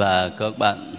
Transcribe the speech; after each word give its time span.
và 0.00 0.28
các 0.28 0.58
bạn, 0.58 0.94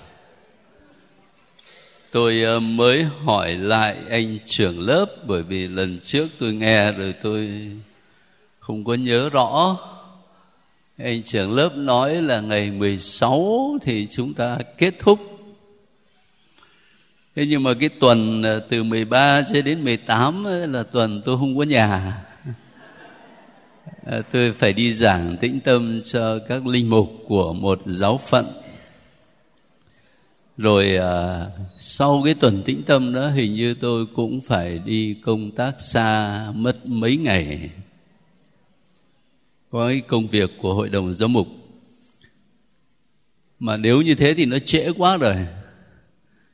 tôi 2.11 2.41
ờ, 2.43 2.59
mới 2.59 3.03
hỏi 3.03 3.53
lại 3.55 3.95
anh 4.09 4.37
trưởng 4.45 4.79
lớp 4.79 5.05
bởi 5.27 5.43
vì 5.43 5.67
lần 5.67 5.99
trước 5.99 6.27
tôi 6.39 6.53
nghe 6.53 6.91
rồi 6.91 7.13
tôi 7.23 7.49
không 8.59 8.83
có 8.83 8.93
nhớ 8.93 9.29
rõ. 9.29 9.77
Anh 10.97 11.23
trưởng 11.23 11.53
lớp 11.53 11.75
nói 11.75 12.21
là 12.21 12.41
ngày 12.41 12.71
16 12.71 13.77
thì 13.81 14.07
chúng 14.11 14.33
ta 14.33 14.57
kết 14.77 14.93
thúc. 14.99 15.19
Thế 17.35 17.45
nhưng 17.45 17.63
mà 17.63 17.73
cái 17.79 17.89
tuần 17.89 18.43
ờ, 18.43 18.59
từ 18.69 18.83
13 18.83 19.41
cho 19.53 19.61
đến 19.61 19.83
18 19.83 20.43
là 20.73 20.83
tuần 20.83 21.21
tôi 21.25 21.37
không 21.37 21.57
có 21.57 21.63
nhà. 21.63 22.17
Ờ, 24.05 24.21
tôi 24.31 24.51
phải 24.51 24.73
đi 24.73 24.93
giảng 24.93 25.37
tĩnh 25.37 25.59
tâm 25.59 26.01
cho 26.01 26.39
các 26.49 26.67
linh 26.67 26.89
mục 26.89 27.09
của 27.27 27.53
một 27.53 27.81
giáo 27.85 28.19
phận 28.27 28.60
rồi 30.61 30.95
à, 30.95 31.45
sau 31.77 32.21
cái 32.25 32.33
tuần 32.33 32.63
tĩnh 32.65 32.83
tâm 32.83 33.13
đó 33.13 33.27
hình 33.27 33.53
như 33.53 33.73
tôi 33.73 34.05
cũng 34.15 34.41
phải 34.41 34.79
đi 34.79 35.15
công 35.25 35.51
tác 35.51 35.81
xa 35.81 36.47
mất 36.55 36.85
mấy 36.85 37.17
ngày. 37.17 37.69
Có 39.71 39.87
cái 39.87 40.01
công 40.01 40.27
việc 40.27 40.51
của 40.61 40.73
hội 40.73 40.89
đồng 40.89 41.13
giám 41.13 41.33
mục. 41.33 41.47
Mà 43.59 43.77
nếu 43.77 44.01
như 44.01 44.15
thế 44.15 44.33
thì 44.33 44.45
nó 44.45 44.59
trễ 44.59 44.91
quá 44.97 45.17
rồi. 45.17 45.35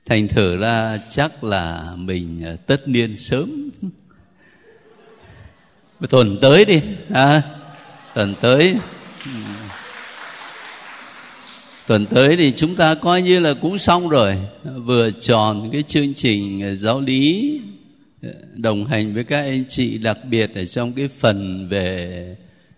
Thành 0.05 0.27
thử 0.27 0.57
ra 0.57 0.97
chắc 1.09 1.43
là 1.43 1.93
mình 1.97 2.43
à, 2.45 2.55
tất 2.65 2.87
niên 2.87 3.17
sớm. 3.17 3.69
Tuần 6.09 6.37
tới 6.41 6.65
đi 6.65 6.81
à, 7.09 7.41
tuần 8.13 8.35
tới 8.41 8.77
tuần 11.87 12.05
tới 12.05 12.37
thì 12.37 12.51
chúng 12.51 12.75
ta 12.75 12.95
coi 12.95 13.21
như 13.21 13.39
là 13.39 13.53
cũng 13.53 13.79
xong 13.79 14.09
rồi. 14.09 14.37
Vừa 14.63 15.11
tròn 15.11 15.69
cái 15.71 15.83
chương 15.83 16.13
trình 16.13 16.61
ờ, 16.61 16.75
giáo 16.75 16.99
lý 17.01 17.59
ờ, 18.23 18.29
đồng 18.55 18.85
hành 18.85 19.13
với 19.13 19.23
các 19.23 19.39
anh 19.39 19.63
chị, 19.67 19.97
đặc 19.97 20.17
biệt 20.29 20.55
ở 20.55 20.65
trong 20.65 20.93
cái 20.93 21.07
phần 21.07 21.69
về 21.69 22.35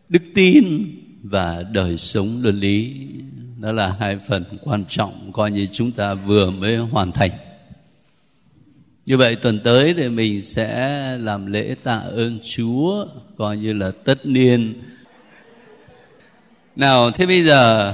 đức 0.09 0.23
tin 0.35 0.65
và 1.23 1.63
đời 1.71 1.97
sống 1.97 2.39
luân 2.41 2.59
lý. 2.59 3.07
Đó 3.59 3.71
là 3.71 3.95
hai 3.99 4.17
phần 4.27 4.43
quan 4.61 4.83
trọng 4.89 5.31
coi 5.31 5.51
như 5.51 5.67
chúng 5.71 5.91
ta 5.91 6.13
vừa 6.13 6.49
mới 6.51 6.77
hoàn 6.77 7.11
thành. 7.11 7.31
Như 9.05 9.17
vậy 9.17 9.35
tuần 9.35 9.59
tới 9.63 9.93
thì 9.93 10.09
mình 10.09 10.41
sẽ 10.41 11.17
làm 11.17 11.45
lễ 11.45 11.75
tạ 11.83 11.97
ơn 11.97 12.39
Chúa 12.43 13.05
coi 13.37 13.57
như 13.57 13.73
là 13.73 13.91
tất 14.03 14.25
niên. 14.25 14.81
Nào, 16.75 17.11
thế 17.11 17.25
bây 17.25 17.43
giờ 17.43 17.93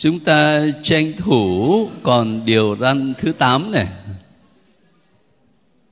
chúng 0.00 0.20
ta 0.20 0.66
tranh 0.82 1.12
thủ 1.18 1.88
còn 2.02 2.44
điều 2.44 2.76
răn 2.80 3.14
thứ 3.18 3.32
8 3.32 3.70
này. 3.70 3.86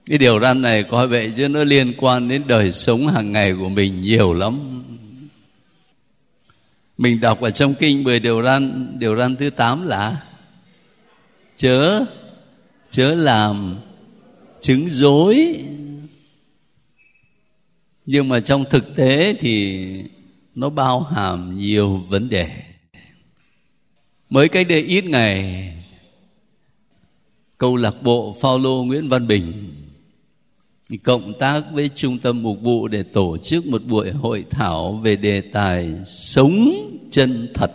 Cái 0.06 0.18
điều 0.18 0.40
răn 0.40 0.62
này 0.62 0.82
coi 0.82 1.08
vậy 1.08 1.32
chứ 1.36 1.48
nó 1.48 1.64
liên 1.64 1.92
quan 1.96 2.28
đến 2.28 2.42
đời 2.46 2.72
sống 2.72 3.06
hàng 3.06 3.32
ngày 3.32 3.54
của 3.58 3.68
mình 3.68 4.00
nhiều 4.00 4.32
lắm. 4.32 4.84
Mình 6.98 7.20
đọc 7.20 7.40
ở 7.40 7.50
trong 7.50 7.74
kinh 7.74 8.04
10 8.04 8.20
điều 8.20 8.42
răn, 8.42 8.92
điều 8.98 9.16
răn 9.16 9.36
thứ 9.36 9.50
8 9.50 9.86
là 9.86 10.22
chớ 11.56 12.04
chớ 12.90 13.14
làm 13.14 13.76
chứng 14.60 14.90
dối 14.90 15.64
nhưng 18.06 18.28
mà 18.28 18.40
trong 18.40 18.64
thực 18.70 18.96
tế 18.96 19.34
thì 19.40 19.86
nó 20.54 20.68
bao 20.68 21.00
hàm 21.00 21.56
nhiều 21.56 22.04
vấn 22.08 22.28
đề 22.28 22.67
mới 24.30 24.48
cách 24.48 24.66
đây 24.68 24.82
ít 24.82 25.04
ngày, 25.04 25.74
câu 27.58 27.76
lạc 27.76 28.02
bộ 28.02 28.34
Phaolô 28.40 28.84
Nguyễn 28.84 29.08
Văn 29.08 29.26
Bình 29.26 29.74
cộng 30.96 31.32
tác 31.38 31.62
với 31.72 31.90
trung 31.94 32.18
tâm 32.18 32.42
mục 32.42 32.58
vụ 32.62 32.88
để 32.88 33.02
tổ 33.02 33.38
chức 33.38 33.66
một 33.66 33.82
buổi 33.86 34.10
hội 34.10 34.44
thảo 34.50 34.92
về 34.92 35.16
đề 35.16 35.40
tài 35.40 35.90
sống 36.06 36.70
chân 37.10 37.48
thật. 37.54 37.72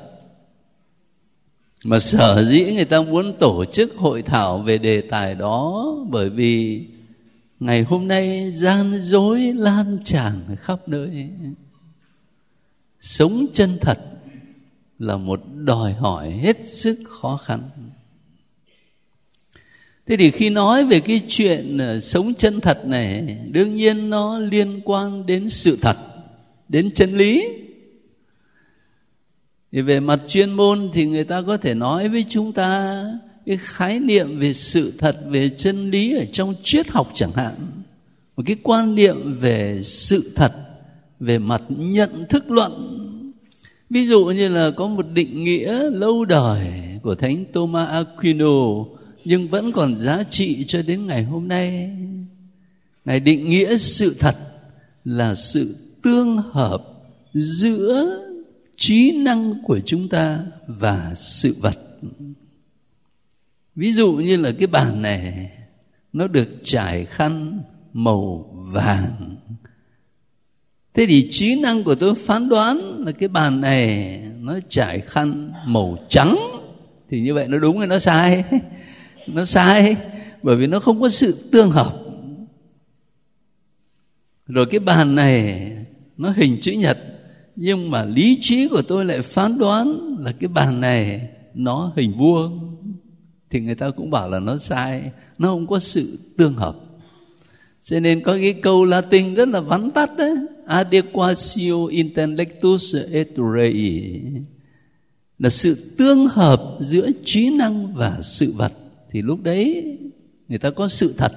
Mà 1.83 1.99
sở 1.99 2.43
dĩ 2.43 2.63
người 2.63 2.85
ta 2.85 3.01
muốn 3.01 3.37
tổ 3.39 3.65
chức 3.65 3.95
hội 3.95 4.21
thảo 4.21 4.57
về 4.57 4.77
đề 4.77 5.01
tài 5.01 5.35
đó 5.35 5.95
bởi 6.09 6.29
vì 6.29 6.85
ngày 7.59 7.83
hôm 7.83 8.07
nay 8.07 8.51
gian 8.51 9.01
dối 9.01 9.39
lan 9.55 9.97
tràn 10.05 10.55
khắp 10.59 10.87
nơi. 10.87 11.29
Sống 12.99 13.45
chân 13.53 13.77
thật 13.81 13.99
là 15.03 15.17
một 15.17 15.41
đòi 15.55 15.93
hỏi 15.93 16.31
hết 16.31 16.57
sức 16.65 16.99
khó 17.05 17.37
khăn. 17.37 17.61
Thế 20.07 20.17
thì 20.17 20.31
khi 20.31 20.49
nói 20.49 20.85
về 20.85 20.99
cái 20.99 21.21
chuyện 21.27 21.77
ờ, 21.77 21.99
sống 21.99 22.33
chân 22.33 22.61
thật 22.61 22.85
này, 22.85 23.37
đương 23.51 23.75
nhiên 23.75 24.09
nó 24.09 24.37
liên 24.39 24.81
quan 24.85 25.25
đến 25.25 25.49
sự 25.49 25.77
thật, 25.81 25.97
đến 26.69 26.91
chân 26.93 27.17
lý. 27.17 27.47
Thì 29.71 29.81
về 29.81 29.99
mặt 29.99 30.19
chuyên 30.27 30.51
môn 30.51 30.89
thì 30.93 31.05
người 31.05 31.23
ta 31.23 31.41
có 31.41 31.57
thể 31.57 31.73
nói 31.73 32.09
với 32.09 32.25
chúng 32.29 32.51
ta 32.53 33.03
cái 33.45 33.57
khái 33.57 33.99
niệm 33.99 34.39
về 34.39 34.53
sự 34.53 34.93
thật 34.97 35.17
về 35.27 35.49
chân 35.49 35.91
lý 35.91 36.15
ở 36.15 36.25
trong 36.31 36.55
triết 36.63 36.89
học 36.89 37.11
chẳng 37.15 37.31
hạn. 37.31 37.55
Một 38.35 38.43
cái 38.45 38.55
quan 38.63 38.95
niệm 38.95 39.33
về 39.39 39.81
sự 39.83 40.31
thật, 40.35 40.51
về 41.19 41.39
mặt 41.39 41.61
nhận 41.67 42.25
thức 42.29 42.51
luận 42.51 42.99
ví 43.89 44.05
dụ 44.05 44.25
như 44.25 44.49
là 44.49 44.71
có 44.71 44.87
một 44.87 45.05
định 45.13 45.43
nghĩa 45.43 45.89
lâu 45.89 46.25
đời 46.25 46.71
của 47.01 47.15
thánh 47.15 47.45
Thomas 47.53 47.89
Aquino, 47.89 48.85
nhưng 49.25 49.47
vẫn 49.47 49.71
còn 49.71 49.95
giá 49.95 50.23
trị 50.23 50.63
cho 50.67 50.81
đến 50.81 51.07
ngày 51.07 51.23
hôm 51.23 51.47
nay. 51.47 51.97
Ngài 53.05 53.19
định 53.19 53.49
nghĩa 53.49 53.77
sự 53.77 54.15
thật 54.19 54.35
là 55.05 55.35
sự 55.35 55.75
tương 56.03 56.37
hợp 56.37 56.83
giữa 57.33 58.19
trí 58.77 59.11
năng 59.11 59.53
của 59.63 59.79
chúng 59.85 60.09
ta 60.09 60.39
và 60.67 61.13
sự 61.15 61.55
vật. 61.59 61.79
Ví 63.75 63.93
dụ 63.93 64.13
như 64.13 64.37
là 64.37 64.51
cái 64.59 64.67
bàn 64.67 65.01
này, 65.01 65.51
nó 66.13 66.27
được 66.27 66.49
trải 66.63 67.05
khăn 67.05 67.61
màu 67.93 68.49
vàng 68.53 69.35
thế 70.93 71.05
thì 71.05 71.27
trí 71.31 71.55
năng 71.61 71.83
của 71.83 71.95
tôi 71.95 72.15
phán 72.15 72.49
đoán 72.49 73.03
là 73.05 73.11
cái 73.11 73.29
bàn 73.29 73.61
này 73.61 74.19
nó 74.41 74.59
trải 74.69 74.99
khăn 74.99 75.51
màu 75.65 75.97
trắng. 76.09 76.37
Thì 77.09 77.21
như 77.21 77.33
vậy 77.33 77.47
nó 77.47 77.57
đúng 77.57 77.77
hay 77.77 77.87
nó 77.87 77.99
sai? 77.99 78.43
Nó 79.27 79.45
sai, 79.45 79.95
bởi 80.41 80.55
vì 80.55 80.67
nó 80.67 80.79
không 80.79 81.01
có 81.01 81.09
sự 81.09 81.49
tương 81.51 81.71
hợp. 81.71 81.99
Rồi 84.47 84.65
cái 84.65 84.79
bàn 84.79 85.15
này 85.15 85.71
nó 86.17 86.29
hình 86.35 86.57
chữ 86.61 86.71
nhật, 86.71 86.97
nhưng 87.55 87.91
mà 87.91 88.05
lý 88.05 88.37
trí 88.41 88.67
của 88.67 88.81
tôi 88.81 89.05
lại 89.05 89.21
phán 89.21 89.57
đoán 89.57 90.15
là 90.19 90.31
cái 90.31 90.47
bàn 90.47 90.81
này 90.81 91.29
nó 91.53 91.91
hình 91.95 92.17
vuông. 92.17 92.75
Thì 93.49 93.59
người 93.59 93.75
ta 93.75 93.89
cũng 93.89 94.11
bảo 94.11 94.29
là 94.29 94.39
nó 94.39 94.57
sai, 94.57 95.11
nó 95.37 95.47
không 95.47 95.67
có 95.67 95.79
sự 95.79 96.19
tương 96.37 96.53
hợp 96.53 96.75
cho 97.83 97.99
nên 97.99 98.23
có 98.23 98.33
cái 98.33 98.53
câu 98.53 98.85
Latin 98.85 99.33
rất 99.33 99.49
là 99.49 99.59
vắn 99.59 99.91
tắt 99.91 100.17
đấy 100.17 100.35
adequatio 100.65 101.85
intellectus 101.89 102.95
et 103.11 103.27
rei 103.55 104.21
là 105.39 105.49
sự 105.49 105.93
tương 105.97 106.27
hợp 106.27 106.61
giữa 106.79 107.09
trí 107.25 107.49
năng 107.49 107.93
và 107.93 108.19
sự 108.23 108.53
vật. 108.57 108.73
Thì 109.11 109.21
lúc 109.21 109.41
đấy, 109.43 109.97
người 110.49 110.57
ta 110.57 110.69
có 110.69 110.87
sự 110.87 111.13
thật, 111.17 111.31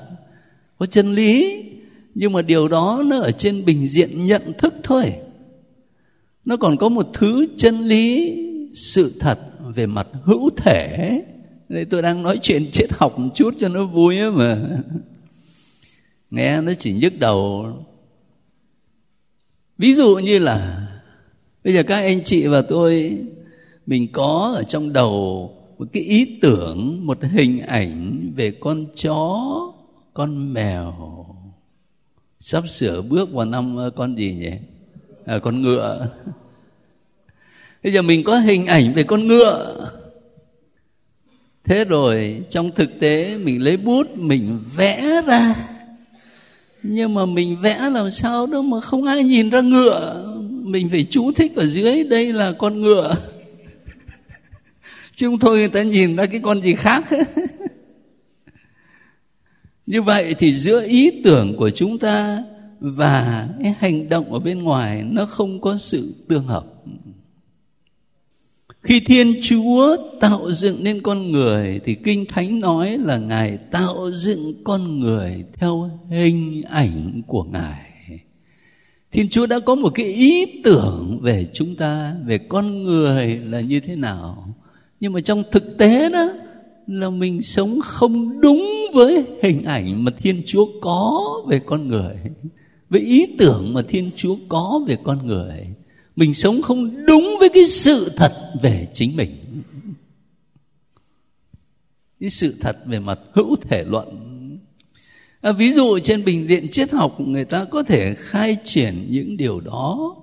có 0.78 0.86
chân 0.86 1.14
lý. 1.14 1.62
Nhưng 2.14 2.32
mà 2.32 2.42
điều 2.42 2.68
đó 2.68 3.02
nó 3.06 3.20
ở 3.20 3.30
trên 3.30 3.64
bình 3.64 3.88
diện 3.88 4.26
nhận 4.26 4.42
thức 4.58 4.74
thôi. 4.82 5.12
Nó 6.44 6.56
còn 6.56 6.76
có 6.76 6.88
một 6.88 7.06
thứ 7.12 7.46
chân 7.56 7.80
lý, 7.80 8.36
sự 8.74 9.12
thật 9.20 9.38
về 9.74 9.86
mặt 9.86 10.08
hữu 10.22 10.50
thể. 10.56 11.22
Đây 11.68 11.84
tôi 11.84 12.02
đang 12.02 12.22
nói 12.22 12.38
chuyện 12.42 12.70
triết 12.70 12.92
học 12.92 13.18
một 13.18 13.28
chút 13.34 13.54
cho 13.60 13.68
nó 13.68 13.86
vui 13.86 14.18
ấy 14.18 14.30
mà 14.30 14.78
nghe 16.36 16.60
nó 16.60 16.72
chỉ 16.78 16.92
nhức 16.92 17.18
đầu. 17.18 17.72
Ví 19.78 19.94
dụ 19.94 20.16
như 20.16 20.38
là 20.38 20.88
bây 21.64 21.74
giờ 21.74 21.82
các 21.82 21.96
anh 21.96 22.24
chị 22.24 22.46
và 22.46 22.62
tôi 22.62 23.18
mình 23.86 24.12
có 24.12 24.52
ở 24.56 24.62
trong 24.62 24.92
đầu 24.92 25.50
một 25.78 25.88
cái 25.92 26.02
ý 26.02 26.38
tưởng 26.42 27.06
một 27.06 27.18
hình 27.22 27.60
ảnh 27.60 28.32
về 28.36 28.50
con 28.50 28.86
chó 28.94 29.42
con 30.14 30.52
mèo. 30.52 30.94
Sắp 32.40 32.68
sửa 32.68 33.02
bước 33.02 33.32
vào 33.32 33.44
năm 33.44 33.76
ờ, 33.76 33.90
con 33.90 34.16
gì 34.16 34.34
nhỉ? 34.34 34.52
À, 35.26 35.38
con 35.38 35.62
ngựa. 35.62 36.08
Bây 37.82 37.92
giờ 37.92 38.02
mình 38.02 38.24
có 38.24 38.38
hình 38.38 38.66
ảnh 38.66 38.92
về 38.92 39.02
con 39.02 39.26
ngựa. 39.26 39.90
Thế 41.64 41.84
rồi 41.84 42.42
trong 42.50 42.70
thực 42.70 43.00
tế 43.00 43.36
mình 43.36 43.62
lấy 43.62 43.76
bút 43.76 44.16
mình 44.16 44.64
vẽ 44.76 45.22
ra 45.26 45.54
nhưng 46.88 47.14
mà 47.14 47.26
mình 47.26 47.56
vẽ 47.60 47.90
làm 47.90 48.10
sao 48.10 48.46
đâu 48.46 48.62
mà 48.62 48.80
không 48.80 49.04
ai 49.04 49.24
nhìn 49.24 49.50
ra 49.50 49.60
ngựa. 49.60 50.26
Mình 50.62 50.88
phải 50.90 51.04
chú 51.04 51.32
thích 51.32 51.56
ở 51.56 51.66
dưới, 51.66 52.04
đây 52.04 52.32
là 52.32 52.52
con 52.52 52.80
ngựa. 52.80 53.14
Chứ 55.14 55.26
không 55.26 55.38
thôi 55.38 55.58
người 55.58 55.68
ta 55.68 55.82
nhìn 55.82 56.16
ra 56.16 56.26
cái 56.26 56.40
con 56.40 56.62
gì 56.62 56.74
khác. 56.74 57.04
Như 59.86 60.02
vậy 60.02 60.34
thì 60.38 60.52
giữa 60.52 60.86
ý 60.86 61.10
tưởng 61.24 61.56
của 61.56 61.70
chúng 61.70 61.98
ta 61.98 62.42
và 62.80 63.48
cái 63.62 63.74
hành 63.78 64.08
động 64.08 64.32
ở 64.32 64.38
bên 64.38 64.62
ngoài 64.62 65.02
nó 65.04 65.26
không 65.26 65.60
có 65.60 65.76
sự 65.76 66.14
tương 66.28 66.46
hợp 66.46 66.66
khi 68.86 69.00
thiên 69.00 69.34
chúa 69.42 69.96
tạo 70.20 70.52
dựng 70.52 70.84
nên 70.84 71.00
con 71.00 71.32
người 71.32 71.80
thì 71.84 71.94
kinh 71.94 72.24
thánh 72.26 72.60
nói 72.60 72.98
là 72.98 73.18
ngài 73.18 73.56
tạo 73.56 74.10
dựng 74.12 74.54
con 74.64 75.00
người 75.00 75.44
theo 75.52 75.90
hình 76.10 76.62
ảnh 76.62 77.22
của 77.26 77.42
ngài. 77.42 77.90
Thiên 79.12 79.28
chúa 79.28 79.46
đã 79.46 79.58
có 79.58 79.74
một 79.74 79.88
cái 79.94 80.06
ý 80.06 80.46
tưởng 80.64 81.18
về 81.22 81.46
chúng 81.52 81.76
ta, 81.76 82.14
về 82.26 82.38
con 82.38 82.84
người 82.84 83.36
là 83.36 83.60
như 83.60 83.80
thế 83.80 83.96
nào. 83.96 84.54
Nhưng 85.00 85.12
mà 85.12 85.20
trong 85.20 85.42
thực 85.50 85.78
tế 85.78 86.10
đó, 86.10 86.28
là 86.86 87.10
mình 87.10 87.42
sống 87.42 87.80
không 87.84 88.40
đúng 88.40 88.66
với 88.94 89.24
hình 89.42 89.64
ảnh 89.64 90.04
mà 90.04 90.12
thiên 90.18 90.42
chúa 90.46 90.66
có 90.80 91.22
về 91.48 91.60
con 91.66 91.88
người, 91.88 92.14
với 92.88 93.00
ý 93.00 93.26
tưởng 93.38 93.74
mà 93.74 93.82
thiên 93.88 94.10
chúa 94.16 94.36
có 94.48 94.80
về 94.86 94.96
con 95.02 95.26
người 95.26 95.66
mình 96.16 96.34
sống 96.34 96.62
không 96.62 97.06
đúng 97.06 97.36
với 97.40 97.48
cái 97.48 97.66
sự 97.66 98.12
thật 98.16 98.32
về 98.62 98.88
chính 98.94 99.16
mình. 99.16 99.62
Cái 102.20 102.30
sự 102.30 102.54
thật 102.60 102.76
về 102.86 102.98
mặt 102.98 103.18
hữu 103.32 103.56
thể 103.56 103.84
luận. 103.84 104.08
À, 105.40 105.52
ví 105.52 105.72
dụ 105.72 105.98
trên 105.98 106.24
bình 106.24 106.46
diện 106.48 106.68
triết 106.68 106.90
học 106.90 107.20
người 107.20 107.44
ta 107.44 107.64
có 107.64 107.82
thể 107.82 108.14
khai 108.14 108.56
triển 108.64 109.06
những 109.10 109.36
điều 109.36 109.60
đó. 109.60 110.16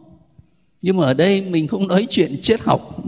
Nhưng 0.81 0.97
mà 0.97 1.05
ở 1.05 1.13
đây 1.13 1.41
mình 1.41 1.67
không 1.67 1.87
nói 1.87 2.07
chuyện 2.09 2.41
triết 2.41 2.61
học. 2.61 3.03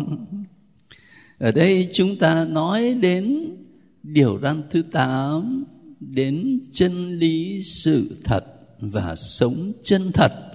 Ở 1.38 1.52
đây 1.52 1.90
chúng 1.94 2.16
ta 2.16 2.46
nói 2.46 2.94
đến 2.94 3.56
điều 4.04 4.40
răn 4.42 4.64
thứ 4.70 4.82
tám 4.82 5.64
đến 6.00 6.60
chân 6.74 7.20
lý 7.20 7.64
sự 7.64 8.18
thật 8.24 8.46
và 8.80 9.16
sống 9.16 9.72
chân 9.84 10.12
thật 10.12 10.55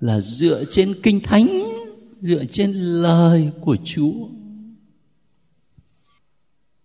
là 0.00 0.20
dựa 0.20 0.64
trên 0.70 0.94
kinh 1.02 1.20
thánh, 1.20 1.64
dựa 2.20 2.44
trên 2.44 2.72
lời 2.72 3.50
của 3.60 3.76
chúa. 3.84 4.28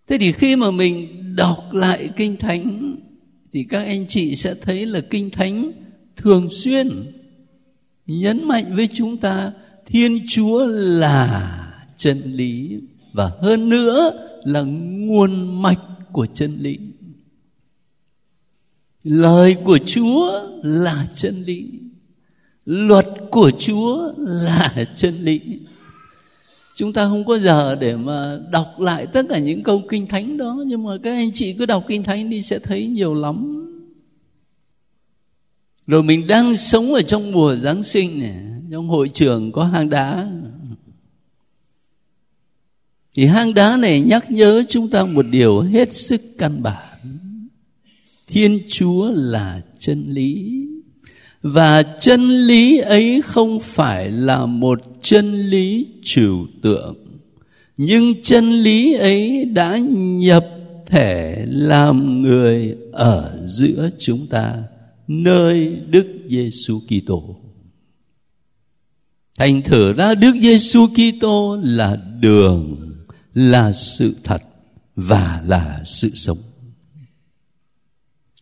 Thế 0.07 0.17
thì 0.17 0.31
khi 0.31 0.55
mà 0.55 0.71
mình 0.71 1.07
đọc 1.35 1.73
lại 1.73 2.09
kinh 2.15 2.37
thánh, 2.37 2.95
thì 3.51 3.63
các 3.63 3.83
anh 3.85 4.07
chị 4.07 4.35
sẽ 4.35 4.55
thấy 4.61 4.85
là 4.85 5.01
kinh 5.09 5.29
thánh 5.29 5.71
thường 6.15 6.49
xuyên 6.49 7.11
nhấn 8.07 8.47
mạnh 8.47 8.75
với 8.75 8.87
chúng 8.93 9.17
ta 9.17 9.51
thiên 9.85 10.19
chúa 10.27 10.65
là 10.65 11.59
chân 11.97 12.21
lý 12.25 12.79
và 13.13 13.31
hơn 13.41 13.69
nữa 13.69 14.11
là 14.43 14.61
nguồn 14.61 15.61
mạch 15.61 15.79
của 16.11 16.25
chân 16.33 16.57
lý. 16.59 16.77
Lời 19.03 19.55
của 19.63 19.77
chúa 19.85 20.49
là 20.63 21.07
chân 21.15 21.43
lý 21.43 21.69
luật 22.65 23.07
của 23.31 23.51
chúa 23.59 24.13
là 24.17 24.85
chân 24.95 25.19
lý. 25.21 25.41
Chúng 26.75 26.93
ta 26.93 27.05
không 27.07 27.25
có 27.25 27.39
giờ 27.39 27.75
để 27.75 27.95
mà 27.95 28.39
đọc 28.51 28.79
lại 28.79 29.07
tất 29.07 29.25
cả 29.29 29.39
những 29.39 29.63
câu 29.63 29.81
kinh 29.89 30.07
thánh 30.07 30.37
đó, 30.37 30.57
nhưng 30.67 30.83
mà 30.83 30.91
các 31.03 31.11
anh 31.11 31.31
chị 31.33 31.53
cứ 31.53 31.65
đọc 31.65 31.83
kinh 31.87 32.03
thánh 32.03 32.29
đi 32.29 32.41
sẽ 32.41 32.59
thấy 32.59 32.87
nhiều 32.87 33.13
lắm. 33.13 33.59
Rồi 35.87 36.03
mình 36.03 36.27
đang 36.27 36.57
sống 36.57 36.93
ở 36.93 37.01
trong 37.01 37.31
mùa 37.31 37.55
giáng 37.55 37.83
sinh 37.83 38.19
này, 38.19 38.35
trong 38.71 38.87
hội 38.87 39.09
trường 39.09 39.51
có 39.51 39.63
hang 39.63 39.89
đá. 39.89 40.31
Thì 43.15 43.25
hang 43.25 43.53
đá 43.53 43.77
này 43.77 44.01
nhắc 44.01 44.31
nhớ 44.31 44.63
chúng 44.69 44.89
ta 44.89 45.05
một 45.05 45.25
điều 45.29 45.61
hết 45.61 45.93
sức 45.93 46.21
căn 46.37 46.63
bản. 46.63 47.17
Thiên 48.27 48.59
chúa 48.67 49.11
là 49.11 49.61
chân 49.79 50.05
lý 50.09 50.65
và 51.43 51.83
chân 51.83 52.29
lý 52.29 52.79
ấy 52.79 53.21
không 53.25 53.59
phải 53.59 54.11
là 54.11 54.45
một 54.45 54.81
chân 55.01 55.49
lý 55.49 55.87
trừu 56.03 56.47
tượng 56.61 56.95
nhưng 57.77 58.21
chân 58.21 58.51
lý 58.51 58.93
ấy 58.93 59.45
đã 59.45 59.77
nhập 59.93 60.45
thể 60.87 61.45
làm 61.47 62.21
người 62.21 62.75
ở 62.91 63.39
giữa 63.45 63.89
chúng 63.99 64.27
ta 64.27 64.63
nơi 65.07 65.75
Đức 65.87 66.07
Giêsu 66.27 66.79
Kitô. 66.79 67.35
Thành 69.39 69.61
thử 69.61 69.93
ra 69.93 70.15
Đức 70.15 70.35
Giêsu 70.41 70.87
Kitô 70.87 71.57
là 71.63 71.97
đường, 72.19 72.93
là 73.33 73.71
sự 73.71 74.15
thật 74.23 74.41
và 74.95 75.41
là 75.45 75.81
sự 75.85 76.09
sống. 76.15 76.37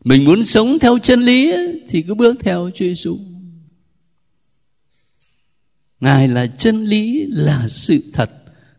Mình 0.04 0.26
muốn 0.26 0.46
sống 0.46 0.80
theo 0.80 0.98
chân 0.98 1.22
lý 1.22 1.54
thì 1.90 2.02
cứ 2.02 2.14
bước 2.14 2.38
theo 2.40 2.70
Chúa 2.76 2.86
Giêsu. 2.86 3.18
Ngài 6.00 6.28
là 6.28 6.48
chân 6.48 6.86
lý, 6.86 7.26
là 7.28 7.68
sự 7.68 8.04
thật 8.14 8.32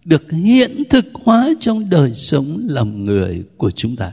được 0.05 0.33
hiện 0.33 0.83
thực 0.91 1.05
hóa 1.15 1.51
trong 1.61 1.91
đời 1.91 2.15
sống 2.15 2.67
lòng 2.69 3.05
người 3.05 3.45
của 3.57 3.71
chúng 3.71 3.97
ta. 3.97 4.13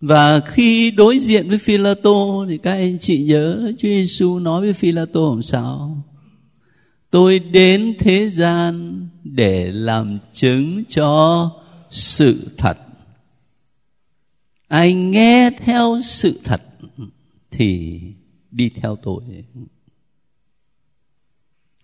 Và 0.00 0.40
khi 0.40 0.90
đối 0.90 1.18
diện 1.18 1.48
với 1.48 1.58
phi 1.58 1.76
la 1.76 1.94
tô 2.02 2.46
thì 2.48 2.58
các 2.58 2.72
anh 2.72 2.98
chị 2.98 3.22
nhớ 3.22 3.72
Chúa 3.78 3.88
Giêsu 3.88 4.38
nói 4.38 4.60
với 4.60 4.72
phi 4.72 4.92
la 4.92 5.06
tô 5.12 5.30
làm 5.30 5.42
sao? 5.42 6.04
Tôi 7.10 7.38
đến 7.38 7.94
thế 7.98 8.30
gian 8.30 9.00
để 9.24 9.72
làm 9.72 10.18
chứng 10.32 10.84
cho 10.88 11.50
sự 11.90 12.50
thật 12.56 12.78
ai 14.68 14.92
nghe 14.92 15.50
theo 15.50 16.00
sự 16.02 16.40
thật 16.44 16.62
thì 17.50 18.00
đi 18.50 18.68
theo 18.68 18.96
tôi. 18.96 19.22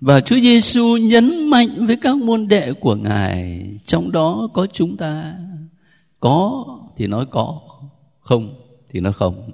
Và 0.00 0.20
Chúa 0.20 0.36
Giêsu 0.36 0.96
nhấn 0.96 1.48
mạnh 1.48 1.86
với 1.86 1.96
các 1.96 2.16
môn 2.16 2.48
đệ 2.48 2.72
của 2.72 2.94
Ngài, 2.94 3.66
trong 3.84 4.12
đó 4.12 4.48
có 4.52 4.66
chúng 4.66 4.96
ta. 4.96 5.36
Có 6.20 6.66
thì 6.96 7.06
nói 7.06 7.26
có, 7.30 7.60
không 8.20 8.54
thì 8.88 9.00
nói 9.00 9.12
không. 9.12 9.50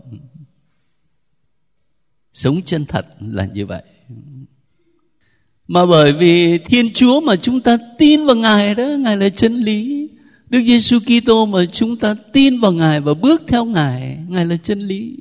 Sống 2.32 2.60
chân 2.64 2.84
thật 2.84 3.06
là 3.20 3.46
như 3.46 3.66
vậy. 3.66 3.82
Mà 5.68 5.86
bởi 5.86 6.12
vì 6.12 6.58
Thiên 6.58 6.92
Chúa 6.94 7.20
mà 7.20 7.36
chúng 7.36 7.60
ta 7.60 7.78
tin 7.98 8.26
vào 8.26 8.36
Ngài 8.36 8.74
đó, 8.74 8.84
Ngài 8.84 9.16
là 9.16 9.28
chân 9.28 9.54
lý. 9.56 10.08
Đức 10.48 10.62
Giêsu 10.66 10.98
Kitô 11.00 11.46
mà 11.46 11.64
chúng 11.72 11.96
ta 11.96 12.14
tin 12.32 12.60
vào 12.60 12.72
Ngài 12.72 13.00
và 13.00 13.14
bước 13.14 13.42
theo 13.48 13.64
Ngài, 13.64 14.18
Ngài 14.28 14.46
là 14.46 14.56
chân 14.56 14.80
lý. 14.80 15.16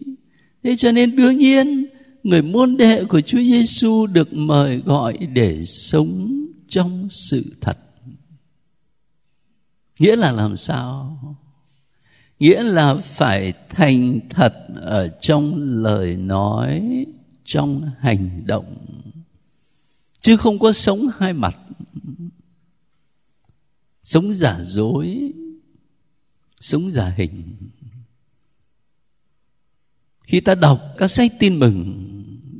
Thế 0.63 0.75
cho 0.75 0.91
nên 0.91 1.15
đương 1.15 1.37
nhiên 1.37 1.85
người 2.23 2.41
môn 2.41 2.77
đệ 2.77 3.03
của 3.05 3.21
Chúa 3.21 3.37
Giêsu 3.37 4.07
được 4.07 4.33
mời 4.33 4.77
gọi 4.77 5.17
để 5.17 5.65
sống 5.65 6.45
trong 6.67 7.07
sự 7.09 7.55
thật. 7.61 7.77
Nghĩa 9.99 10.15
là 10.15 10.31
làm 10.31 10.57
sao? 10.57 11.19
Nghĩa 12.39 12.63
là 12.63 12.95
phải 12.95 13.53
thành 13.69 14.19
thật 14.29 14.53
ở 14.81 15.07
trong 15.07 15.53
lời 15.83 16.17
nói, 16.17 17.05
trong 17.45 17.91
hành 17.99 18.43
động. 18.45 18.77
Chứ 20.21 20.37
không 20.37 20.59
có 20.59 20.71
sống 20.71 21.07
hai 21.17 21.33
mặt 21.33 21.59
sống 24.05 24.33
giả 24.33 24.59
dối, 24.63 25.33
sống 26.61 26.91
giả 26.91 27.13
hình. 27.17 27.55
Khi 30.23 30.39
ta 30.39 30.55
đọc, 30.55 30.81
các 30.97 31.07
sách 31.07 31.31
tin 31.39 31.59
mừng, 31.59 32.09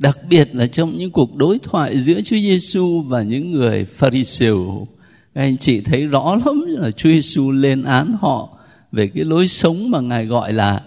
đặc 0.00 0.18
biệt 0.28 0.54
là 0.54 0.66
trong 0.66 0.96
những 0.96 1.10
cuộc 1.10 1.36
đối 1.36 1.58
thoại 1.58 2.00
giữa 2.00 2.20
Chúa 2.20 2.36
Giêsu 2.36 3.00
và 3.00 3.22
những 3.22 3.52
người 3.52 3.84
Pharisêu, 3.84 4.86
các 5.34 5.40
anh 5.40 5.58
chị 5.58 5.80
thấy 5.80 6.06
rõ 6.06 6.36
lắm 6.46 6.64
là 6.66 6.90
Chúa 6.90 7.10
Giêsu 7.10 7.50
lên 7.50 7.82
án 7.82 8.16
họ 8.20 8.58
về 8.92 9.08
cái 9.14 9.24
lối 9.24 9.48
sống 9.48 9.90
mà 9.90 10.00
ngài 10.00 10.26
gọi 10.26 10.52
là 10.52 10.82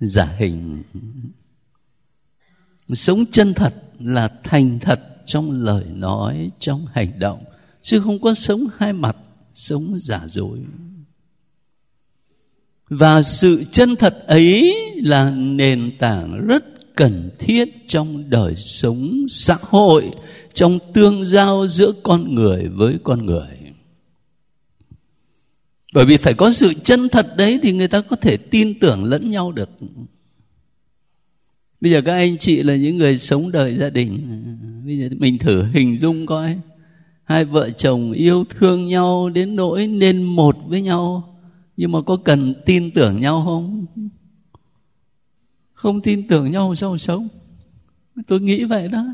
giả 0.00 0.34
hình. 0.38 0.82
Sống 2.88 3.24
chân 3.32 3.54
thật 3.54 3.74
là 3.98 4.28
thành 4.44 4.78
thật 4.78 5.00
trong 5.26 5.50
lời 5.50 5.84
nói, 5.94 6.50
trong 6.58 6.86
hành 6.92 7.18
động, 7.18 7.44
chứ 7.82 8.00
không 8.00 8.20
có 8.20 8.34
sống 8.34 8.66
hai 8.76 8.92
mặt 8.92 9.16
sống 9.56 9.96
giả 10.00 10.24
dối. 10.28 10.58
Và 12.88 13.22
sự 13.22 13.64
chân 13.72 13.96
thật 13.96 14.26
ấy 14.26 14.74
là 15.04 15.30
nền 15.30 15.92
tảng 15.98 16.46
rất 16.46 16.64
cần 16.96 17.30
thiết 17.38 17.68
trong 17.86 18.30
đời 18.30 18.56
sống 18.56 19.26
xã 19.28 19.58
hội, 19.60 20.10
trong 20.54 20.78
tương 20.94 21.24
giao 21.24 21.68
giữa 21.68 21.92
con 22.02 22.34
người 22.34 22.68
với 22.68 22.98
con 23.02 23.26
người. 23.26 23.48
Bởi 25.94 26.04
vì 26.06 26.16
phải 26.16 26.34
có 26.34 26.52
sự 26.52 26.72
chân 26.84 27.08
thật 27.08 27.26
đấy 27.36 27.60
thì 27.62 27.72
người 27.72 27.88
ta 27.88 28.00
có 28.00 28.16
thể 28.16 28.36
tin 28.36 28.78
tưởng 28.78 29.04
lẫn 29.04 29.30
nhau 29.30 29.52
được. 29.52 29.70
Bây 31.80 31.92
giờ 31.92 32.02
các 32.04 32.12
anh 32.12 32.38
chị 32.38 32.62
là 32.62 32.76
những 32.76 32.98
người 32.98 33.18
sống 33.18 33.52
đời 33.52 33.76
gia 33.76 33.90
đình. 33.90 34.42
Bây 34.86 34.98
giờ 34.98 35.08
mình 35.18 35.38
thử 35.38 35.62
hình 35.62 35.98
dung 36.00 36.26
coi 36.26 36.58
hai 37.26 37.44
vợ 37.44 37.70
chồng 37.70 38.12
yêu 38.12 38.44
thương 38.50 38.86
nhau 38.86 39.28
đến 39.28 39.56
nỗi 39.56 39.86
nên 39.86 40.22
một 40.22 40.56
với 40.66 40.82
nhau. 40.82 41.36
Nhưng 41.76 41.92
mà 41.92 42.00
có 42.00 42.16
cần 42.16 42.54
tin 42.66 42.90
tưởng 42.90 43.20
nhau 43.20 43.42
không? 43.44 43.86
Không 45.72 46.00
tin 46.00 46.28
tưởng 46.28 46.50
nhau 46.50 46.74
sao 46.74 46.98
sống? 46.98 47.28
Tôi 48.26 48.40
nghĩ 48.40 48.64
vậy 48.64 48.88
đó. 48.88 49.04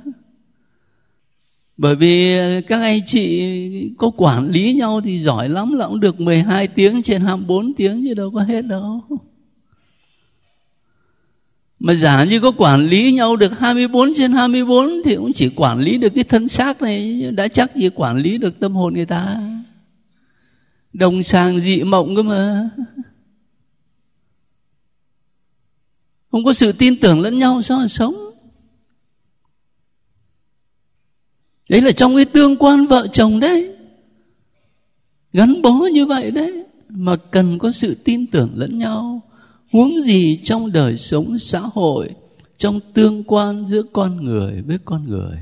Bởi 1.77 1.97
vì 1.97 2.39
các 2.69 2.81
anh 2.81 3.01
chị 3.07 3.95
có 3.99 4.11
quản 4.17 4.49
lý 4.49 4.75
nhau 4.75 5.01
thì 5.01 5.21
giỏi 5.21 5.49
lắm 5.49 5.73
là 5.73 5.89
cũng 5.89 6.01
được 6.01 6.21
12 6.21 6.69
tiếng 6.69 7.03
trên 7.03 7.23
24 7.23 7.75
tiếng 7.75 8.05
chứ 8.07 8.15
đâu 8.15 8.31
có 8.31 8.41
hết 8.43 8.63
đâu 8.63 9.01
mà 11.85 11.95
giả 11.95 12.25
như 12.25 12.41
có 12.41 12.53
quản 12.57 12.89
lý 12.89 13.13
nhau 13.13 13.37
được 13.37 13.59
24 13.59 14.13
trên 14.15 14.33
24 14.33 14.91
thì 15.05 15.17
cũng 15.17 15.33
chỉ 15.33 15.49
quản 15.57 15.81
lý 15.81 15.99
được 15.99 16.13
cái 16.15 16.25
thân 16.25 16.49
xác 16.49 16.83
này. 16.83 17.23
Đã 17.31 17.49
chắc 17.49 17.77
gì 17.77 17.91
quản 17.95 18.17
lý 18.17 18.39
được 18.39 18.61
tâm 18.61 18.75
hồn 18.75 18.95
người 18.95 19.07
ta. 19.07 19.41
Đồng 20.93 21.23
sàng 21.23 21.61
dị 21.61 21.83
mộng 21.83 22.17
cơ 22.17 22.23
mà. 22.23 22.71
Không 26.31 26.45
có 26.45 26.53
sự 26.53 26.73
tin 26.73 27.01
tưởng 27.01 27.21
lẫn 27.21 27.39
nhau 27.39 27.63
sao 27.63 27.79
mà 27.79 27.89
sống? 27.89 28.15
Đấy 31.69 31.81
là 31.81 31.93
trong 31.93 32.17
cái 32.17 32.25
tương 32.25 32.57
quan 32.57 32.87
vợ 32.87 33.07
chồng 33.13 33.41
đấy. 33.41 33.77
Gắn 35.33 35.63
bó 35.63 35.73
như 35.93 36.07
vậy 36.07 36.31
đấy. 36.31 36.65
Mà 36.89 37.17
cần 37.17 37.59
có 37.59 37.73
sự 37.73 37.95
tin 37.95 38.27
tưởng 38.27 38.51
lẫn 38.55 38.79
nhau 38.79 39.23
huống 39.73 40.03
gì 40.03 40.41
trong 40.45 40.73
đời 40.73 40.97
sống 40.97 41.39
xã 41.39 41.61
hội, 41.61 42.11
trong 42.59 42.81
tương 42.95 43.25
quan 43.25 43.67
giữa 43.67 43.83
con 43.93 44.25
người 44.25 44.63
với 44.63 44.79
con 44.85 45.09
người. 45.09 45.39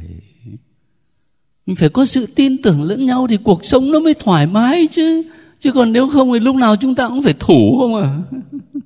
Mình 1.67 1.77
phải 1.77 1.89
có 1.89 2.05
sự 2.05 2.27
tin 2.27 2.63
tưởng 2.63 2.83
lẫn 2.83 3.07
nhau 3.07 3.27
thì 3.31 3.37
cuộc 3.45 3.65
sống 3.65 3.93
nó 3.93 4.01
mới 4.01 4.15
thoải 4.15 4.47
mái 4.47 4.87
chứ. 4.91 5.23
Chứ 5.61 5.73
còn 5.73 5.93
nếu 5.93 6.09
không 6.09 6.33
thì 6.33 6.41
lúc 6.41 6.57
nào 6.57 6.77
chúng 6.77 6.95
ta 6.95 7.09
cũng 7.09 7.23
phải 7.23 7.35
thủ 7.39 7.77
không 7.79 7.95
à 7.95 8.19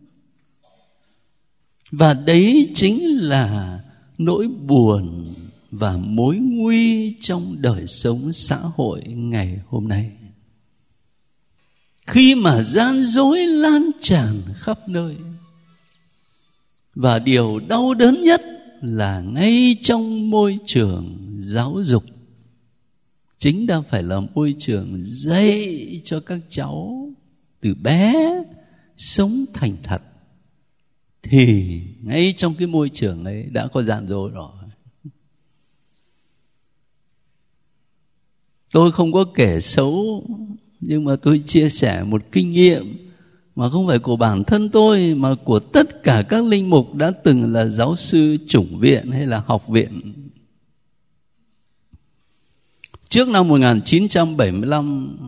và 1.91 2.15
đấy 2.15 2.71
chính 2.75 3.19
là 3.19 3.81
nỗi 4.19 4.49
buồn 4.49 5.35
và 5.71 5.97
mối 5.97 6.37
nguy 6.37 7.15
trong 7.21 7.57
đời 7.59 7.87
sống 7.87 8.33
xã 8.33 8.57
hội 8.57 9.03
ngày 9.07 9.61
hôm 9.67 9.89
nay. 9.89 10.11
Khi 12.07 12.35
mà 12.35 12.63
gian 12.63 13.01
dối 13.01 13.47
lan 13.47 13.91
tràn 14.01 14.43
khắp 14.55 14.89
nơi 14.89 15.17
và 16.95 17.19
điều 17.19 17.59
đau 17.59 17.95
đớn 17.95 18.23
nhất 18.23 18.43
là 18.83 19.21
ngay 19.21 19.77
trong 19.83 20.31
môi 20.31 20.59
trường 20.65 21.37
giáo 21.39 21.83
dục. 21.85 22.05
Chính 23.39 23.67
đang 23.67 23.83
phải 23.83 24.03
là 24.03 24.21
môi 24.35 24.55
trường 24.59 25.01
dạy 25.05 26.01
cho 26.05 26.21
các 26.21 26.41
cháu 26.49 27.09
từ 27.61 27.75
bé 27.75 28.15
sống 28.97 29.45
thành 29.55 29.77
thật, 29.83 30.03
thì 31.23 31.81
ngay 32.03 32.35
trong 32.37 32.55
cái 32.55 32.67
môi 32.67 32.89
trường 32.89 33.25
ấy 33.25 33.43
đã 33.43 33.67
có 33.67 33.83
dạn 33.83 34.09
dối 34.09 34.31
rồi. 34.35 34.51
Tôi 38.73 38.93
không 38.93 39.13
có 39.13 39.25
kể 39.35 39.61
xấu, 39.61 40.25
nhưng 40.81 41.05
mà 41.05 41.17
tôi 41.17 41.43
chia 41.47 41.69
sẻ 41.69 42.05
một 42.05 42.23
kinh 42.33 42.53
nghiệm 42.53 43.03
mà 43.56 43.70
không 43.70 43.87
phải 43.87 43.99
của 43.99 44.16
bản 44.16 44.44
thân 44.44 44.68
tôi, 44.68 45.14
mà 45.14 45.34
của 45.44 45.58
tất 45.58 46.02
cả 46.02 46.23
các 46.28 46.44
linh 46.44 46.70
mục 46.70 46.94
đã 46.94 47.11
từng 47.11 47.52
là 47.52 47.66
giáo 47.66 47.96
sư 47.96 48.37
chủng 48.46 48.78
viện 48.78 49.11
hay 49.11 49.26
là 49.26 49.42
học 49.46 49.68
viện. 49.68 50.14
Trước 53.08 53.28
năm 53.28 53.49
1975 53.49 55.18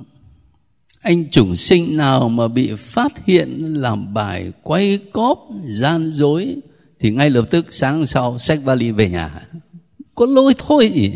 anh 1.00 1.30
chủng 1.30 1.56
sinh 1.56 1.96
nào 1.96 2.28
mà 2.28 2.48
bị 2.48 2.74
phát 2.74 3.26
hiện 3.26 3.58
làm 3.58 4.14
bài 4.14 4.52
quay 4.62 4.98
cóp, 5.12 5.48
gian 5.64 6.12
dối, 6.12 6.56
thì 6.98 7.10
ngay 7.10 7.30
lập 7.30 7.46
tức 7.50 7.66
sáng 7.70 8.06
sau 8.06 8.38
xách 8.38 8.60
vali 8.64 8.90
về 8.90 9.08
nhà 9.08 9.48
có 10.14 10.26
lỗi 10.26 10.54
thôi 10.58 10.90
gì 10.94 11.12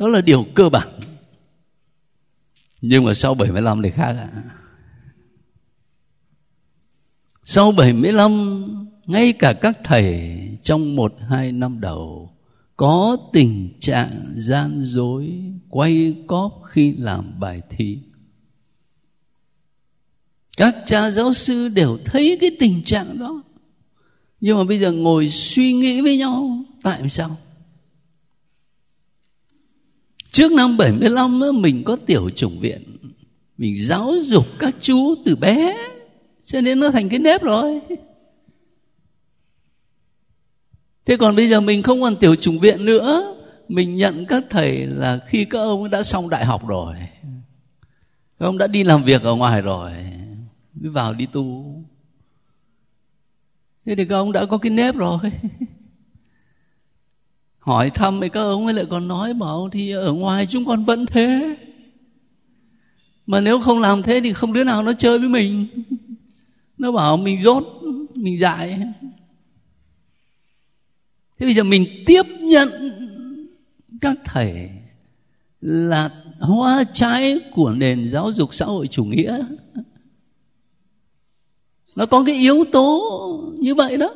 đó 0.00 0.08
là 0.08 0.20
điều 0.20 0.46
cơ 0.54 0.68
bản 0.68 0.88
nhưng 2.80 3.04
mà 3.04 3.14
sau 3.14 3.34
75 3.34 3.82
thì 3.82 3.90
khác 3.90 4.16
ạ 4.18 4.30
à 4.32 4.42
sau 7.44 7.72
75 7.72 8.86
ngay 9.06 9.32
cả 9.32 9.52
các 9.52 9.78
thầy 9.84 10.38
trong 10.62 10.96
một, 10.96 11.14
hai 11.28 11.52
năm 11.52 11.80
đầu 11.80 12.30
có 12.76 13.16
tình 13.32 13.68
trạng 13.78 14.24
gian 14.36 14.80
dối, 14.84 15.42
quay 15.68 16.14
cóp 16.26 16.60
khi 16.64 16.94
làm 16.98 17.40
bài 17.40 17.60
thi. 17.70 17.98
Các 20.56 20.76
cha 20.86 21.10
giáo 21.10 21.32
sư 21.34 21.68
đều 21.68 21.98
thấy 22.04 22.38
cái 22.40 22.50
tình 22.60 22.82
trạng 22.84 23.18
đó. 23.18 23.42
Nhưng 24.40 24.58
mà 24.58 24.64
bây 24.64 24.78
giờ 24.78 24.92
ngồi 24.92 25.30
suy 25.30 25.72
nghĩ 25.72 26.00
với 26.00 26.16
nhau, 26.16 26.64
tại 26.82 27.08
sao? 27.08 27.36
Trước 30.30 30.52
năm 30.52 30.76
75 30.76 31.40
mình 31.54 31.84
có 31.84 31.96
tiểu 31.96 32.30
chủng 32.30 32.58
viện. 32.60 32.82
Mình 33.58 33.74
giáo 33.78 34.14
dục 34.22 34.46
các 34.58 34.74
chú 34.80 35.14
từ 35.24 35.36
bé. 35.36 35.76
Cho 36.44 36.60
nên 36.60 36.80
nó 36.80 36.90
thành 36.90 37.08
cái 37.08 37.18
nếp 37.18 37.42
rồi. 37.42 37.80
Thế 41.04 41.16
còn 41.16 41.36
bây 41.36 41.48
giờ 41.48 41.60
mình 41.60 41.82
không 41.82 42.02
còn 42.02 42.16
tiểu 42.16 42.34
chủng 42.34 42.58
viện 42.58 42.84
nữa. 42.84 43.36
Mình 43.68 43.96
nhận 43.96 44.26
các 44.26 44.44
thầy 44.50 44.86
là 44.86 45.20
khi 45.26 45.44
các 45.44 45.58
ông 45.58 45.90
đã 45.90 46.02
xong 46.02 46.30
đại 46.30 46.44
học 46.44 46.66
rồi. 46.66 46.94
Các 48.38 48.46
ông 48.46 48.58
đã 48.58 48.66
đi 48.66 48.84
làm 48.84 49.04
việc 49.04 49.22
ở 49.22 49.34
ngoài 49.34 49.62
rồi, 49.62 49.92
Mới 50.74 50.90
vào 50.90 51.14
đi 51.14 51.26
tu. 51.26 51.74
Thế 53.86 53.94
thì 53.94 54.04
các 54.04 54.14
ông 54.14 54.32
đã 54.32 54.46
có 54.46 54.58
cái 54.58 54.70
nếp 54.70 54.96
rồi. 54.96 55.18
Hỏi 57.58 57.90
thăm 57.90 58.20
thì 58.20 58.28
các 58.28 58.40
ông 58.40 58.66
ấy 58.66 58.74
lại 58.74 58.84
còn 58.90 59.08
nói, 59.08 59.34
bảo 59.34 59.68
thì 59.72 59.90
ở 59.90 60.12
ngoài 60.12 60.46
chúng 60.46 60.64
con 60.64 60.84
vẫn 60.84 61.06
thế. 61.06 61.56
Mà 63.26 63.40
nếu 63.40 63.60
không 63.60 63.80
làm 63.80 64.02
thế 64.02 64.20
thì 64.24 64.32
không 64.32 64.52
đứa 64.52 64.64
nào 64.64 64.82
nó 64.82 64.92
chơi 64.92 65.18
với 65.18 65.28
mình 65.28 65.66
nó 66.82 66.92
bảo 66.92 67.16
mình 67.16 67.42
rốt, 67.42 67.64
mình 68.14 68.38
dại. 68.38 68.80
Thế 71.38 71.46
bây 71.46 71.54
giờ 71.54 71.62
mình 71.62 71.86
tiếp 72.06 72.22
nhận 72.40 72.70
các 74.00 74.16
thầy 74.24 74.70
là 75.60 76.10
hoa 76.38 76.84
trái 76.94 77.40
của 77.52 77.72
nền 77.72 78.10
giáo 78.10 78.32
dục 78.32 78.54
xã 78.54 78.64
hội 78.64 78.86
chủ 78.86 79.04
nghĩa. 79.04 79.44
Nó 81.96 82.06
có 82.06 82.24
cái 82.24 82.34
yếu 82.34 82.64
tố 82.72 83.54
như 83.58 83.74
vậy 83.74 83.96
đó. 83.96 84.14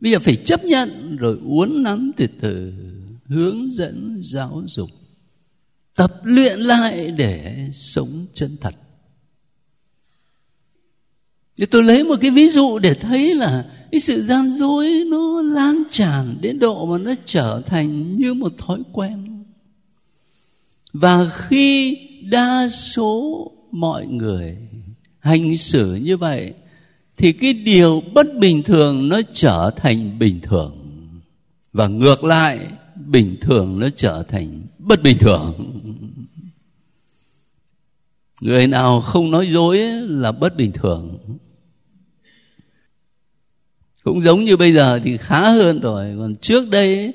Bây 0.00 0.12
giờ 0.12 0.18
phải 0.18 0.36
chấp 0.36 0.64
nhận 0.64 1.16
rồi 1.16 1.38
uốn 1.44 1.82
nắn 1.82 2.10
từ 2.16 2.26
từ, 2.40 2.72
hướng 3.26 3.70
dẫn 3.70 4.20
giáo 4.24 4.62
dục, 4.66 4.90
tập 5.94 6.20
luyện 6.22 6.60
lại 6.60 7.10
để 7.10 7.68
sống 7.72 8.26
chân 8.32 8.56
thật 8.60 8.74
thì 11.58 11.66
tôi 11.66 11.82
lấy 11.82 12.04
một 12.04 12.16
cái 12.20 12.30
ví 12.30 12.48
dụ 12.48 12.78
để 12.78 12.94
thấy 12.94 13.34
là 13.34 13.64
cái 13.92 14.00
sự 14.00 14.22
gian 14.22 14.50
dối 14.50 15.04
nó 15.06 15.42
lan 15.42 15.82
tràn 15.90 16.36
đến 16.40 16.58
độ 16.58 16.86
mà 16.86 16.98
nó 16.98 17.14
trở 17.24 17.62
thành 17.66 18.16
như 18.16 18.34
một 18.34 18.52
thói 18.58 18.78
quen. 18.92 19.44
Và 20.92 21.30
khi 21.30 21.98
đa 22.22 22.68
số 22.68 23.52
mọi 23.70 24.06
người 24.06 24.56
hành 25.18 25.56
xử 25.56 25.94
như 25.94 26.16
vậy, 26.16 26.52
thì 27.16 27.32
cái 27.32 27.52
điều 27.52 28.02
bất 28.14 28.26
bình 28.38 28.62
thường 28.62 29.08
nó 29.08 29.20
trở 29.32 29.70
thành 29.76 30.18
bình 30.18 30.40
thường. 30.42 30.76
Và 31.72 31.88
ngược 31.88 32.24
lại, 32.24 32.58
bình 33.06 33.36
thường 33.40 33.80
nó 33.80 33.88
trở 33.96 34.22
thành 34.22 34.62
bất 34.78 35.02
bình 35.02 35.18
thường. 35.18 35.54
Người 38.40 38.66
nào 38.66 39.00
không 39.00 39.30
nói 39.30 39.46
dối 39.46 39.78
là 40.02 40.32
bất 40.32 40.56
bình 40.56 40.72
thường 40.72 41.18
cũng 44.08 44.20
giống 44.20 44.44
như 44.44 44.56
bây 44.56 44.72
giờ 44.72 45.00
thì 45.04 45.16
khá 45.16 45.50
hơn 45.50 45.80
rồi. 45.80 46.14
Còn 46.18 46.36
trước 46.36 46.68
đây 46.68 47.12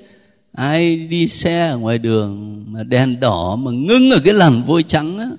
ai 0.51 0.95
đi 0.95 1.27
xe 1.27 1.67
ở 1.67 1.77
ngoài 1.77 1.97
đường 1.97 2.63
mà 2.67 2.83
đèn 2.83 3.19
đỏ 3.19 3.55
mà 3.55 3.71
ngưng 3.71 4.11
ở 4.11 4.19
cái 4.23 4.33
làn 4.33 4.63
vôi 4.67 4.83
trắng 4.83 5.17
á, 5.19 5.29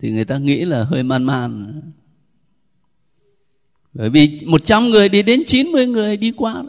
thì 0.00 0.10
người 0.10 0.24
ta 0.24 0.38
nghĩ 0.38 0.64
là 0.64 0.84
hơi 0.84 1.02
man 1.02 1.24
man. 1.24 1.82
Bởi 3.94 4.10
vì 4.10 4.40
một 4.46 4.64
trăm 4.64 4.88
người 4.90 5.08
đi 5.08 5.22
đến 5.22 5.42
chín 5.46 5.66
mươi 5.66 5.86
người 5.86 6.16
đi 6.16 6.32
qua. 6.32 6.62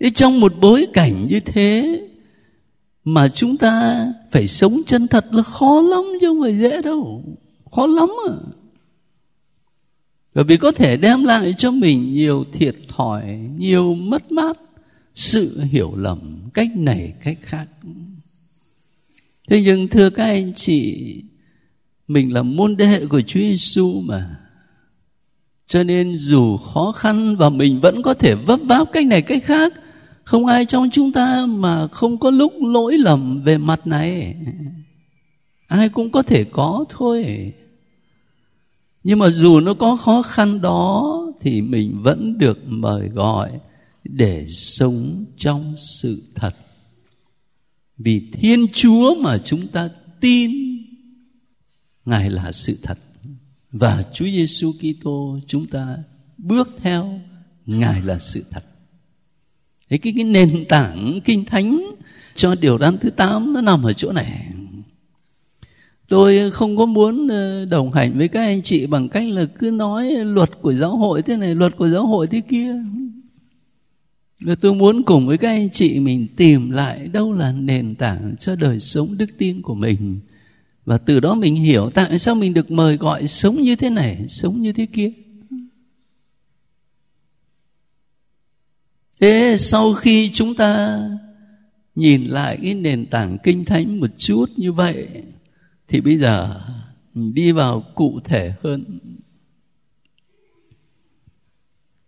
Thế 0.00 0.10
trong 0.10 0.40
một 0.40 0.52
bối 0.60 0.86
cảnh 0.92 1.26
như 1.28 1.40
thế 1.40 2.00
mà 3.04 3.28
chúng 3.28 3.56
ta 3.56 4.06
phải 4.30 4.48
sống 4.48 4.80
chân 4.86 5.08
thật 5.08 5.26
là 5.30 5.42
khó 5.42 5.80
lắm 5.80 6.02
chứ 6.20 6.26
không 6.26 6.42
phải 6.42 6.58
dễ 6.58 6.82
đâu. 6.82 7.24
Khó 7.70 7.86
lắm 7.86 8.08
à 8.28 8.34
bởi 10.34 10.44
vì 10.44 10.56
có 10.56 10.72
thể 10.72 10.96
đem 10.96 11.24
lại 11.24 11.54
cho 11.58 11.70
mình 11.70 12.12
nhiều 12.12 12.44
thiệt 12.52 12.74
thòi, 12.88 13.38
nhiều 13.56 13.94
mất 13.94 14.32
mát, 14.32 14.56
sự 15.14 15.60
hiểu 15.60 15.94
lầm, 15.96 16.50
cách 16.54 16.68
này, 16.76 17.12
cách 17.24 17.38
khác. 17.42 17.66
Thế 19.48 19.62
nhưng 19.62 19.88
thưa 19.88 20.10
các 20.10 20.24
anh 20.24 20.54
chị, 20.54 21.14
mình 22.08 22.32
là 22.32 22.42
môn 22.42 22.76
đệ 22.76 23.06
của 23.06 23.20
Chúa 23.20 23.40
Giêsu 23.40 24.00
mà. 24.00 24.36
Cho 25.66 25.82
nên 25.82 26.16
dù 26.16 26.56
khó 26.56 26.92
khăn 26.92 27.36
và 27.36 27.48
mình 27.48 27.80
vẫn 27.80 28.02
có 28.02 28.14
thể 28.14 28.34
vấp 28.34 28.60
váp 28.62 28.92
cách 28.92 29.06
này, 29.06 29.22
cách 29.22 29.42
khác, 29.44 29.72
không 30.24 30.46
ai 30.46 30.64
trong 30.64 30.90
chúng 30.90 31.12
ta 31.12 31.46
mà 31.46 31.88
không 31.88 32.18
có 32.18 32.30
lúc 32.30 32.52
lỗi 32.60 32.98
lầm 32.98 33.42
về 33.42 33.58
mặt 33.58 33.86
này. 33.86 34.36
Ai 35.66 35.88
cũng 35.88 36.12
có 36.12 36.22
thể 36.22 36.44
có 36.44 36.84
thôi 36.90 37.52
nhưng 39.04 39.18
mà 39.18 39.30
dù 39.30 39.60
nó 39.60 39.74
có 39.74 39.96
khó 39.96 40.22
khăn 40.22 40.60
đó 40.60 41.18
thì 41.40 41.62
mình 41.62 42.00
vẫn 42.02 42.38
được 42.38 42.58
mời 42.66 43.08
gọi 43.08 43.50
để 44.04 44.46
sống 44.48 45.24
trong 45.38 45.74
sự 45.76 46.22
thật. 46.34 46.54
Vì 47.98 48.30
thiên 48.32 48.66
chúa 48.72 49.14
mà 49.14 49.38
chúng 49.38 49.68
ta 49.68 49.88
tin 50.20 50.50
ngài 52.04 52.30
là 52.30 52.52
sự 52.52 52.78
thật. 52.82 52.98
Và 53.72 54.04
chúa 54.12 54.24
giêsu 54.24 54.72
kitô 54.72 55.38
chúng 55.46 55.66
ta 55.66 55.96
bước 56.38 56.70
theo 56.78 57.20
ngài 57.66 58.02
là 58.02 58.18
sự 58.18 58.44
thật. 58.50 58.64
Thế 59.90 59.98
cái, 59.98 60.12
cái 60.16 60.24
nền 60.24 60.64
tảng 60.68 61.20
kinh 61.24 61.44
thánh 61.44 61.94
cho 62.34 62.54
điều 62.54 62.78
răn 62.78 62.98
thứ 62.98 63.10
8 63.10 63.52
nó 63.52 63.60
nằm 63.60 63.82
ở 63.82 63.92
chỗ 63.92 64.12
này 64.12 64.48
tôi 66.08 66.50
không 66.50 66.76
có 66.76 66.86
muốn 66.86 67.28
ờ, 67.28 67.64
đồng 67.64 67.92
hành 67.92 68.18
với 68.18 68.28
các 68.28 68.40
anh 68.40 68.62
chị 68.62 68.86
bằng 68.86 69.08
cách 69.08 69.28
là 69.28 69.44
cứ 69.58 69.70
nói 69.70 70.12
luật 70.12 70.50
của 70.62 70.72
giáo 70.72 70.96
hội 70.96 71.22
thế 71.22 71.36
này, 71.36 71.54
luật 71.54 71.76
của 71.76 71.88
giáo 71.88 72.06
hội 72.06 72.26
thế 72.26 72.40
kia. 72.40 72.74
Và 74.40 74.54
tôi 74.54 74.74
muốn 74.74 75.02
cùng 75.02 75.26
với 75.26 75.38
các 75.38 75.48
anh 75.48 75.70
chị 75.70 76.00
mình 76.00 76.26
tìm 76.36 76.70
lại 76.70 77.08
đâu 77.08 77.32
là 77.32 77.52
nền 77.52 77.94
tảng 77.94 78.34
cho 78.40 78.56
đời 78.56 78.80
sống 78.80 79.18
đức 79.18 79.38
tin 79.38 79.62
của 79.62 79.74
mình. 79.74 80.20
Và 80.84 80.98
từ 80.98 81.20
đó 81.20 81.34
mình 81.34 81.56
hiểu 81.56 81.90
tại 81.90 82.18
sao 82.18 82.34
mình 82.34 82.54
được 82.54 82.70
mời 82.70 82.96
gọi 82.96 83.28
sống 83.28 83.56
như 83.56 83.76
thế 83.76 83.90
này, 83.90 84.28
sống 84.28 84.62
như 84.62 84.72
thế 84.72 84.86
kia. 84.86 85.12
Thế 89.20 89.56
sau 89.58 89.94
khi 89.94 90.30
chúng 90.34 90.54
ta 90.54 91.00
nhìn 91.94 92.24
lại 92.24 92.58
cái 92.62 92.74
nền 92.74 93.06
tảng 93.06 93.38
kinh 93.42 93.64
thánh 93.64 94.00
một 94.00 94.10
chút 94.18 94.46
như 94.56 94.72
vậy 94.72 95.08
thì 95.92 96.00
bây 96.00 96.18
giờ 96.18 96.60
đi 97.14 97.52
vào 97.52 97.80
cụ 97.94 98.20
thể 98.24 98.54
hơn. 98.62 98.98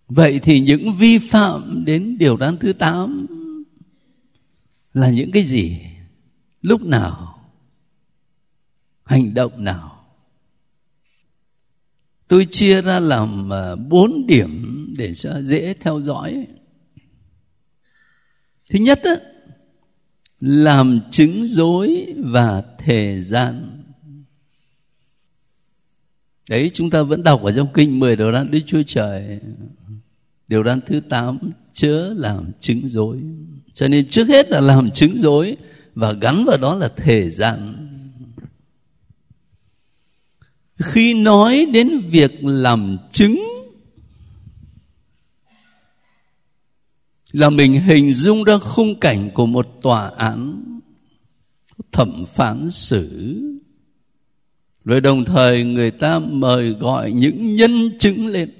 Vậy 0.09 0.41
thì 0.43 0.61
những 0.61 0.93
vi 0.93 1.19
phạm 1.19 1.85
đến 1.85 2.19
điều 2.19 2.37
đáng 2.37 2.57
thứ 2.57 2.73
tám 2.73 3.27
là 4.95 5.11
những 5.11 5.31
cái 5.31 5.43
gì? 5.43 5.81
Lúc 6.63 6.83
nào? 6.83 7.39
Hành 9.05 9.35
động 9.35 9.65
nào? 9.65 10.07
Tôi 12.29 12.47
chia 12.51 12.83
ra 12.83 13.01
làm 13.01 13.53
à, 13.53 13.77
bốn 13.77 14.27
điểm 14.27 14.85
để 14.99 15.15
cho 15.15 15.43
dễ 15.43 15.75
theo 15.75 16.01
dõi. 16.01 16.47
Thứ 18.71 18.79
nhất 18.79 19.01
á, 19.03 19.15
làm 20.45 21.01
chứng 21.11 21.49
dối 21.49 22.07
và 22.19 22.63
thề 22.79 23.21
gian. 23.21 23.83
Đấy, 26.51 26.71
chúng 26.75 26.91
ta 26.91 27.03
vẫn 27.03 27.23
đọc 27.23 27.43
ở 27.43 27.53
trong 27.53 27.69
kinh 27.75 28.01
mười 28.01 28.17
điều 28.17 28.33
răn 28.33 28.51
Đức 28.51 28.61
Chúa 28.67 28.83
Trời. 28.87 29.41
Điều 30.49 30.65
răn 30.65 30.81
thứ 30.87 31.01
tám, 31.01 31.39
chớ 31.73 32.15
làm 32.17 32.51
chứng 32.61 32.89
dối. 32.89 33.19
Cho 33.75 33.89
nên 33.89 34.07
trước 34.07 34.29
hết 34.29 34.51
là 34.51 34.61
làm 34.61 34.91
chứng 34.91 35.19
dối 35.19 35.57
và 35.95 36.13
gắn 36.13 36.45
vào 36.45 36.57
đó 36.59 36.75
là 36.75 36.89
thời 36.97 37.31
gian. 37.31 37.75
Khi 40.79 41.15
nói 41.15 41.67
đến 41.73 41.99
việc 41.99 42.45
làm 42.45 42.99
chứng 43.13 43.54
là 47.35 47.51
mình 47.51 47.73
hình 47.81 48.15
dung 48.15 48.45
ra 48.45 48.59
khung 48.59 49.01
cảnh 49.01 49.31
của 49.35 49.47
một 49.47 49.69
tòa 49.83 50.09
án, 50.17 50.65
thẩm 51.93 52.25
phán 52.27 52.71
xử. 52.71 53.41
Rồi 54.85 55.01
đồng 55.01 55.25
thời 55.25 55.65
người 55.65 55.91
ta 55.91 56.19
mời 56.19 56.71
gọi 56.71 57.13
những 57.13 57.57
nhân 57.57 57.99
chứng 57.99 58.27
lên. 58.27 58.51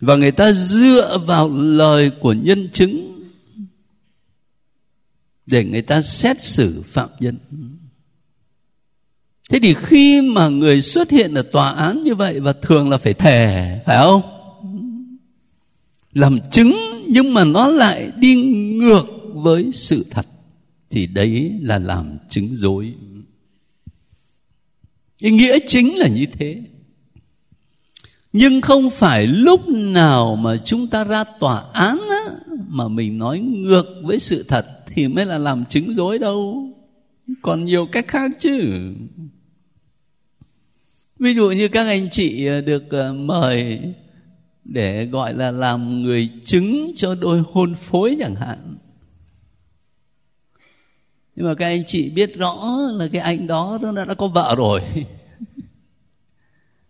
Và 0.00 0.16
người 0.16 0.32
ta 0.32 0.52
dựa 0.52 1.18
vào 1.26 1.48
lời 1.48 2.10
của 2.20 2.32
nhân 2.32 2.68
chứng 2.72 3.22
để 5.46 5.64
người 5.64 5.82
ta 5.82 6.02
xét 6.02 6.42
xử 6.42 6.82
phạm 6.82 7.08
nhân. 7.20 7.38
Thế 9.50 9.58
thì 9.62 9.74
khi 9.74 10.20
mà 10.20 10.48
người 10.48 10.82
xuất 10.82 11.10
hiện 11.10 11.34
ở 11.34 11.42
tòa 11.42 11.70
án 11.70 12.02
như 12.02 12.14
vậy 12.14 12.40
và 12.40 12.52
thường 12.52 12.90
là 12.90 12.98
phải 12.98 13.14
thề, 13.14 13.80
phải 13.86 13.96
không? 13.98 14.41
Làm 16.14 16.38
chứng 16.50 16.74
nhưng 17.08 17.34
mà 17.34 17.44
nó 17.44 17.68
lại 17.68 18.10
đi 18.16 18.34
ngược 18.34 19.06
với 19.34 19.70
sự 19.72 20.06
thật 20.10 20.26
thì 20.90 21.06
đấy 21.06 21.52
là 21.60 21.78
làm 21.78 22.16
chứng 22.28 22.56
dối. 22.56 22.94
Ý 25.20 25.30
nghĩa 25.30 25.58
chính 25.66 25.98
là 25.98 26.08
như 26.08 26.26
thế. 26.26 26.62
Nhưng 28.32 28.60
không 28.60 28.90
phải 28.90 29.26
lúc 29.26 29.68
nào 29.68 30.36
mà 30.36 30.56
chúng 30.64 30.86
ta 30.86 31.04
ra 31.04 31.24
tòa 31.24 31.64
án 31.72 31.98
á, 32.10 32.24
mà 32.68 32.88
mình 32.88 33.18
nói 33.18 33.38
ngược 33.38 33.86
với 34.02 34.18
sự 34.18 34.44
thật 34.48 34.66
thì 34.86 35.08
mới 35.08 35.26
là 35.26 35.38
làm 35.38 35.64
chứng 35.64 35.94
dối 35.94 36.18
đâu. 36.18 36.68
Còn 37.42 37.64
nhiều 37.64 37.86
cách 37.86 38.08
khác 38.08 38.30
chứ. 38.40 38.60
Ví 41.18 41.34
dụ 41.34 41.50
như 41.50 41.68
các 41.68 41.86
anh 41.86 42.10
chị 42.10 42.44
được 42.66 42.90
ờ, 42.90 43.12
mời 43.12 43.80
để 44.64 45.04
gọi 45.04 45.34
là 45.34 45.50
làm 45.50 46.02
người 46.02 46.28
chứng 46.44 46.92
cho 46.96 47.14
đôi 47.14 47.42
hôn 47.52 47.74
phối 47.74 48.16
chẳng 48.20 48.34
hạn. 48.34 48.76
Nhưng 51.36 51.46
mà 51.46 51.54
các 51.54 51.66
anh 51.66 51.84
chị 51.86 52.10
biết 52.10 52.36
rõ 52.36 52.70
là 52.92 53.08
cái 53.12 53.22
anh 53.22 53.46
đó 53.46 53.78
nó 53.82 54.04
đã 54.04 54.14
có 54.14 54.26
vợ 54.26 54.54
rồi. 54.58 54.80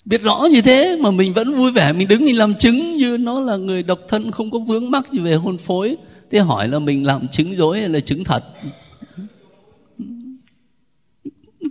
Biết 0.04 0.22
rõ 0.22 0.48
như 0.50 0.62
thế 0.62 0.96
mà 1.00 1.10
mình 1.10 1.32
vẫn 1.32 1.54
vui 1.54 1.72
vẻ, 1.72 1.92
mình 1.92 2.08
đứng 2.08 2.24
mình 2.24 2.38
làm 2.38 2.54
chứng 2.54 2.96
như 2.96 3.16
nó 3.16 3.40
là 3.40 3.56
người 3.56 3.82
độc 3.82 3.98
thân, 4.08 4.30
không 4.30 4.50
có 4.50 4.58
vướng 4.58 4.90
mắc 4.90 5.12
gì 5.12 5.18
về 5.18 5.34
hôn 5.34 5.58
phối. 5.58 5.96
Thế 6.30 6.38
hỏi 6.38 6.68
là 6.68 6.78
mình 6.78 7.06
làm 7.06 7.28
chứng 7.28 7.56
dối 7.56 7.80
hay 7.80 7.88
là 7.88 8.00
chứng 8.00 8.24
thật? 8.24 8.44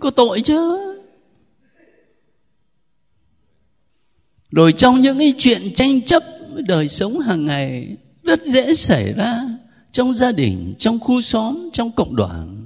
Có 0.00 0.10
tội 0.10 0.40
chứ. 0.40 0.78
Rồi 4.52 4.72
trong 4.72 5.00
những 5.00 5.18
cái 5.18 5.34
chuyện 5.38 5.74
tranh 5.74 6.02
chấp 6.02 6.22
đời 6.66 6.88
sống 6.88 7.20
hàng 7.20 7.46
ngày 7.46 7.96
rất 8.22 8.46
dễ 8.46 8.74
xảy 8.74 9.12
ra 9.12 9.40
trong 9.92 10.14
gia 10.14 10.32
đình 10.32 10.74
trong 10.78 11.00
khu 11.00 11.20
xóm 11.20 11.68
trong 11.72 11.92
cộng 11.92 12.16
đoàn. 12.16 12.58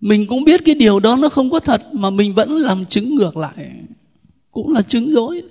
Mình 0.00 0.26
cũng 0.28 0.44
biết 0.44 0.60
cái 0.64 0.74
điều 0.74 1.00
đó 1.00 1.16
nó 1.16 1.28
không 1.28 1.50
có 1.50 1.60
thật 1.60 1.94
mà 1.94 2.10
mình 2.10 2.34
vẫn 2.34 2.56
làm 2.56 2.84
chứng 2.84 3.14
ngược 3.14 3.36
lại 3.36 3.70
cũng 4.50 4.72
là 4.72 4.82
chứng 4.82 5.12
dối 5.12 5.42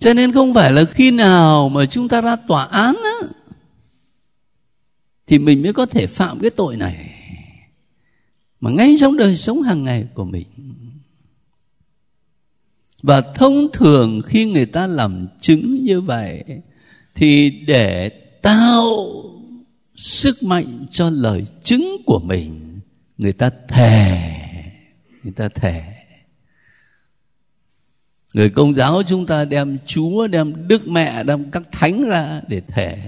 cho 0.00 0.14
nên 0.14 0.32
không 0.32 0.54
phải 0.54 0.72
là 0.72 0.84
khi 0.84 1.10
nào 1.10 1.68
mà 1.68 1.86
chúng 1.86 2.08
ta 2.08 2.20
ra 2.20 2.36
tòa 2.36 2.64
án 2.64 2.96
á, 3.04 3.28
thì 5.26 5.38
mình 5.38 5.62
mới 5.62 5.72
có 5.72 5.86
thể 5.86 6.06
phạm 6.06 6.38
cái 6.40 6.50
tội 6.50 6.76
này. 6.76 7.10
Mà 8.60 8.70
ngay 8.70 8.96
trong 9.00 9.16
đời 9.16 9.36
sống 9.36 9.62
hàng 9.62 9.84
ngày 9.84 10.06
của 10.14 10.24
mình 10.24 10.46
và 13.02 13.20
thông 13.20 13.68
thường 13.72 14.22
khi 14.26 14.44
người 14.44 14.66
ta 14.66 14.86
làm 14.86 15.28
chứng 15.40 15.82
như 15.82 16.00
vậy 16.00 16.44
thì 17.14 17.50
để 17.50 18.08
tạo 18.42 19.06
sức 19.94 20.42
mạnh 20.42 20.86
cho 20.90 21.10
lời 21.10 21.44
chứng 21.62 21.96
của 22.06 22.18
mình 22.18 22.80
người 23.18 23.32
ta 23.32 23.50
thề 23.68 24.40
người 25.22 25.32
ta 25.32 25.48
thề. 25.48 25.82
Người 28.34 28.50
công 28.50 28.74
giáo 28.74 29.02
chúng 29.02 29.26
ta 29.26 29.44
đem 29.44 29.78
chúa 29.86 30.26
đem 30.26 30.68
đức 30.68 30.88
mẹ 30.88 31.22
đem 31.22 31.50
các 31.50 31.62
thánh 31.72 32.08
ra 32.08 32.40
để 32.48 32.60
thề. 32.68 32.98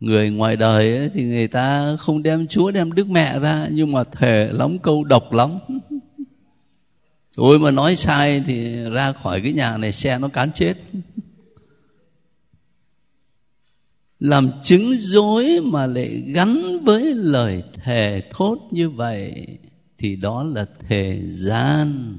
Người 0.00 0.30
ngoài 0.30 0.56
đời 0.56 0.96
ấy, 0.96 1.10
thì 1.14 1.24
người 1.24 1.48
ta 1.48 1.96
không 1.96 2.22
đem 2.22 2.46
chúa 2.46 2.70
đem 2.70 2.92
đức 2.92 3.10
mẹ 3.10 3.38
ra 3.38 3.68
nhưng 3.70 3.92
mà 3.92 4.04
thề 4.04 4.48
lắm 4.52 4.78
câu 4.78 5.04
độc 5.04 5.32
lắm 5.32 5.58
tôi 7.36 7.58
mà 7.58 7.70
nói 7.70 7.96
sai 7.96 8.42
thì 8.46 8.74
ra 8.90 9.12
khỏi 9.12 9.40
cái 9.40 9.52
nhà 9.52 9.76
này 9.76 9.92
xe 9.92 10.18
nó 10.18 10.28
cán 10.28 10.52
chết. 10.52 10.74
Làm 14.18 14.50
chứng 14.62 14.98
dối 14.98 15.60
mà 15.62 15.86
lại 15.86 16.24
gắn 16.34 16.84
với 16.84 17.14
lời 17.14 17.62
thề 17.74 18.22
thốt 18.30 18.58
như 18.70 18.90
vậy 18.90 19.46
thì 19.98 20.16
đó 20.16 20.44
là 20.44 20.66
thề 20.88 21.20
gian. 21.26 22.16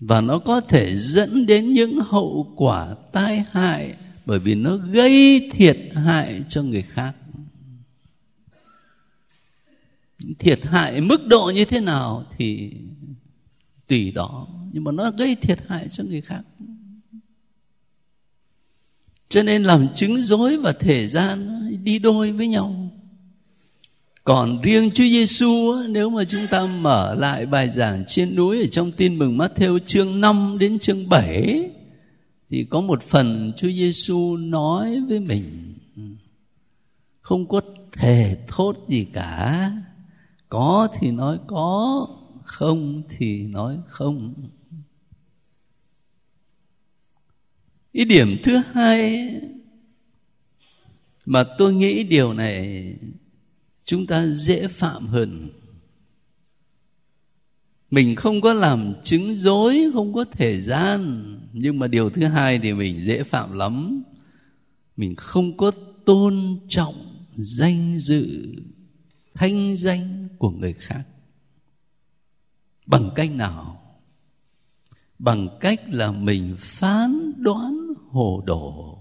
Và 0.00 0.20
nó 0.20 0.38
có 0.38 0.60
thể 0.60 0.96
dẫn 0.96 1.46
đến 1.46 1.72
những 1.72 1.98
hậu 2.00 2.52
quả 2.56 2.94
tai 3.12 3.44
hại 3.50 3.94
bởi 4.26 4.38
vì 4.38 4.54
nó 4.54 4.76
gây 4.76 5.50
thiệt 5.52 5.78
hại 5.94 6.44
cho 6.48 6.62
người 6.62 6.82
khác 6.82 7.12
thiệt 10.38 10.66
hại 10.66 11.00
mức 11.00 11.26
độ 11.26 11.52
như 11.54 11.64
thế 11.64 11.80
nào 11.80 12.24
thì 12.36 12.72
tùy 13.86 14.10
đó. 14.10 14.46
Nhưng 14.72 14.84
mà 14.84 14.92
nó 14.92 15.10
gây 15.10 15.34
thiệt 15.34 15.58
hại 15.68 15.88
cho 15.88 16.04
người 16.04 16.20
khác. 16.20 16.42
Cho 19.28 19.42
nên 19.42 19.62
làm 19.62 19.88
chứng 19.94 20.22
dối 20.22 20.56
và 20.56 20.72
thể 20.72 21.08
gian 21.08 21.60
đi 21.84 21.98
đôi 21.98 22.32
với 22.32 22.48
nhau. 22.48 22.90
Còn 24.24 24.62
riêng 24.62 24.90
Chúa 24.90 25.04
Giêsu 25.04 25.74
nếu 25.88 26.10
mà 26.10 26.24
chúng 26.24 26.46
ta 26.50 26.66
mở 26.66 27.14
lại 27.14 27.46
bài 27.46 27.70
giảng 27.70 28.04
trên 28.06 28.36
núi 28.36 28.60
ở 28.60 28.66
trong 28.66 28.92
tin 28.92 29.18
mừng 29.18 29.38
Matthew 29.38 29.78
chương 29.78 30.20
5 30.20 30.56
đến 30.60 30.78
chương 30.78 31.08
7 31.08 31.70
thì 32.50 32.64
có 32.64 32.80
một 32.80 33.02
phần 33.02 33.52
Chúa 33.56 33.68
Giêsu 33.68 34.36
nói 34.36 35.00
với 35.08 35.20
mình, 35.20 35.74
không 37.20 37.48
có 37.48 37.60
thể 37.92 38.36
thốt 38.48 38.76
gì 38.88 39.06
cả 39.12 39.72
có 40.48 40.88
thì 40.98 41.10
nói 41.10 41.38
có, 41.46 42.08
không 42.44 43.02
thì 43.08 43.42
nói 43.42 43.78
không. 43.86 44.34
Ý 47.92 48.04
điểm 48.04 48.36
thứ 48.42 48.56
hai 48.72 49.30
mà 51.26 51.44
tôi 51.58 51.74
nghĩ 51.74 52.04
điều 52.04 52.32
này 52.32 52.94
chúng 53.84 54.06
ta 54.06 54.26
dễ 54.26 54.68
phạm 54.68 55.06
hơn. 55.06 55.48
Mình 57.90 58.16
không 58.16 58.40
có 58.40 58.52
làm 58.52 58.94
chứng 59.02 59.34
dối, 59.34 59.90
không 59.92 60.12
có 60.12 60.24
thể 60.24 60.60
gian, 60.60 61.30
nhưng 61.52 61.78
mà 61.78 61.86
điều 61.86 62.10
thứ 62.10 62.26
hai 62.26 62.58
thì 62.58 62.72
mình 62.72 63.04
dễ 63.04 63.22
phạm 63.22 63.52
lắm. 63.52 64.02
Mình 64.96 65.14
không 65.16 65.56
có 65.56 65.70
tôn 66.04 66.58
trọng 66.68 67.26
danh 67.36 67.98
dự 68.00 68.54
thanh 69.34 69.76
danh 69.76 70.28
của 70.38 70.50
người 70.50 70.72
khác. 70.72 71.02
Bằng 72.86 73.10
cách 73.14 73.30
nào? 73.30 73.80
Bằng 75.18 75.48
cách 75.60 75.80
là 75.88 76.12
mình 76.12 76.56
phán 76.58 77.32
đoán 77.42 77.92
hồ 78.10 78.42
đồ. 78.46 78.98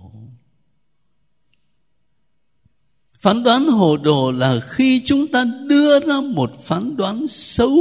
Phán 3.20 3.44
đoán 3.44 3.66
hồ 3.66 3.98
đồ 3.98 4.32
là 4.32 4.60
khi 4.64 5.02
chúng 5.06 5.28
ta 5.28 5.44
đưa 5.44 6.00
ra 6.00 6.22
một 6.22 6.52
phán 6.62 6.98
đoán 6.98 7.28
xấu 7.28 7.78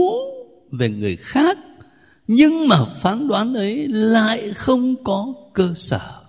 về 0.70 0.88
người 0.88 1.16
khác, 1.16 1.58
nhưng 2.26 2.68
mà 2.68 2.84
phán 2.84 3.28
đoán 3.28 3.54
ấy 3.54 3.88
lại 3.88 4.52
không 4.52 5.04
có 5.04 5.34
cơ 5.52 5.72
sở. 5.76 6.22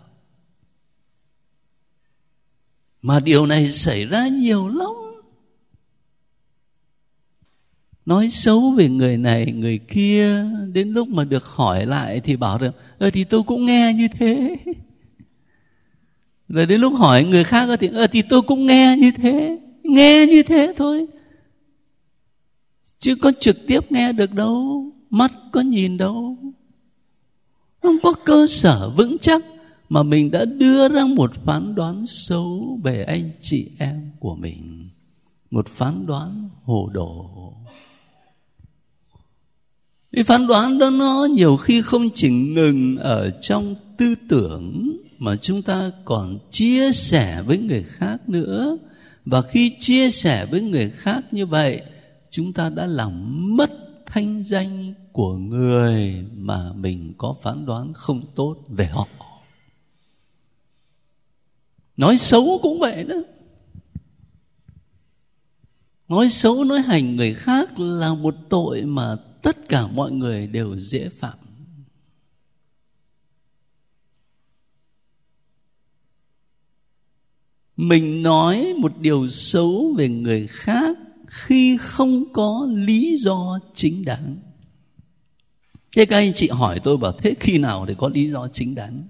Mà 3.01 3.19
điều 3.19 3.45
này 3.45 3.67
xảy 3.67 4.05
ra 4.05 4.27
nhiều 4.27 4.67
lắm 4.67 5.02
nói 8.05 8.29
xấu 8.29 8.71
về 8.71 8.89
người 8.89 9.17
này, 9.17 9.51
người 9.51 9.77
kia, 9.77 10.45
đến 10.73 10.89
lúc 10.89 11.07
mà 11.07 11.23
được 11.23 11.45
hỏi 11.45 11.85
lại 11.85 12.19
thì 12.19 12.35
bảo 12.35 12.57
rằng, 12.57 12.71
ơ, 12.97 13.09
thì 13.09 13.23
tôi 13.23 13.43
cũng 13.43 13.65
nghe 13.65 13.93
như 13.93 14.07
thế. 14.07 14.55
Rồi 16.47 16.65
đến 16.65 16.81
lúc 16.81 16.93
hỏi 16.93 17.23
người 17.23 17.43
khác 17.43 17.69
thì, 17.79 17.87
ơ, 17.87 18.07
thì 18.07 18.21
tôi 18.29 18.41
cũng 18.41 18.65
nghe 18.65 18.95
như 18.99 19.11
thế, 19.11 19.59
nghe 19.83 20.25
như 20.29 20.43
thế 20.43 20.73
thôi. 20.75 21.07
Chứ 22.99 23.15
có 23.15 23.31
trực 23.39 23.67
tiếp 23.67 23.91
nghe 23.91 24.13
được 24.13 24.33
đâu, 24.33 24.85
mắt 25.09 25.31
có 25.51 25.61
nhìn 25.61 25.97
đâu. 25.97 26.37
Không 27.81 27.95
có 28.03 28.13
cơ 28.25 28.47
sở 28.47 28.89
vững 28.89 29.17
chắc 29.17 29.43
mà 29.89 30.03
mình 30.03 30.31
đã 30.31 30.45
đưa 30.45 30.89
ra 30.89 31.05
một 31.15 31.31
phán 31.45 31.75
đoán 31.75 32.07
xấu 32.07 32.79
về 32.83 33.03
anh 33.03 33.31
chị 33.41 33.71
em 33.79 34.11
của 34.19 34.35
mình. 34.35 34.89
Một 35.51 35.67
phán 35.67 36.05
đoán 36.05 36.49
hồ 36.63 36.89
đồ. 36.93 37.29
Vì 40.13 40.23
phán 40.23 40.47
đoán 40.47 40.79
đó 40.79 40.89
nó 40.89 41.27
nhiều 41.31 41.57
khi 41.57 41.81
không 41.81 42.09
chỉ 42.15 42.29
ngừng 42.29 42.97
ở 42.97 43.29
trong 43.41 43.75
tư 43.97 44.15
tưởng 44.29 44.97
mà 45.19 45.35
chúng 45.35 45.61
ta 45.61 45.91
còn 46.05 46.39
chia 46.51 46.91
sẻ 46.91 47.41
với 47.41 47.57
người 47.57 47.83
khác 47.83 48.29
nữa. 48.29 48.77
Và 49.25 49.41
khi 49.41 49.75
chia 49.79 50.09
sẻ 50.09 50.45
với 50.45 50.61
người 50.61 50.89
khác 50.89 51.21
như 51.31 51.45
vậy, 51.45 51.81
chúng 52.31 52.53
ta 52.53 52.69
đã 52.69 52.85
làm 52.85 53.11
mất 53.57 53.71
thanh 54.05 54.43
danh 54.43 54.93
của 55.11 55.33
người 55.33 56.25
mà 56.35 56.73
mình 56.73 57.13
có 57.17 57.35
phán 57.41 57.65
đoán 57.65 57.93
không 57.93 58.21
tốt 58.35 58.55
về 58.67 58.85
họ. 58.85 59.07
Nói 61.97 62.17
xấu 62.17 62.59
cũng 62.61 62.79
vậy 62.79 63.03
đó. 63.03 63.15
Nói 66.07 66.29
xấu, 66.29 66.63
nói 66.63 66.81
hành 66.81 67.15
người 67.15 67.33
khác 67.33 67.79
là 67.79 68.13
một 68.13 68.35
tội 68.49 68.81
mà 68.81 69.17
tất 69.43 69.69
cả 69.69 69.87
mọi 69.87 70.11
người 70.11 70.47
đều 70.47 70.77
dễ 70.77 71.09
phạm. 71.09 71.37
Mình 77.77 78.23
nói 78.23 78.73
một 78.77 78.97
điều 78.99 79.29
xấu 79.29 79.93
về 79.97 80.09
người 80.09 80.47
khác 80.47 80.97
khi 81.27 81.77
không 81.81 82.33
có 82.33 82.67
lý 82.73 83.15
do 83.17 83.59
chính 83.73 84.05
đáng. 84.05 84.37
Thế 85.95 86.05
các 86.05 86.17
anh 86.17 86.33
chị 86.33 86.49
hỏi 86.49 86.79
tôi 86.83 86.97
bảo, 86.97 87.11
thế 87.11 87.35
khi 87.39 87.57
nào 87.57 87.85
thì 87.87 87.93
có 87.97 88.09
lý 88.09 88.29
do 88.29 88.47
chính 88.47 88.75
đáng? 88.75 89.03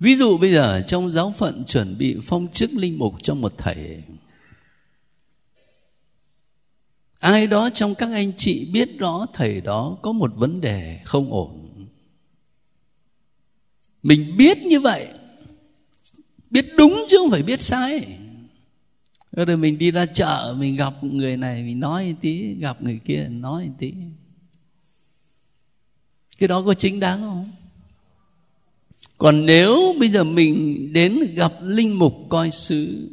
Ví 0.00 0.16
dụ 0.16 0.38
bây 0.38 0.52
giờ 0.52 0.82
trong 0.86 1.10
giáo 1.10 1.34
phận 1.38 1.64
chuẩn 1.64 1.98
bị 1.98 2.16
phong 2.22 2.48
chức 2.48 2.70
linh 2.72 2.98
mục 2.98 3.14
cho 3.22 3.34
một 3.34 3.54
thầy 3.58 4.02
ai 7.22 7.46
đó 7.46 7.70
trong 7.70 7.94
các 7.94 8.10
anh 8.12 8.32
chị 8.36 8.68
biết 8.72 8.98
rõ 8.98 9.26
thầy 9.32 9.60
đó 9.60 9.98
có 10.02 10.12
một 10.12 10.32
vấn 10.36 10.60
đề 10.60 11.00
không 11.04 11.32
ổn. 11.32 11.68
Mình 14.02 14.36
biết 14.36 14.58
như 14.58 14.80
vậy. 14.80 15.08
Biết 16.50 16.66
đúng 16.76 17.04
chứ 17.10 17.16
không 17.18 17.30
phải 17.30 17.42
biết 17.42 17.62
sai. 17.62 18.18
Rồi 19.32 19.56
mình 19.56 19.78
đi 19.78 19.90
ra 19.90 20.06
chợ, 20.06 20.54
mình 20.58 20.76
gặp 20.76 21.04
người 21.04 21.36
này, 21.36 21.62
mình 21.62 21.80
nói 21.80 22.08
một 22.12 22.18
tí, 22.20 22.54
gặp 22.54 22.82
người 22.82 23.00
kia, 23.04 23.28
nói 23.30 23.66
một 23.66 23.74
tí. 23.78 23.94
Cái 26.38 26.48
đó 26.48 26.62
có 26.66 26.74
chính 26.74 27.00
đáng 27.00 27.20
không? 27.20 27.50
Còn 29.18 29.46
nếu 29.46 29.94
bây 29.98 30.08
giờ 30.08 30.24
mình 30.24 30.92
đến 30.92 31.34
gặp 31.34 31.52
linh 31.62 31.98
mục 31.98 32.14
coi 32.28 32.50
xứ 32.50 33.08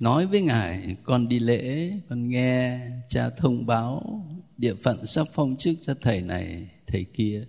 nói 0.00 0.26
với 0.26 0.40
ngài, 0.40 0.96
con 1.02 1.28
đi 1.28 1.38
lễ, 1.38 1.92
con 2.08 2.28
nghe 2.28 2.80
cha 3.08 3.30
thông 3.30 3.66
báo 3.66 4.22
địa 4.56 4.74
phận 4.74 5.06
sắp 5.06 5.26
phong 5.32 5.56
chức 5.56 5.76
cho 5.86 5.94
thầy 6.02 6.22
này, 6.22 6.68
thầy 6.86 7.04
kia. 7.04 7.44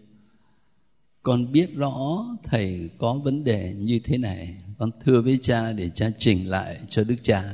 Con 1.23 1.51
biết 1.51 1.75
rõ 1.75 2.25
thầy 2.43 2.89
có 2.97 3.13
vấn 3.13 3.43
đề 3.43 3.73
như 3.77 3.99
thế 4.03 4.17
này. 4.17 4.55
Con 4.77 4.91
thưa 5.05 5.21
với 5.21 5.39
cha 5.41 5.71
để 5.71 5.89
cha 5.89 6.09
chỉnh 6.17 6.49
lại 6.49 6.79
cho 6.89 7.03
đức 7.03 7.15
cha. 7.21 7.53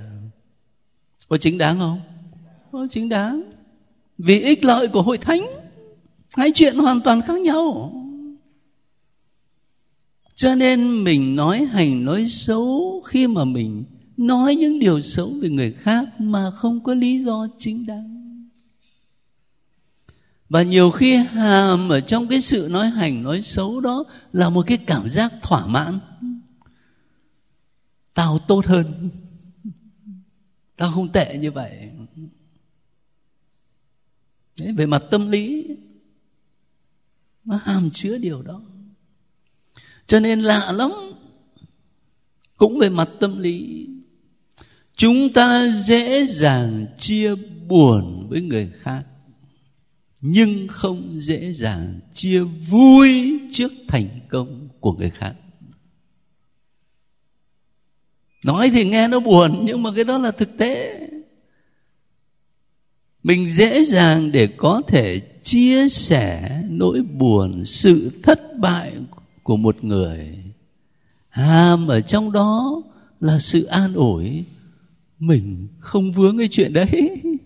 Có 1.28 1.38
chính 1.38 1.58
đáng 1.58 1.80
không? 1.80 2.02
Có 2.72 2.88
chính 2.92 3.10
đáng. 3.10 3.44
Vì 4.18 4.42
ích 4.42 4.64
lợi 4.64 4.88
của 4.88 5.02
hội 5.02 5.18
thánh, 5.18 5.48
hai 6.36 6.52
chuyện 6.56 6.78
hoàn 6.78 7.02
toàn 7.02 7.22
khác 7.22 7.42
nhau. 7.42 7.94
Cho 10.36 10.56
nên 10.56 11.04
mình 11.04 11.36
nói 11.36 11.66
hành 11.66 12.06
nói 12.06 12.28
xấu 12.28 13.02
khi 13.06 13.28
mà 13.28 13.46
mình 13.46 13.84
nói 14.18 14.56
những 14.56 14.80
điều 14.80 15.02
xấu 15.02 15.34
về 15.42 15.50
người 15.50 15.72
khác 15.72 16.06
mà 16.20 16.52
không 16.52 16.84
có 16.84 16.94
lý 16.94 17.24
do 17.24 17.48
chính 17.58 17.86
đáng. 17.86 18.24
Và 20.50 20.64
nhiều 20.64 20.92
khi 20.92 21.16
hàm 21.16 21.90
ở 21.90 22.00
trong 22.00 22.28
cái 22.28 22.42
sự 22.42 22.68
nói 22.72 22.90
hành 22.90 23.24
nói 23.24 23.42
xấu 23.42 23.82
đó 23.82 24.04
là 24.34 24.50
một 24.50 24.66
cái 24.68 24.78
cảm 24.78 25.10
giác 25.10 25.34
thỏa 25.42 25.66
mãn. 25.66 26.00
Tao 28.14 28.40
tốt 28.40 28.66
hơn. 28.66 29.10
Tao 30.76 30.92
không 30.92 31.12
tệ 31.12 31.38
như 31.38 31.52
vậy. 31.52 31.90
Đấy, 34.60 34.72
về 34.72 34.86
mặt 34.86 35.04
tâm 35.12 35.30
lý 35.30 35.68
nó 37.46 37.60
hàm 37.64 37.90
chứa 37.90 38.18
điều 38.18 38.42
đó. 38.42 38.62
Cho 40.08 40.20
nên 40.20 40.40
lạ 40.40 40.72
lắm. 40.72 40.92
Cũng 42.58 42.80
về 42.80 42.90
mặt 42.90 43.10
tâm 43.20 43.40
lý 43.40 43.88
chúng 44.96 45.34
ta 45.34 45.68
dễ 45.76 46.26
dàng 46.26 46.86
chia 46.98 47.36
buồn 47.68 48.28
với 48.30 48.42
người 48.42 48.72
khác, 48.82 49.04
nhưng 50.22 50.68
không 50.68 51.12
dễ 51.14 51.54
dàng 51.54 52.00
chia 52.14 52.44
vui 52.44 53.40
trước 53.52 53.72
thành 53.88 54.10
công 54.30 54.70
của 54.80 54.94
người 54.94 55.10
khác. 55.10 55.34
Nói 58.46 58.72
thì 58.74 58.86
nghe 58.86 59.08
nó 59.08 59.20
buồn, 59.20 59.66
nhưng 59.66 59.84
mà 59.84 59.90
cái 59.96 60.04
đó 60.04 60.18
là 60.18 60.32
thực 60.32 60.58
tế. 60.58 61.00
Mình 63.24 63.48
dễ 63.48 63.86
dàng 63.86 64.32
để 64.32 64.48
có 64.58 64.82
thể 64.88 65.20
chia 65.44 65.90
sẻ 65.90 66.62
nỗi 66.70 67.02
buồn, 67.02 67.66
sự 67.66 68.12
thất 68.24 68.58
bại 68.60 68.94
của 69.44 69.58
một 69.58 69.84
người. 69.84 70.38
Hàm 71.30 71.88
ở 71.88 72.02
trong 72.02 72.32
đó 72.32 72.82
là 73.20 73.40
sự 73.40 73.64
an 73.64 73.94
ủi 73.94 74.44
mình 75.28 75.68
không 75.80 76.12
vướng 76.12 76.38
cái 76.38 76.48
chuyện 76.52 76.74
đấy. 76.74 77.22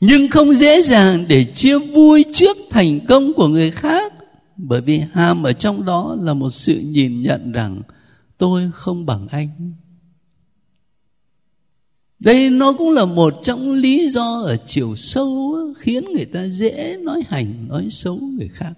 Nhưng 0.00 0.28
không 0.28 0.54
dễ 0.54 0.82
dàng 0.82 1.24
để 1.28 1.44
chia 1.44 1.78
vui 1.78 2.24
trước 2.34 2.56
thành 2.70 3.00
công 3.08 3.32
của 3.32 3.48
người 3.48 3.70
khác, 3.70 4.12
bởi 4.56 4.80
vì 4.80 5.02
hàm 5.12 5.42
ở 5.42 5.52
trong 5.52 5.84
đó 5.84 6.16
là 6.20 6.34
một 6.34 6.50
sự 6.50 6.80
nhìn 6.80 7.22
nhận 7.22 7.52
rằng 7.52 7.82
tôi 8.38 8.70
không 8.74 9.06
bằng 9.06 9.28
anh. 9.28 9.74
Đây 12.18 12.50
nó 12.50 12.72
cũng 12.72 12.90
là 12.90 13.04
một 13.04 13.34
trong 13.42 13.72
lý 13.72 14.08
do 14.08 14.40
ở 14.44 14.56
chiều 14.66 14.96
sâu 14.96 15.56
khiến 15.78 16.04
người 16.16 16.24
ta 16.24 16.46
dễ 16.46 16.96
nói 17.02 17.22
hành, 17.28 17.68
nói 17.68 17.90
xấu 17.90 18.16
người 18.16 18.48
khác. 18.48 18.72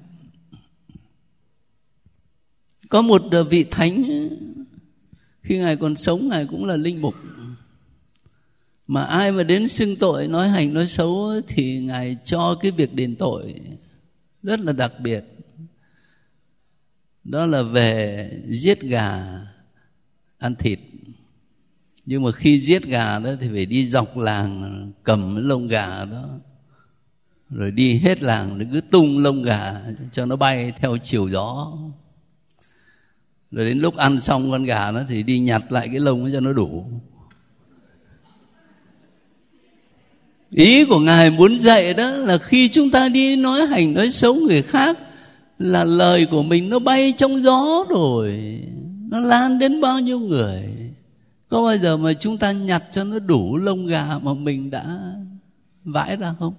Có 2.89 3.03
một 3.03 3.23
vị 3.51 3.65
thánh 3.71 4.05
khi 5.47 5.59
ngài 5.59 5.77
còn 5.77 5.97
sống, 5.97 6.29
ngài 6.29 6.47
cũng 6.47 6.65
là 6.65 6.77
linh 6.77 7.03
mục. 7.03 7.15
Mà 8.87 9.03
ai 9.03 9.33
mà 9.33 9.43
đến 9.43 9.69
xưng 9.69 9.97
tội, 9.97 10.29
nói 10.29 10.49
hành, 10.49 10.75
nói 10.75 10.87
xấu 10.87 11.33
thì 11.49 11.81
ngài 11.81 12.17
cho 12.25 12.59
cái 12.61 12.71
việc 12.71 12.95
đền 12.95 13.17
tội. 13.17 13.55
Rất 14.43 14.61
là 14.61 14.73
đặc 14.73 14.93
biệt. 15.01 15.25
Đó 17.25 17.47
là 17.47 17.63
về 17.63 18.31
giết 18.47 18.83
gà, 18.83 19.41
ăn 20.39 20.55
thịt. 20.55 20.79
Nhưng 22.07 22.23
mà 22.23 22.33
khi 22.33 22.61
giết 22.61 22.85
gà 22.85 23.19
đó 23.19 23.31
thì 23.41 23.49
phải 23.49 23.67
đi 23.67 23.87
dọc 23.87 24.17
làng, 24.17 24.93
cầm 25.03 25.35
cái 25.35 25.45
lông 25.45 25.69
gà 25.69 26.05
đó. 26.05 26.29
Rồi 27.51 27.71
đi 27.71 27.99
hết 27.99 28.23
làng 28.23 28.59
nó 28.59 28.65
cứ 28.73 28.81
tung 28.81 29.19
lông 29.19 29.43
gà 29.43 29.83
cho 30.13 30.27
nó 30.27 30.37
bay 30.37 30.73
theo 30.77 30.99
chiều 31.03 31.29
gió 31.29 31.79
rồi 33.51 33.67
đến 33.67 33.79
lúc 33.79 33.97
ăn 33.97 34.21
xong 34.21 34.51
con 34.51 34.65
gà 34.65 34.91
nó 34.91 35.01
thì 35.09 35.23
đi 35.23 35.39
nhặt 35.39 35.73
lại 35.73 35.89
cái 35.89 36.01
lông 36.01 36.31
cho 36.33 36.41
nó 36.41 36.53
đủ. 36.53 36.85
Ý 40.51 40.85
của 40.85 40.99
ngài 40.99 41.31
muốn 41.31 41.59
dạy 41.59 41.95
đó 41.95 42.11
là 42.11 42.39
khi 42.39 42.69
chúng 42.69 42.91
ta 42.91 43.09
đi 43.09 43.37
nói 43.37 43.67
hành, 43.67 43.95
nói 43.95 44.11
xấu 44.11 44.35
người 44.35 44.63
khác 44.63 44.99
là 45.59 45.85
lời 45.85 46.27
của 46.27 46.43
mình 46.43 46.71
nó 46.71 46.79
bay 46.79 47.13
trong 47.17 47.43
gió 47.43 47.85
rồi. 47.89 48.61
Nó 49.09 49.19
lan 49.19 49.59
đến 49.59 49.81
bao 49.81 50.01
nhiêu 50.01 50.19
người. 50.19 50.63
Có 51.49 51.63
bao 51.63 51.77
giờ 51.77 51.97
mà 51.97 52.13
chúng 52.13 52.39
ta 52.39 52.53
nhặt 52.53 52.85
cho 52.91 53.05
nó 53.05 53.19
đủ 53.19 53.57
lông 53.57 53.87
gà 53.87 54.19
mà 54.23 54.35
mình 54.35 54.71
đã 54.71 54.99
vãi 55.85 56.17
ra 56.17 56.35
không? 56.39 56.55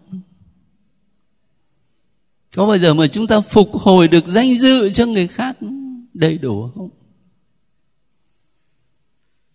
Có 2.55 2.67
bao 2.67 2.77
giờ 2.77 2.93
mà 2.93 3.07
chúng 3.07 3.27
ta 3.27 3.39
phục 3.39 3.75
hồi 3.75 4.07
được 4.07 4.27
danh 4.27 4.57
dự 4.57 4.89
cho 4.89 5.05
người 5.05 5.27
khác? 5.27 5.57
Đầy 6.17 6.37
đủ. 6.37 6.69
Không 6.75 6.89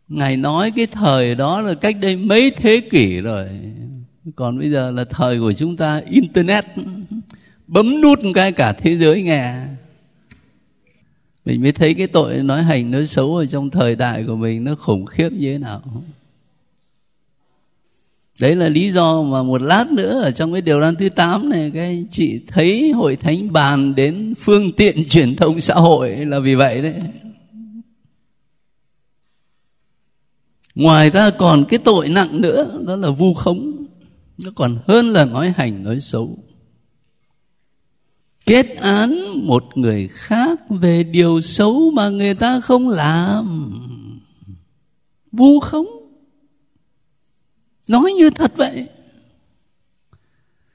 ngài 0.08 0.36
nói 0.36 0.72
cái 0.76 0.86
thời 0.86 1.34
đó 1.34 1.60
là 1.60 1.74
cách 1.74 1.96
đây 2.00 2.16
mấy 2.16 2.50
thế 2.50 2.80
kỷ 2.90 3.20
rồi. 3.20 3.48
Còn 4.36 4.58
bây 4.58 4.70
giờ 4.70 4.90
là 4.90 5.04
thời 5.04 5.40
của 5.40 5.52
chúng 5.52 5.76
ta, 5.76 6.02
internet, 6.10 6.64
bấm 7.66 8.00
nút 8.00 8.24
một 8.24 8.30
cái 8.34 8.52
cả 8.52 8.72
thế 8.72 8.96
giới 8.96 9.22
nghe. 9.22 9.66
Mình 11.44 11.62
mới 11.62 11.72
thấy 11.72 11.94
cái 11.94 12.06
tội 12.06 12.42
nói 12.42 12.62
hành, 12.62 12.90
nói 12.90 13.06
xấu 13.06 13.36
ở 13.36 13.46
trong 13.46 13.70
thời 13.70 13.96
đại 13.96 14.24
của 14.26 14.36
mình 14.36 14.64
nó 14.64 14.74
khủng 14.74 15.06
khiếp 15.06 15.32
như 15.32 15.52
thế 15.52 15.58
nào 15.58 15.82
đấy 18.42 18.56
là 18.56 18.68
lý 18.68 18.92
do 18.92 19.22
mà 19.22 19.42
một 19.42 19.62
lát 19.62 19.90
nữa 19.90 20.20
ở 20.20 20.30
trong 20.30 20.52
cái 20.52 20.62
điều 20.62 20.80
răn 20.80 20.96
thứ 20.96 21.08
8 21.08 21.48
này, 21.48 21.70
các 21.74 21.80
anh 21.80 22.06
chị 22.10 22.40
thấy 22.46 22.92
hội 22.92 23.16
thánh 23.16 23.52
bàn 23.52 23.94
đến 23.94 24.34
phương 24.38 24.72
tiện 24.72 25.08
truyền 25.08 25.36
thông 25.36 25.60
xã 25.60 25.74
hội 25.74 26.10
là 26.10 26.38
vì 26.38 26.54
vậy 26.54 26.82
đấy. 26.82 26.94
Ngoài 30.74 31.10
ra 31.10 31.30
còn 31.30 31.64
cái 31.64 31.78
tội 31.78 32.08
nặng 32.08 32.40
nữa, 32.40 32.80
đó 32.86 32.96
là 32.96 33.10
vu 33.10 33.34
khống. 33.34 33.86
Nó 34.44 34.50
còn 34.54 34.78
hơn 34.88 35.06
là 35.06 35.24
nói 35.24 35.52
hành, 35.56 35.82
nói 35.82 36.00
xấu. 36.00 36.38
Kết 38.46 38.66
án 38.76 39.18
một 39.34 39.64
người 39.74 40.08
khác 40.08 40.60
về 40.68 41.02
điều 41.02 41.40
xấu 41.40 41.90
mà 41.90 42.08
người 42.08 42.34
ta 42.34 42.60
không 42.60 42.88
làm. 42.88 43.72
Vu 45.32 45.60
khống 45.60 46.01
nói 47.92 48.12
như 48.12 48.30
thật 48.30 48.52
vậy. 48.56 48.88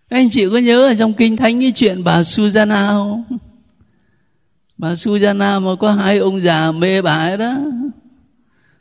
Anh 0.10 0.30
chị 0.30 0.49
có 0.51 0.58
nhớ 0.58 0.88
ở 0.88 0.95
trong 0.95 1.13
kinh 1.13 1.38
thánh 1.38 1.60
cái 1.60 1.71
chuyện 1.71 2.03
bà 2.03 2.23
Susanna 2.23 2.88
không? 2.88 3.23
Bà 4.77 4.95
Susanna 4.95 5.60
mà 5.60 5.71
có 5.80 5.91
hai 5.91 6.17
ông 6.17 6.39
già 6.39 6.71
mê 6.71 7.01
bà 7.01 7.17
ấy 7.17 7.38
đó. 7.38 7.56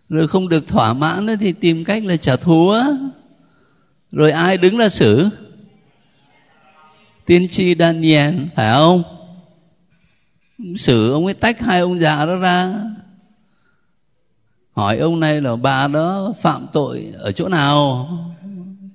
Rồi 0.09 0.29
không 0.29 0.49
được 0.49 0.69
thỏa 0.69 0.93
mãn 0.93 1.27
thì 1.41 1.53
tìm 1.53 1.85
cách 1.85 2.05
là 2.05 2.17
trả 2.17 2.37
thù 2.37 2.69
á. 2.69 2.87
Rồi 4.13 4.31
ai 4.31 4.59
đứng 4.59 4.77
ra 4.77 4.89
xử? 4.89 5.29
Tiên 7.27 7.49
tri 7.49 7.75
Daniel, 7.75 8.35
phải 8.57 8.73
không? 8.73 9.03
Xử, 10.77 11.13
ông 11.13 11.25
ấy 11.25 11.35
tách 11.35 11.61
hai 11.61 11.81
ông 11.81 11.99
già 11.99 12.27
đó 12.27 12.37
ra 12.37 12.75
hỏi 14.77 14.99
ông 14.99 15.21
này 15.21 15.41
là 15.41 15.57
bà 15.57 15.87
đó 15.87 16.35
phạm 16.41 16.67
tội 16.73 17.13
ở 17.15 17.33
chỗ 17.33 17.49
nào? 17.49 18.09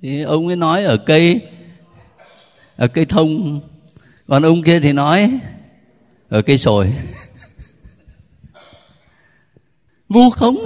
Thì 0.02 0.22
ông 0.22 0.46
ấy 0.46 0.56
nói 0.56 0.84
ở 0.84 0.96
cây 0.96 1.40
ở 2.76 2.88
cây 2.88 3.04
thông. 3.04 3.60
Còn 4.26 4.42
ông 4.42 4.62
kia 4.62 4.80
thì 4.80 4.92
nói 4.92 5.38
ở 6.28 6.42
cây 6.42 6.58
sồi. 6.58 6.92
Vu 10.08 10.30
khống. 10.30 10.58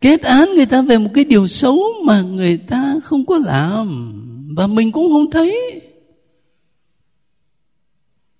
Kết 0.00 0.22
án 0.22 0.48
người 0.54 0.66
ta 0.66 0.82
về 0.82 0.98
một 0.98 1.10
cái 1.14 1.24
điều 1.24 1.46
xấu 1.46 1.82
mà 2.04 2.22
người 2.22 2.56
ta 2.56 2.94
không 3.04 3.26
có 3.26 3.38
làm. 3.38 4.12
Và 4.56 4.66
mình 4.66 4.92
cũng 4.92 5.12
không 5.12 5.30
thấy. 5.30 5.80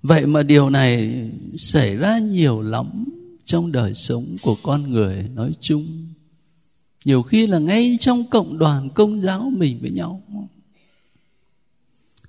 Vậy 0.02 0.26
mà 0.26 0.42
điều 0.42 0.70
này 0.70 1.22
xảy 1.56 1.96
ra 1.96 2.18
nhiều 2.18 2.60
lắm 2.60 3.04
trong 3.44 3.72
đời 3.72 3.94
sống 3.94 4.36
của 4.42 4.56
con 4.62 4.90
người 4.90 5.28
nói 5.34 5.52
chung. 5.60 6.06
Nhiều 7.04 7.22
khi 7.22 7.46
là 7.46 7.58
ngay 7.58 7.96
trong 8.00 8.30
cộng 8.30 8.58
đoàn 8.58 8.90
công 8.94 9.20
giáo 9.20 9.50
mình 9.56 9.78
với 9.80 9.90
nhau. 9.90 10.22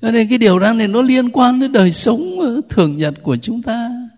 Cho 0.02 0.12
nên 0.12 0.30
cái 0.30 0.38
điều 0.38 0.60
đang 0.60 0.78
này 0.78 0.88
nó 0.88 1.02
liên 1.02 1.30
quan 1.32 1.60
đến 1.60 1.72
đời 1.72 1.92
sống 1.92 2.22
thường 2.70 2.98
nhật 2.98 3.14
của 3.24 3.38
chúng 3.38 3.62
ta 3.62 4.10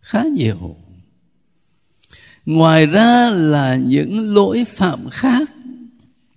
khá 0.00 0.24
nhiều. 0.24 0.76
Ngoài 2.46 2.86
ra 2.86 3.30
là 3.30 3.76
những 3.76 4.34
lỗi 4.34 4.64
phạm 4.64 5.10
khác, 5.10 5.54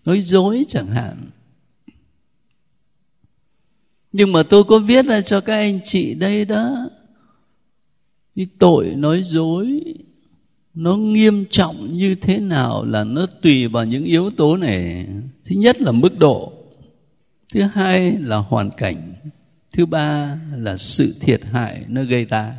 nói 0.06 0.22
dối 0.22 0.66
chẳng 0.68 0.88
hạn. 0.88 1.30
Nhưng 4.12 4.32
mà 4.32 4.44
tôi 4.44 4.64
có 4.64 4.80
viết 4.80 5.06
ra 5.06 5.22
cho 5.22 5.42
các 5.42 5.56
anh 5.56 5.80
chị 5.86 6.14
đây 6.14 6.46
đó 6.46 6.90
cái 8.36 8.48
tội 8.60 8.96
nói 8.96 9.22
dối, 9.24 9.82
nó 10.74 10.96
nghiêm 10.98 11.46
trọng 11.52 11.94
như 11.94 12.16
thế 12.16 12.40
nào 12.40 12.86
là 12.86 13.04
nó 13.04 13.26
tùy 13.42 13.68
vào 13.68 13.86
những 13.86 14.04
yếu 14.04 14.30
tố 14.30 14.58
này. 14.58 15.08
Thứ 15.46 15.56
nhất 15.56 15.82
là 15.82 15.92
mức 15.92 16.20
độ, 16.20 16.54
thứ 17.54 17.62
hai 17.62 18.12
là 18.12 18.38
hoàn 18.38 18.72
cảnh, 18.72 19.14
thứ 19.74 19.86
ba 19.86 20.40
là 20.56 20.78
sự 20.78 21.16
thiệt 21.20 21.42
hại 21.46 21.86
nó 21.88 22.04
gây 22.04 22.26
ra 22.26 22.56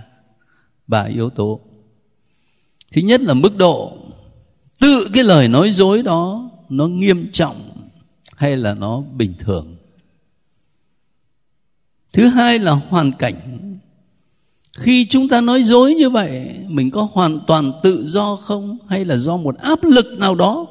ba 0.86 1.02
yếu 1.02 1.30
tố. 1.30 1.60
Thứ 2.92 3.02
nhất 3.02 3.20
là 3.20 3.34
mức 3.34 3.56
độ, 3.56 3.96
tự 4.80 5.08
cái 5.14 5.24
lời 5.24 5.48
nói 5.48 5.70
dối 5.70 6.02
đó 6.02 6.50
nó 6.68 6.86
nghiêm 6.86 7.28
trọng 7.32 7.70
hay 8.36 8.56
là 8.56 8.74
nó 8.74 9.00
bình 9.00 9.34
thường. 9.38 9.76
Thứ 12.12 12.28
hai 12.28 12.58
là 12.58 12.72
hoàn 12.72 13.12
cảnh 13.12 13.71
khi 14.78 15.06
chúng 15.06 15.28
ta 15.28 15.40
nói 15.40 15.62
dối 15.62 15.94
như 15.94 16.10
vậy, 16.10 16.56
mình 16.68 16.90
có 16.90 17.08
hoàn 17.12 17.40
toàn 17.46 17.72
tự 17.82 18.04
do 18.06 18.36
không? 18.36 18.78
Hay 18.88 19.04
là 19.04 19.16
do 19.16 19.36
một 19.36 19.58
áp 19.58 19.84
lực 19.84 20.06
nào 20.18 20.34
đó? 20.34 20.66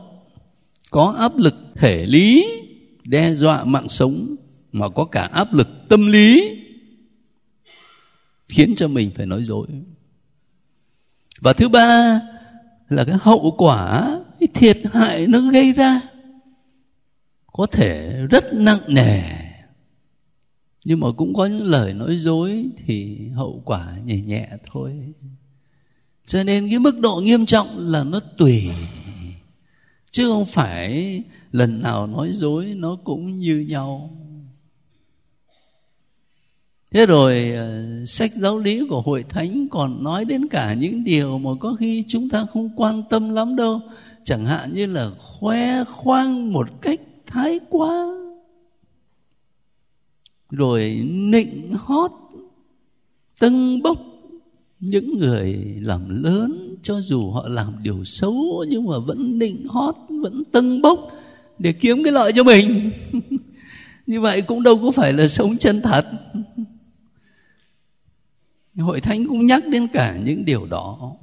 Có 0.90 1.16
áp 1.18 1.38
lực 1.38 1.56
thể 1.76 2.06
lý, 2.06 2.48
đe 3.04 3.34
dọa 3.34 3.64
mạng 3.64 3.90
sống, 3.90 4.36
mà 4.72 4.90
có 4.90 5.06
cả 5.06 5.22
áp 5.22 5.54
lực 5.54 5.68
tâm 5.90 6.08
lý, 6.08 6.58
khiến 8.48 8.74
cho 8.76 8.88
mình 8.88 9.12
phải 9.16 9.26
nói 9.26 9.44
dối. 9.44 9.68
Và 11.42 11.54
thứ 11.54 11.70
ba 11.70 12.22
là 12.90 13.04
cái 13.04 13.16
hậu 13.22 13.56
quả, 13.58 14.20
cái 14.40 14.48
thiệt 14.54 14.78
hại 14.94 15.28
nó 15.28 15.40
gây 15.40 15.74
ra. 15.74 16.02
Có 17.54 17.66
thể 17.72 18.22
rất 18.30 18.54
nặng 18.54 18.80
nề 18.88 19.22
nhưng 20.86 21.00
mà 21.00 21.08
cũng 21.18 21.34
có 21.34 21.46
những 21.46 21.64
lời 21.64 21.94
nói 21.94 22.18
dối 22.18 22.66
thì 22.86 23.18
hậu 23.36 23.62
quả 23.66 23.98
nhẹ 24.06 24.22
nhẹ 24.22 24.50
thôi. 24.72 25.14
Cho 26.24 26.44
nên 26.44 26.70
cái 26.70 26.80
mức 26.80 27.00
độ 27.00 27.22
nghiêm 27.24 27.46
trọng 27.46 27.68
là 27.78 28.04
nó 28.04 28.20
tùy. 28.38 28.70
Chứ 30.12 30.28
không 30.28 30.46
phải 30.46 31.24
lần 31.52 31.82
nào 31.82 32.08
nói 32.08 32.30
dối 32.34 32.66
nó 32.66 32.98
cũng 33.04 33.40
như 33.40 33.66
nhau. 33.70 34.10
Thế 36.92 37.06
rồi 37.06 37.52
ờ, 37.52 37.86
sách 38.06 38.32
giáo 38.36 38.58
lý 38.58 38.86
của 38.90 39.02
hội 39.02 39.26
thánh 39.30 39.68
còn 39.72 40.04
nói 40.04 40.26
đến 40.26 40.48
cả 40.48 40.74
những 40.74 41.04
điều 41.04 41.38
mà 41.38 41.50
có 41.60 41.76
khi 41.80 42.04
chúng 42.08 42.30
ta 42.30 42.46
không 42.54 42.70
quan 42.76 43.04
tâm 43.10 43.30
lắm 43.30 43.56
đâu. 43.56 43.82
Chẳng 44.24 44.46
hạn 44.46 44.74
như 44.74 44.86
là 44.86 45.10
khoe 45.18 45.84
khoang 45.84 46.54
một 46.54 46.68
cách 46.82 47.00
thái 47.28 47.60
quá 47.70 48.21
rồi 50.52 51.02
nịnh 51.06 51.74
hót, 51.74 52.12
tâng 53.40 53.82
bốc 53.82 53.98
những 54.80 55.20
người 55.20 55.54
làm 55.82 56.24
lớn, 56.24 56.76
cho 56.84 57.02
dù 57.02 57.32
họ 57.32 57.48
làm 57.48 57.84
điều 57.84 58.04
xấu 58.04 58.66
nhưng 58.70 58.86
mà 58.86 59.00
vẫn 59.00 59.40
nịnh 59.40 59.68
hót, 59.68 59.96
vẫn 60.10 60.44
tâng 60.52 60.82
bốc 60.82 61.00
để 61.60 61.74
kiếm 61.74 62.04
cái 62.04 62.14
lợi 62.14 62.32
cho 62.36 62.44
mình. 62.44 62.92
Như 64.08 64.22
vậy 64.22 64.42
cũng 64.42 64.64
đâu 64.64 64.80
có 64.84 64.92
phải 64.92 65.14
là 65.14 65.28
sống 65.28 65.58
chân 65.58 65.82
thật. 65.82 66.12
Hội 68.78 69.02
thánh 69.02 69.28
cũng 69.28 69.46
nhắc 69.46 69.64
đến 69.68 69.88
cả 69.94 70.18
những 70.24 70.46
điều 70.46 70.66
đó. 70.66 71.16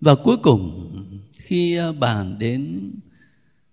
Và 0.00 0.14
cuối 0.14 0.36
cùng, 0.36 0.90
khi 1.32 1.76
à, 1.76 1.92
bàn 1.92 2.36
đến 2.38 2.90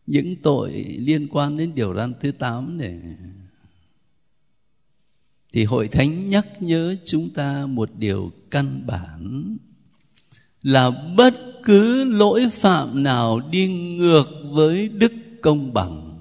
những 0.10 0.36
tội 0.36 0.72
liên 1.00 1.28
quan 1.32 1.58
đến 1.58 1.76
điều 1.76 1.94
răn 1.96 2.14
thứ 2.22 2.32
tám 2.32 2.78
này. 2.78 3.00
Thì 5.54 5.64
hội 5.64 5.88
thánh 5.88 6.30
nhắc 6.30 6.48
nhớ 6.60 6.96
chúng 7.06 7.30
ta 7.30 7.66
một 7.66 7.90
điều 7.98 8.32
căn 8.52 8.88
bản, 8.88 9.58
là 10.62 10.92
bất 11.18 11.34
cứ 11.64 12.04
lỗi 12.04 12.50
phạm 12.52 13.04
nào 13.04 13.40
đi 13.40 13.68
ngược 13.68 14.28
với 14.44 14.88
đức 14.88 15.12
công 15.42 15.74
bằng, 15.74 16.20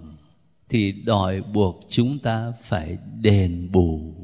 thì 0.69 0.93
đòi 0.93 1.43
buộc 1.43 1.81
chúng 1.89 2.19
ta 2.19 2.53
phải 2.63 2.99
đền 3.21 3.69
bù. 3.73 4.15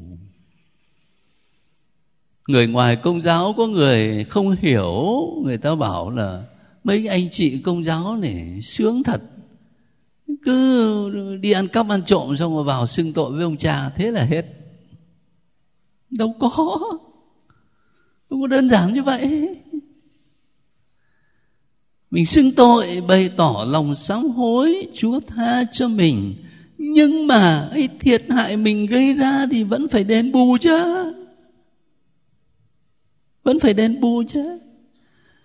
Người 2.47 2.67
ngoài 2.67 2.95
công 2.95 3.21
giáo 3.21 3.53
có 3.57 3.67
người 3.67 4.23
không 4.23 4.55
hiểu, 4.59 5.05
người 5.43 5.57
ta 5.57 5.75
bảo 5.75 6.09
là 6.09 6.43
mấy 6.83 7.07
anh 7.07 7.29
chị 7.31 7.61
công 7.61 7.83
giáo 7.83 8.15
này 8.15 8.61
sướng 8.61 9.03
thật 9.03 9.21
cứ 10.45 11.37
đi 11.41 11.51
ăn 11.51 11.67
cắp 11.67 11.89
ăn 11.89 12.01
trộm 12.05 12.35
xong 12.35 12.55
rồi 12.55 12.63
vào 12.63 12.87
xưng 12.87 13.13
tội 13.13 13.31
với 13.31 13.43
ông 13.43 13.57
cha, 13.57 13.89
thế 13.89 14.11
là 14.11 14.23
hết. 14.23 14.45
Đâu 16.09 16.35
có. 16.39 16.49
Không 18.29 18.41
có 18.41 18.47
đơn 18.47 18.69
giản 18.69 18.93
như 18.93 19.03
vậy. 19.03 19.55
Mình 22.11 22.25
xưng 22.25 22.51
tội, 22.51 23.01
bày 23.07 23.29
tỏ 23.37 23.65
lòng 23.67 23.95
sám 23.95 24.29
hối, 24.29 24.87
chúa 24.93 25.19
tha 25.19 25.63
cho 25.71 25.87
mình. 25.87 26.35
Nhưng 26.77 27.27
mà 27.27 27.69
cái 27.73 27.89
thiệt 27.99 28.23
hại 28.29 28.57
mình 28.57 28.85
gây 28.85 29.13
ra 29.13 29.45
thì 29.51 29.63
vẫn 29.63 29.87
phải 29.87 30.03
đền 30.03 30.31
bù 30.31 30.57
chứ. 30.61 31.13
Vẫn 33.43 33.59
phải 33.59 33.73
đền 33.73 33.99
bù 33.99 34.23
chứ. 34.27 34.59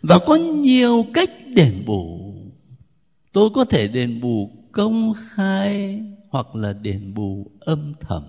Và 0.03 0.19
có 0.27 0.37
nhiều 0.37 1.07
cách 1.15 1.31
đền 1.47 1.83
bù. 1.87 2.35
Tôi 3.33 3.51
có 3.51 3.65
thể 3.65 3.89
đền 3.89 4.21
bù 4.21 4.51
công 4.73 5.15
khai 5.15 6.03
hoặc 6.29 6.55
là 6.55 6.73
đền 6.73 7.15
bù 7.15 7.51
âm 7.61 7.95
thầm. 8.01 8.23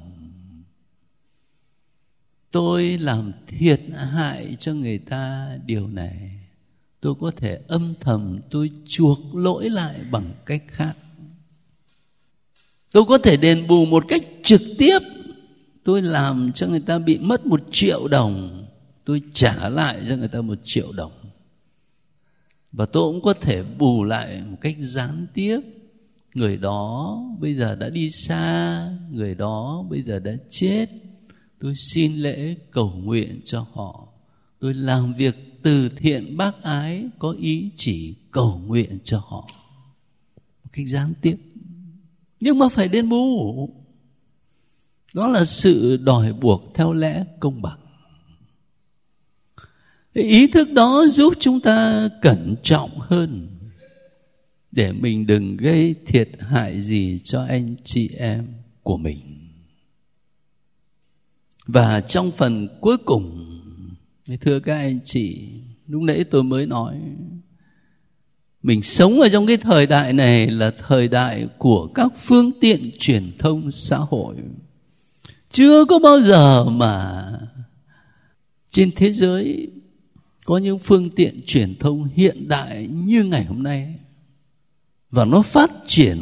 Tôi 2.51 2.97
làm 2.97 3.31
thiệt 3.47 3.81
hại 3.95 4.55
cho 4.59 4.73
người 4.73 4.97
ta 4.97 5.57
điều 5.65 5.87
này. 5.87 6.31
Tôi 7.01 7.13
có 7.21 7.31
thể 7.37 7.59
âm 7.67 7.93
thầm, 7.99 8.39
tôi 8.49 8.71
chuộc 8.87 9.35
lỗi 9.35 9.69
lại 9.69 9.99
bằng 10.11 10.29
cách 10.45 10.63
khác. 10.67 10.93
Tôi 12.91 13.05
có 13.05 13.17
thể 13.17 13.37
đền 13.37 13.67
bù 13.67 13.85
một 13.85 14.05
cách 14.07 14.23
trực 14.43 14.61
tiếp. 14.77 14.99
Tôi 15.83 16.01
làm 16.01 16.51
cho 16.55 16.67
người 16.67 16.79
ta 16.79 16.99
bị 16.99 17.17
mất 17.17 17.45
một 17.45 17.61
triệu 17.71 18.07
đồng. 18.07 18.65
Tôi 19.05 19.21
trả 19.33 19.69
lại 19.69 20.05
cho 20.09 20.15
người 20.15 20.27
ta 20.27 20.41
một 20.41 20.57
triệu 20.63 20.91
đồng. 20.91 21.11
Và 22.71 22.85
tôi 22.85 23.13
cũng 23.13 23.21
có 23.21 23.33
thể 23.33 23.63
bù 23.63 24.03
lại 24.03 24.41
một 24.49 24.57
cách 24.61 24.75
gián 24.79 25.27
tiếp 25.33 25.59
người 26.33 26.57
đó 26.57 27.17
bây 27.39 27.55
giờ 27.55 27.75
đã 27.75 27.89
đi 27.89 28.11
xa, 28.11 28.87
người 29.11 29.35
đó 29.35 29.85
bây 29.89 30.01
giờ 30.01 30.19
đã 30.19 30.31
chết. 30.49 30.89
Tôi 31.59 31.73
xin 31.75 32.15
lễ 32.15 32.55
cầu 32.71 32.93
nguyện 32.95 33.41
cho 33.45 33.65
họ. 33.73 34.07
Tôi 34.59 34.73
làm 34.73 35.13
việc 35.13 35.63
từ 35.63 35.89
thiện, 35.89 36.37
bác 36.37 36.63
ái, 36.63 37.09
có 37.19 37.35
ý 37.39 37.69
chỉ 37.75 38.15
cầu 38.31 38.61
nguyện 38.65 38.99
cho 39.03 39.19
họ. 39.19 39.49
Một 40.63 40.69
cách 40.71 40.87
gián 40.87 41.13
tiếp. 41.21 41.37
Nhưng 42.39 42.59
mà 42.59 42.69
phải 42.69 42.87
đền 42.87 43.09
bù. 43.09 43.69
Đó 45.13 45.27
là 45.27 45.45
sự 45.45 45.97
đòi 45.97 46.33
buộc 46.33 46.71
theo 46.75 46.93
lẽ 46.93 47.25
công 47.39 47.61
bằng. 47.61 47.79
Ý 50.13 50.47
thức 50.47 50.71
đó 50.71 51.05
giúp 51.09 51.33
chúng 51.39 51.59
ta 51.59 52.09
cẩn 52.21 52.55
trọng 52.63 52.99
hơn 52.99 53.47
để 54.71 54.91
mình 54.91 55.27
đừng 55.27 55.57
gây 55.57 55.95
thiệt 56.05 56.29
hại 56.39 56.81
gì 56.81 57.19
cho 57.23 57.43
anh 57.43 57.75
chị 57.83 58.09
em 58.17 58.47
của 58.83 58.97
mình. 58.97 59.19
Và 61.67 62.01
trong 62.01 62.31
phần 62.31 62.67
cuối 62.81 62.97
cùng, 62.97 63.47
thưa 64.41 64.59
các 64.59 64.75
anh 64.75 64.99
chị, 65.03 65.49
lúc 65.87 66.01
nãy 66.01 66.23
tôi 66.23 66.43
mới 66.43 66.65
nói, 66.65 66.95
mình 68.63 68.83
sống 68.83 69.21
ở 69.21 69.29
trong 69.29 69.47
cái 69.47 69.57
thời 69.57 69.87
đại 69.87 70.13
này 70.13 70.47
là 70.47 70.71
thời 70.71 71.07
đại 71.07 71.47
của 71.57 71.87
các 71.95 72.11
phương 72.15 72.51
tiện 72.61 72.91
truyền 72.99 73.31
thông 73.39 73.71
xã 73.71 73.97
hội. 73.97 74.35
Chưa 75.49 75.85
có 75.85 75.99
bao 75.99 76.21
giờ 76.21 76.65
mà 76.65 77.25
trên 78.69 78.91
thế 78.95 79.13
giới 79.13 79.67
có 80.45 80.57
những 80.57 80.79
phương 80.79 81.09
tiện 81.09 81.41
truyền 81.45 81.75
thông 81.79 82.09
hiện 82.13 82.47
đại 82.47 82.87
như 82.87 83.23
ngày 83.23 83.45
hôm 83.45 83.63
nay 83.63 83.95
và 85.11 85.25
nó 85.25 85.41
phát 85.41 85.71
triển 85.87 86.19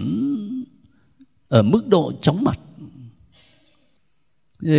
ở 1.47 1.63
mức 1.63 1.87
độ 1.87 2.11
chóng 2.21 2.43
mặt. 2.43 2.59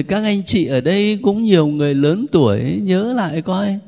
Các 0.09 0.23
anh 0.23 0.45
chị 0.45 0.67
ở 0.67 0.81
đây 0.81 1.19
cũng 1.23 1.45
nhiều 1.45 1.67
người 1.67 1.95
lớn 1.95 2.27
tuổi, 2.33 2.81
nhớ 2.83 3.13
lại 3.13 3.43
coi, 3.43 3.79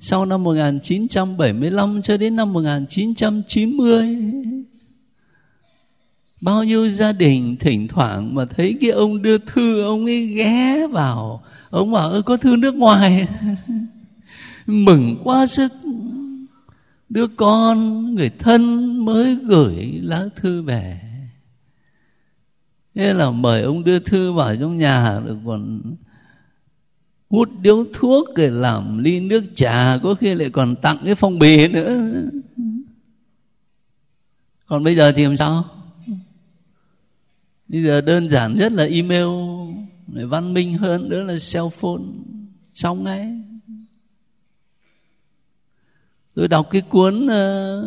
sau 0.00 0.26
năm 0.26 0.42
1975 0.42 2.02
cho 2.02 2.16
đến 2.16 2.36
năm 2.36 2.52
1990 2.52 4.16
bao 6.44 6.64
nhiêu 6.64 6.88
gia 6.88 7.12
đình 7.12 7.56
thỉnh 7.60 7.88
thoảng 7.88 8.34
mà 8.34 8.44
thấy 8.44 8.78
cái 8.80 8.90
ông 8.90 9.22
đưa 9.22 9.38
thư, 9.38 9.82
ông 9.82 10.04
ấy 10.04 10.26
ghé 10.26 10.86
vào, 10.86 11.42
ông 11.70 11.92
bảo 11.92 12.10
ơi 12.10 12.22
có 12.22 12.36
thư 12.36 12.56
nước 12.56 12.74
ngoài. 12.74 13.28
Mừng 14.66 15.16
quá 15.24 15.46
sức 15.46 15.72
đứa 17.14 17.26
con, 17.26 18.04
người 18.14 18.30
thân 18.38 19.04
mới 19.04 19.34
gửi 19.34 20.00
lá 20.02 20.24
thư 20.36 20.62
về. 20.62 21.00
Thế 22.94 23.12
là 23.12 23.30
mời 23.30 23.62
ông 23.62 23.84
đưa 23.84 23.98
thư 23.98 24.32
vào 24.32 24.56
trong 24.56 24.78
nhà 24.78 25.20
được 25.26 25.36
còn 25.46 25.80
hút 27.28 27.48
điếu 27.60 27.84
thuốc 27.94 28.36
rồi 28.36 28.50
làm 28.50 28.98
ly 28.98 29.20
nước 29.20 29.44
trà, 29.54 29.98
có 30.02 30.14
khi 30.14 30.34
lại 30.34 30.50
còn 30.50 30.76
tặng 30.76 30.96
cái 31.04 31.14
phong 31.14 31.38
bì 31.38 31.68
nữa. 31.68 32.12
Còn 34.66 34.84
bây 34.84 34.96
giờ 34.96 35.12
thì 35.12 35.24
làm 35.24 35.36
sao? 35.36 35.64
Bây 37.68 37.82
giờ 37.82 38.00
đơn 38.00 38.28
giản 38.28 38.56
nhất 38.56 38.72
là 38.72 38.84
email 38.84 39.28
văn 40.06 40.54
minh 40.54 40.78
hơn 40.78 41.08
nữa 41.08 41.22
là 41.22 41.36
cell 41.52 41.66
phone, 41.80 42.02
xong 42.74 43.04
ngay 43.04 43.42
tôi 46.34 46.48
đọc 46.48 46.70
cái 46.70 46.82
cuốn 46.82 47.26
ờ, 47.26 47.84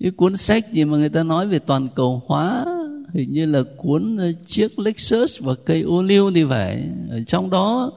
cái 0.00 0.10
cuốn 0.10 0.36
sách 0.36 0.72
gì 0.72 0.84
mà 0.84 0.98
người 0.98 1.08
ta 1.08 1.22
nói 1.22 1.46
về 1.46 1.58
toàn 1.58 1.88
cầu 1.94 2.22
hóa, 2.26 2.64
hình 3.14 3.32
như 3.32 3.46
là 3.46 3.62
cuốn 3.76 4.16
ờ, 4.16 4.32
chiếc 4.46 4.78
Lexus 4.78 5.40
và 5.40 5.54
cây 5.64 5.82
ô 5.82 6.02
liu 6.02 6.30
thì 6.34 6.44
phải. 6.50 6.88
Ở 7.10 7.22
trong 7.26 7.50
đó, 7.50 7.92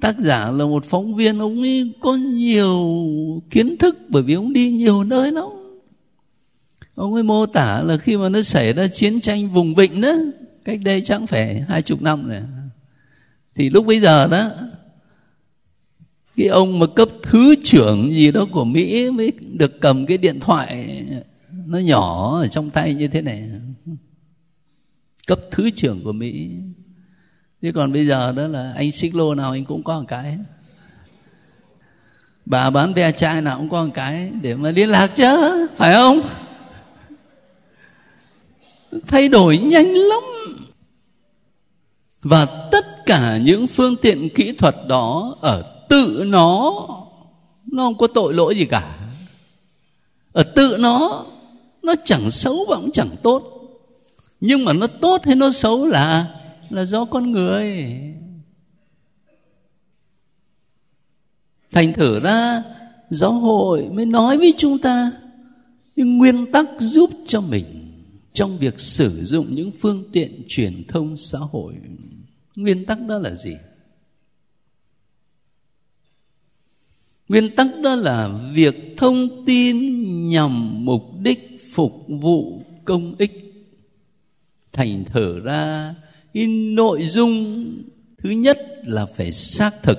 tác 0.00 0.18
giả 0.18 0.50
là 0.50 0.64
một 0.64 0.84
phóng 0.84 1.14
viên, 1.14 1.38
ông 1.38 1.60
ấy 1.60 1.92
có 2.00 2.14
nhiều 2.14 3.02
kiến 3.50 3.76
thức 3.76 3.96
bởi 4.08 4.22
vì 4.22 4.34
ông 4.34 4.52
đi 4.52 4.70
nhiều 4.70 5.04
nơi 5.04 5.32
lắm. 5.32 5.44
Ông 6.94 7.14
ấy 7.14 7.22
mô 7.22 7.46
tả 7.46 7.82
là 7.82 7.96
khi 7.96 8.16
mà 8.16 8.28
nó 8.28 8.42
xảy 8.42 8.72
ra 8.72 8.86
chiến 8.86 9.20
tranh 9.20 9.50
vùng 9.50 9.74
vịnh 9.74 10.00
đó, 10.00 10.12
cách 10.64 10.80
đây 10.84 11.02
chẳng 11.02 11.26
phải 11.26 11.60
hai 11.68 11.82
chục 11.82 12.02
năm 12.02 12.28
rồi 12.28 12.40
thì 13.58 13.70
lúc 13.70 13.86
bây 13.86 14.00
giờ 14.00 14.26
đó 14.26 14.50
cái 16.38 16.46
ông 16.46 16.78
mà 16.78 16.86
cấp 16.86 17.08
thứ 17.22 17.54
trưởng 17.64 18.14
gì 18.14 18.30
đó 18.30 18.46
của 18.52 18.64
mỹ 18.64 19.10
mới 19.10 19.32
được 19.40 19.80
cầm 19.80 20.06
cái 20.06 20.18
điện 20.18 20.40
thoại, 20.40 21.02
nó 21.66 21.78
nhỏ 21.78 22.38
ở 22.40 22.46
trong 22.46 22.70
tay 22.70 22.94
như 22.94 23.08
thế 23.08 23.22
này. 23.22 23.50
Cấp 25.26 25.40
thứ 25.50 25.70
trưởng 25.70 26.04
của 26.04 26.12
mỹ. 26.12 26.50
Chứ 27.62 27.72
còn 27.72 27.92
bây 27.92 28.06
giờ 28.06 28.32
đó 28.32 28.46
là 28.46 28.72
anh 28.76 28.92
xích 28.92 29.14
lô 29.14 29.34
nào 29.34 29.52
anh 29.52 29.64
cũng 29.64 29.82
có 29.82 30.00
một 30.00 30.04
cái. 30.08 30.38
Bà 32.44 32.70
bán 32.70 32.94
ve 32.94 33.12
chai 33.12 33.42
nào 33.42 33.58
cũng 33.58 33.68
có 33.68 33.84
một 33.84 33.90
cái 33.94 34.32
để 34.42 34.54
mà 34.54 34.70
liên 34.70 34.88
lạc 34.88 35.06
chứ, 35.06 35.66
phải 35.76 35.92
không? 35.94 36.20
Thay 39.06 39.28
đổi 39.28 39.58
nhanh 39.58 39.92
lắm. 39.92 40.22
Và 42.22 42.68
tất 42.72 43.06
cả 43.06 43.38
những 43.38 43.66
phương 43.66 43.96
tiện 43.96 44.28
kỹ 44.34 44.52
thuật 44.52 44.76
đó 44.88 45.36
ở 45.40 45.74
tự 45.88 46.24
nó 46.26 46.72
nó 47.66 47.84
không 47.84 47.98
có 47.98 48.06
tội 48.06 48.34
lỗi 48.34 48.56
gì 48.56 48.66
cả. 48.66 48.98
Ở 50.32 50.42
tự 50.42 50.76
nó 50.80 51.24
nó 51.82 51.94
chẳng 52.04 52.30
xấu 52.30 52.66
và 52.68 52.76
cũng 52.76 52.92
chẳng 52.92 53.10
tốt. 53.22 53.42
Nhưng 54.40 54.64
mà 54.64 54.72
nó 54.72 54.86
tốt 54.86 55.20
hay 55.24 55.34
nó 55.34 55.50
xấu 55.50 55.86
là 55.86 56.34
là 56.70 56.84
do 56.84 57.04
con 57.04 57.30
người. 57.30 57.94
Thành 61.70 61.92
thử 61.92 62.20
ra, 62.20 62.62
giáo 63.10 63.32
hội 63.32 63.88
mới 63.92 64.06
nói 64.06 64.38
với 64.38 64.54
chúng 64.56 64.78
ta 64.78 65.12
những 65.96 66.18
nguyên 66.18 66.52
tắc 66.52 66.66
giúp 66.78 67.10
cho 67.26 67.40
mình 67.40 67.64
trong 68.32 68.58
việc 68.58 68.80
sử 68.80 69.24
dụng 69.24 69.54
những 69.54 69.70
phương 69.80 70.04
tiện 70.12 70.44
truyền 70.48 70.84
thông 70.88 71.16
xã 71.16 71.38
hội. 71.38 71.74
Nguyên 72.56 72.86
tắc 72.86 73.00
đó 73.00 73.18
là 73.18 73.34
gì? 73.34 73.56
Nguyên 77.28 77.56
tắc 77.56 77.66
đó 77.82 77.94
là 77.94 78.28
việc 78.52 78.94
thông 78.96 79.46
tin 79.46 79.78
nhằm 80.28 80.84
mục 80.84 81.02
đích 81.18 81.58
phục 81.74 82.04
vụ 82.08 82.62
công 82.84 83.14
ích. 83.18 83.32
Thành 84.72 85.04
thở 85.04 85.40
ra 85.40 85.94
cái 86.34 86.46
nội 86.46 87.02
dung, 87.02 87.64
thứ 88.18 88.30
nhất 88.30 88.58
là 88.84 89.06
phải 89.06 89.32
xác 89.32 89.82
thực, 89.82 89.98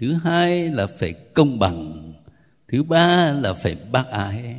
thứ 0.00 0.12
hai 0.12 0.70
là 0.70 0.86
phải 0.86 1.12
công 1.12 1.58
bằng, 1.58 2.12
thứ 2.68 2.82
ba 2.82 3.32
là 3.32 3.52
phải 3.52 3.76
bác 3.92 4.06
ái. 4.06 4.56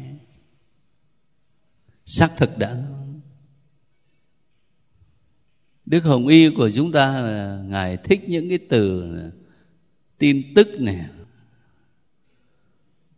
Xác 2.06 2.38
thực 2.38 2.58
đã. 2.58 2.84
Đức 5.86 6.04
hồng 6.04 6.28
y 6.28 6.50
của 6.50 6.70
chúng 6.76 6.92
ta 6.92 7.22
là, 7.22 7.64
ngài 7.68 7.98
thích 7.98 8.22
những 8.28 8.50
cái 8.50 8.60
từ 8.70 9.14
tin 10.18 10.54
tức 10.56 10.68
này 10.80 11.06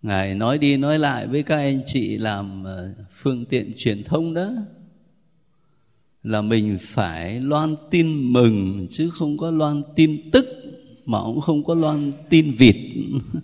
ngài 0.04 0.36
nói 0.36 0.58
đi 0.58 0.78
nói 0.78 1.00
lại 1.00 1.28
với 1.28 1.44
các 1.44 1.56
anh 1.56 1.82
chị 1.86 2.18
làm 2.18 2.64
ờ, 2.64 2.94
phương 3.14 3.46
tiện 3.46 3.74
truyền 3.78 4.04
thông 4.04 4.34
đó, 4.34 4.52
là 6.24 6.42
mình 6.42 6.78
phải 6.82 7.40
loan 7.40 7.76
tin 7.92 8.34
mừng 8.34 8.88
chứ 8.90 9.10
không 9.14 9.38
có 9.38 9.52
loan 9.52 9.82
tin 9.96 10.32
tức, 10.32 10.46
mà 11.06 11.20
cũng 11.26 11.42
không 11.42 11.64
có 11.64 11.76
loan 11.76 12.12
tin 12.30 12.56
vịt. 12.56 12.76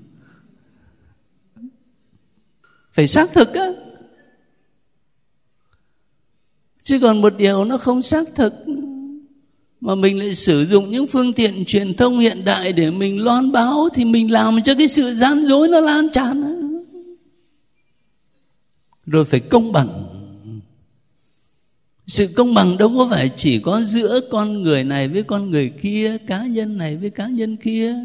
Phải 2.92 3.08
xác 3.08 3.30
thực 3.34 3.54
á. 3.54 3.68
Chứ 6.84 7.00
còn 7.00 7.22
một 7.22 7.34
điều 7.38 7.66
nó 7.66 7.78
không 7.78 8.02
xác 8.04 8.28
thực 8.36 8.54
mà 9.82 9.96
mình 9.96 10.20
lại 10.20 10.34
sử 10.34 10.66
dụng 10.66 10.92
những 10.92 11.08
phương 11.08 11.34
tiện 11.34 11.66
truyền 11.66 11.94
thông 11.94 12.20
hiện 12.20 12.46
đại 12.46 12.74
để 12.74 12.92
mình 12.92 13.24
loan 13.24 13.52
báo 13.52 13.90
thì 13.94 14.06
mình 14.06 14.32
làm 14.32 14.62
cho 14.62 14.76
cái 14.76 14.88
sự 14.88 15.16
gian 15.16 15.46
dối 15.46 15.68
nó 15.68 15.80
lan 15.80 16.10
tràn. 16.10 16.60
Rồi 19.06 19.26
phải 19.26 19.40
công 19.40 19.72
bằng. 19.72 20.06
Sự 22.08 22.28
công 22.28 22.54
bằng 22.54 22.78
đâu 22.78 22.94
có 22.98 23.08
phải 23.12 23.30
chỉ 23.36 23.60
có 23.60 23.82
giữa 23.82 24.20
con 24.32 24.64
người 24.64 24.84
này 24.84 25.08
với 25.08 25.24
con 25.24 25.52
người 25.52 25.72
kia, 25.82 26.18
cá 26.28 26.46
nhân 26.46 26.78
này 26.78 26.98
với 26.98 27.10
cá 27.10 27.28
nhân 27.28 27.56
kia, 27.56 27.96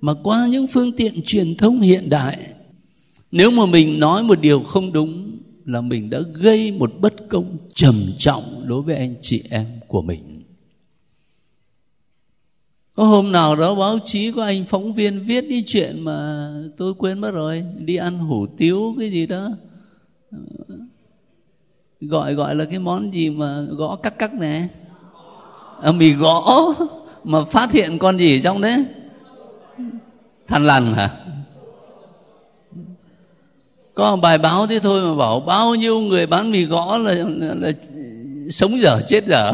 mà 0.00 0.14
qua 0.22 0.46
những 0.46 0.66
phương 0.66 0.92
tiện 0.92 1.22
truyền 1.22 1.54
thông 1.56 1.80
hiện 1.80 2.10
đại. 2.10 2.38
Nếu 3.32 3.50
mà 3.50 3.66
mình 3.66 4.00
nói 4.00 4.22
một 4.22 4.40
điều 4.40 4.60
không 4.60 4.92
đúng 4.92 5.38
là 5.64 5.80
mình 5.80 6.10
đã 6.10 6.20
gây 6.34 6.72
một 6.72 6.92
bất 7.00 7.14
công 7.28 7.56
trầm 7.74 8.12
trọng 8.18 8.64
đối 8.68 8.82
với 8.82 8.96
anh 8.96 9.14
chị 9.20 9.42
em 9.50 9.66
của 9.88 10.02
mình 10.02 10.33
có 12.96 13.04
hôm 13.04 13.32
nào 13.32 13.56
đó 13.56 13.74
báo 13.74 13.98
chí 14.04 14.32
có 14.32 14.44
anh 14.44 14.64
phóng 14.64 14.92
viên 14.92 15.20
viết 15.20 15.44
cái 15.48 15.62
chuyện 15.66 16.00
mà 16.00 16.48
tôi 16.76 16.94
quên 16.94 17.18
mất 17.18 17.30
rồi. 17.30 17.64
Đi 17.78 17.96
ăn 17.96 18.18
hủ 18.18 18.46
tiếu 18.56 18.94
cái 18.98 19.10
gì 19.10 19.26
đó. 19.26 19.48
Gọi 22.00 22.34
gọi 22.34 22.54
là 22.54 22.64
cái 22.64 22.78
món 22.78 23.14
gì 23.14 23.30
mà 23.30 23.60
gõ 23.70 23.96
cắc 23.96 24.18
cắc 24.18 24.34
này 24.34 24.68
à, 25.82 25.92
mì 25.92 26.12
gõ 26.12 26.74
mà 27.24 27.44
phát 27.44 27.72
hiện 27.72 27.98
con 27.98 28.18
gì 28.18 28.40
trong 28.40 28.60
đấy. 28.60 28.84
Thằn 30.46 30.66
lằn 30.66 30.92
hả? 30.92 31.10
Có 33.94 34.16
một 34.16 34.22
bài 34.22 34.38
báo 34.38 34.66
thế 34.66 34.78
thôi 34.78 35.02
mà 35.02 35.14
bảo 35.14 35.40
bao 35.40 35.74
nhiêu 35.74 36.00
người 36.00 36.26
bán 36.26 36.50
mì 36.50 36.64
gõ 36.64 36.98
là, 36.98 37.14
là, 37.14 37.54
là 37.54 37.72
sống 38.50 38.80
dở 38.80 39.00
chết 39.06 39.26
dở 39.26 39.52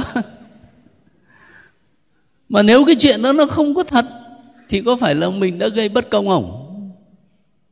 mà 2.50 2.62
nếu 2.62 2.84
cái 2.84 2.96
chuyện 2.98 3.22
đó 3.22 3.32
nó 3.32 3.46
không 3.46 3.74
có 3.74 3.82
thật, 3.82 4.06
thì 4.68 4.80
có 4.80 4.96
phải 4.96 5.14
là 5.14 5.30
mình 5.30 5.58
đã 5.58 5.68
gây 5.68 5.88
bất 5.88 6.10
công 6.10 6.26
không? 6.26 6.56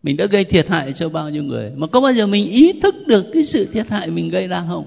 Mình 0.02 0.16
đã 0.16 0.26
gây 0.26 0.44
thiệt 0.44 0.68
hại 0.68 0.92
cho 0.92 1.08
bao 1.08 1.30
nhiêu 1.30 1.42
người? 1.42 1.72
Mà 1.76 1.86
có 1.86 2.00
bao 2.00 2.12
giờ 2.12 2.26
mình 2.26 2.46
ý 2.46 2.72
thức 2.72 2.94
được 3.06 3.26
cái 3.32 3.44
sự 3.44 3.68
thiệt 3.72 3.88
hại 3.88 4.10
mình 4.10 4.30
gây 4.30 4.48
ra 4.48 4.64
không? 4.68 4.86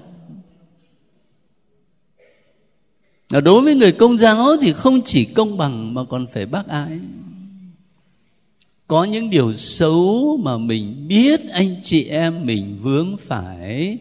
Đối 3.44 3.62
với 3.62 3.74
người 3.74 3.92
công 3.92 4.16
giáo 4.16 4.56
thì 4.60 4.72
không 4.72 5.02
chỉ 5.02 5.24
công 5.24 5.58
bằng 5.58 5.94
mà 5.94 6.04
còn 6.04 6.26
phải 6.26 6.46
bác 6.46 6.68
ái. 6.68 6.98
Có 8.86 9.04
những 9.04 9.30
điều 9.30 9.52
xấu 9.52 10.36
mà 10.42 10.58
mình 10.58 11.08
biết 11.08 11.40
anh 11.50 11.76
chị 11.82 12.04
em 12.04 12.46
mình 12.46 12.78
vướng 12.82 13.16
phải 13.16 13.98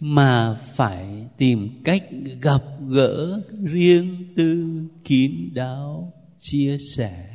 mà 0.00 0.54
phải 0.74 1.26
tìm 1.38 1.70
cách 1.84 2.04
gặp 2.40 2.62
gỡ 2.88 3.40
riêng 3.64 4.24
tư 4.36 4.80
kín 5.04 5.50
đáo, 5.54 6.12
chia 6.38 6.78
sẻ. 6.78 7.26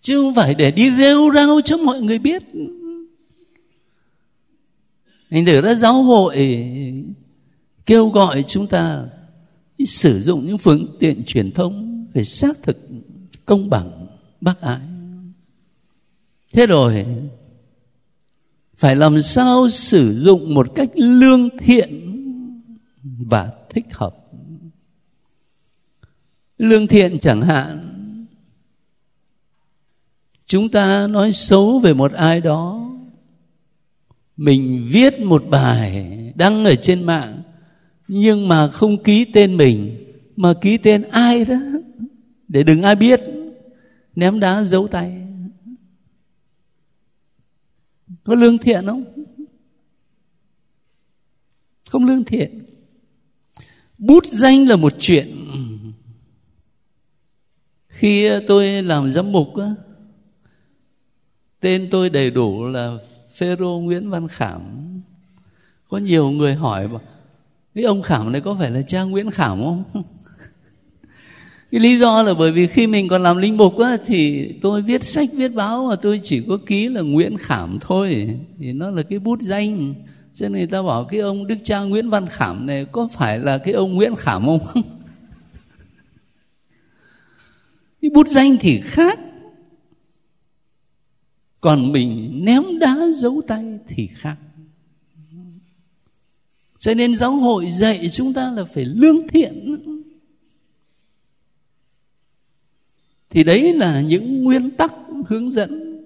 Chứ 0.00 0.16
không 0.16 0.34
phải 0.34 0.54
để 0.54 0.70
đi 0.70 0.90
rêu 0.98 1.32
rao 1.34 1.60
cho 1.64 1.76
mọi 1.76 2.02
người 2.02 2.18
biết. 2.18 2.42
Thành 5.30 5.46
thử 5.46 5.60
ra 5.60 5.74
giáo 5.74 6.02
hội, 6.02 6.64
kêu 7.86 8.08
gọi 8.08 8.44
chúng 8.48 8.66
ta 8.66 9.04
sử 9.86 10.22
dụng 10.22 10.46
những 10.46 10.58
phương 10.58 10.96
tiện 11.00 11.24
truyền 11.24 11.52
thông 11.52 12.06
phải 12.14 12.24
xác 12.24 12.62
thực 12.62 12.88
công 13.46 13.70
bằng, 13.70 14.06
bác 14.40 14.60
ái. 14.60 14.80
Thế 16.52 16.66
rồi 16.66 17.06
phải 18.80 18.96
làm 18.96 19.22
sao 19.22 19.68
sử 19.68 20.14
dụng 20.18 20.54
một 20.54 20.74
cách 20.74 20.90
lương 20.94 21.58
thiện 21.58 22.16
và 23.02 23.52
thích 23.70 23.86
hợp? 23.92 24.16
Lương 26.58 26.86
thiện 26.86 27.18
chẳng 27.18 27.42
hạn. 27.42 27.86
Chúng 30.46 30.68
ta 30.68 31.06
nói 31.06 31.32
xấu 31.32 31.78
về 31.78 31.94
một 31.94 32.12
ai 32.12 32.40
đó. 32.40 32.90
Mình 34.36 34.86
viết 34.90 35.20
một 35.20 35.44
bài 35.50 36.06
đăng 36.34 36.64
ở 36.64 36.74
trên 36.74 37.02
mạng, 37.02 37.42
nhưng 38.08 38.48
mà 38.48 38.68
không 38.68 39.02
ký 39.02 39.24
tên 39.24 39.56
mình, 39.56 40.04
mà 40.36 40.54
ký 40.60 40.76
tên 40.76 41.02
ai 41.02 41.44
đó 41.44 41.60
để 42.48 42.62
đừng 42.62 42.82
ai 42.82 42.94
biết, 42.94 43.20
ném 44.16 44.40
đá 44.40 44.64
giấu 44.64 44.88
tay 44.88 45.22
có 48.24 48.34
lương 48.34 48.58
thiện 48.58 48.86
không? 48.86 49.04
Không 51.90 52.04
lương 52.04 52.24
thiện. 52.24 52.64
Bút 53.98 54.26
danh 54.26 54.68
là 54.68 54.76
một 54.76 54.92
chuyện. 54.98 55.36
Khi 57.88 58.30
tôi 58.48 58.82
làm 58.82 59.12
giám 59.12 59.32
mục 59.32 59.56
á, 59.56 59.70
tên 61.60 61.88
tôi 61.90 62.10
đầy 62.10 62.30
đủ 62.30 62.64
là 62.64 62.96
Phêrô 63.32 63.78
Nguyễn 63.78 64.10
Văn 64.10 64.28
Khảm. 64.28 64.60
Có 65.88 65.98
nhiều 65.98 66.30
người 66.30 66.54
hỏi 66.54 66.88
cái 67.74 67.84
ông 67.84 68.02
Khảm 68.02 68.32
này 68.32 68.40
có 68.40 68.56
phải 68.58 68.70
là 68.70 68.82
cha 68.82 69.02
Nguyễn 69.02 69.30
Khảm 69.30 69.62
không? 69.62 69.84
cái 71.70 71.80
lý 71.80 71.98
do 71.98 72.22
là 72.22 72.34
bởi 72.34 72.52
vì 72.52 72.66
khi 72.66 72.86
mình 72.86 73.08
còn 73.08 73.22
làm 73.22 73.36
linh 73.36 73.56
mục 73.56 73.78
á, 73.78 73.96
thì 74.06 74.48
tôi 74.62 74.82
viết 74.82 75.04
sách 75.04 75.28
viết 75.32 75.48
báo 75.48 75.86
mà 75.86 75.96
tôi 75.96 76.20
chỉ 76.22 76.42
có 76.48 76.58
ký 76.66 76.88
là 76.88 77.00
Nguyễn 77.00 77.36
Khảm 77.38 77.78
thôi. 77.80 78.38
Thì 78.58 78.72
nó 78.72 78.90
là 78.90 79.02
cái 79.02 79.18
bút 79.18 79.40
danh. 79.40 79.94
Cho 80.34 80.48
nên 80.48 80.52
người 80.52 80.66
ta 80.66 80.82
bảo 80.82 81.04
cái 81.04 81.20
ông 81.20 81.46
đức 81.46 81.56
cha 81.64 81.80
Nguyễn 81.80 82.10
Văn 82.10 82.26
Khảm 82.28 82.66
này 82.66 82.84
có 82.92 83.08
phải 83.12 83.38
là 83.38 83.58
cái 83.58 83.74
ông 83.74 83.94
Nguyễn 83.94 84.16
Khảm 84.16 84.46
không? 84.46 84.60
Cái 88.02 88.10
bút 88.10 88.28
danh 88.28 88.56
thì 88.60 88.80
khác. 88.84 89.18
Còn 91.60 91.92
mình 91.92 92.40
ném 92.44 92.62
đá 92.78 92.96
giấu 93.14 93.42
tay 93.46 93.64
thì 93.88 94.08
khác. 94.14 94.36
Cho 96.78 96.94
nên 96.94 97.14
giáo 97.14 97.32
hội 97.32 97.70
dạy 97.70 98.08
chúng 98.12 98.34
ta 98.34 98.50
là 98.50 98.64
phải 98.64 98.84
lương 98.84 99.28
thiện. 99.28 99.76
Thì 103.30 103.44
đấy 103.44 103.74
là 103.74 104.00
những 104.00 104.44
nguyên 104.44 104.70
tắc 104.70 104.94
hướng 105.26 105.50
dẫn. 105.50 106.02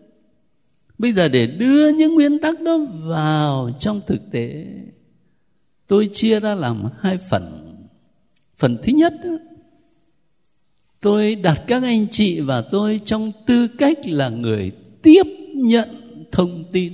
Bây 0.98 1.12
giờ 1.12 1.28
để 1.28 1.46
đưa 1.46 1.92
những 1.92 2.14
nguyên 2.14 2.38
tắc 2.38 2.60
đó 2.60 2.78
vào 3.04 3.70
trong 3.78 4.00
thực 4.06 4.20
tế, 4.30 4.66
tôi 5.86 6.10
chia 6.12 6.40
ra 6.40 6.54
làm 6.54 6.82
hai 7.00 7.18
phần. 7.30 7.74
Phần 8.56 8.78
thứ 8.82 8.92
nhất, 8.92 9.14
tôi 11.00 11.34
đặt 11.34 11.62
các 11.66 11.82
anh 11.82 12.06
chị 12.10 12.40
và 12.40 12.60
tôi 12.60 13.00
trong 13.04 13.32
tư 13.46 13.68
cách 13.78 13.98
là 14.06 14.28
người 14.28 14.72
tiếp 15.02 15.26
nhận 15.54 15.88
thông 16.32 16.64
tin. 16.72 16.92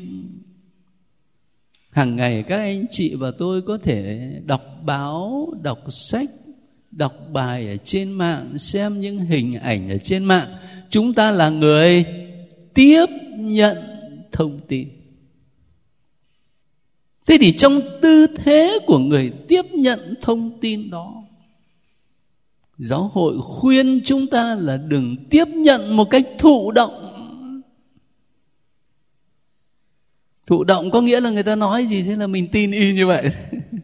Hàng 1.91 2.17
ngày 2.17 2.43
các 2.43 2.57
anh 2.57 2.87
chị 2.91 3.15
và 3.15 3.31
tôi 3.31 3.63
có 3.63 3.79
thể 3.79 4.31
đọc 4.47 4.63
báo, 4.85 5.53
đọc 5.63 5.79
sách 5.89 6.31
đọc 6.91 7.15
bài 7.33 7.69
ở 7.69 7.77
trên 7.77 8.13
mạng, 8.13 8.59
xem 8.59 9.01
những 9.01 9.19
hình 9.19 9.55
ảnh 9.55 9.91
ở 9.91 9.99
trên 9.99 10.25
mạng. 10.25 10.49
Chúng 10.91 11.15
ta 11.15 11.31
là 11.31 11.49
người 11.49 12.05
tiếp 12.75 13.07
nhận 13.37 13.77
thông 14.33 14.61
tin. 14.69 14.89
Thế 17.27 17.39
thì 17.41 17.53
trong 17.53 17.81
tư 18.03 18.27
thế 18.37 18.79
của 18.87 18.99
người 18.99 19.33
tiếp 19.49 19.63
nhận 19.73 20.15
thông 20.21 20.61
tin 20.61 20.91
đó, 20.91 21.15
giáo 22.79 23.11
hội 23.13 23.35
khuyên 23.43 24.01
chúng 24.05 24.27
ta 24.27 24.55
là 24.55 24.77
đừng 24.77 25.17
tiếp 25.31 25.49
nhận 25.49 25.97
một 25.97 26.11
cách 26.11 26.27
thụ 26.39 26.73
động. 26.73 27.07
Thụ 30.47 30.65
động 30.65 30.91
có 30.91 31.01
nghĩa 31.01 31.21
là 31.21 31.31
người 31.31 31.43
ta 31.43 31.57
nói 31.57 31.87
gì 31.87 32.03
thế 32.03 32.17
là 32.17 32.27
mình 32.27 32.49
tin 32.49 32.73
y 32.73 32.93
như 32.93 33.07
vậy. 33.07 33.31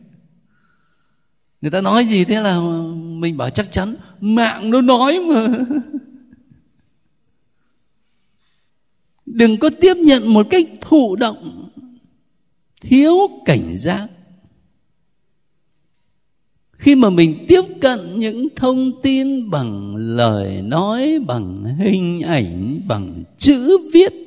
người 1.60 1.70
ta 1.70 1.80
nói 1.80 2.04
gì 2.04 2.24
thế 2.24 2.40
là 2.40 2.60
mình 2.96 3.36
bảo 3.36 3.50
chắc 3.50 3.72
chắn, 3.72 3.96
mạng 4.20 4.70
nó 4.70 4.80
nói 4.80 5.20
mà. 5.20 5.46
Đừng 9.26 9.58
có 9.58 9.70
tiếp 9.80 9.94
nhận 9.96 10.34
một 10.34 10.46
cách 10.50 10.66
thụ 10.80 11.16
động, 11.16 11.68
thiếu 12.80 13.14
cảnh 13.44 13.78
giác. 13.78 14.06
Khi 16.72 16.94
mà 16.94 17.10
mình 17.10 17.44
tiếp 17.48 17.62
cận 17.80 18.20
những 18.20 18.48
thông 18.56 19.02
tin 19.02 19.50
bằng 19.50 19.96
lời 19.96 20.62
nói, 20.62 21.18
bằng 21.26 21.76
hình 21.78 22.20
ảnh, 22.20 22.80
bằng 22.88 23.22
chữ 23.38 23.78
viết 23.92 24.25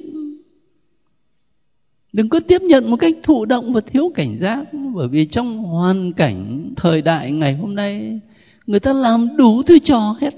đừng 2.20 2.30
có 2.30 2.40
tiếp 2.40 2.62
nhận 2.62 2.92
một 2.92 2.98
cách 2.98 3.16
thụ 3.24 3.46
động 3.46 3.74
và 3.74 3.82
thiếu 3.82 4.12
cảnh 4.16 4.38
giác, 4.40 4.66
bởi 4.94 5.08
vì 5.08 5.26
trong 5.26 5.58
hoàn 5.58 6.14
cảnh 6.14 6.70
thời 6.76 7.02
đại 7.02 7.32
ngày 7.32 7.54
hôm 7.56 7.76
nay, 7.76 8.20
người 8.68 8.80
ta 8.80 8.94
làm 8.94 9.38
đủ 9.38 9.64
thứ 9.64 9.80
trò 9.80 10.16
hết. 10.20 10.34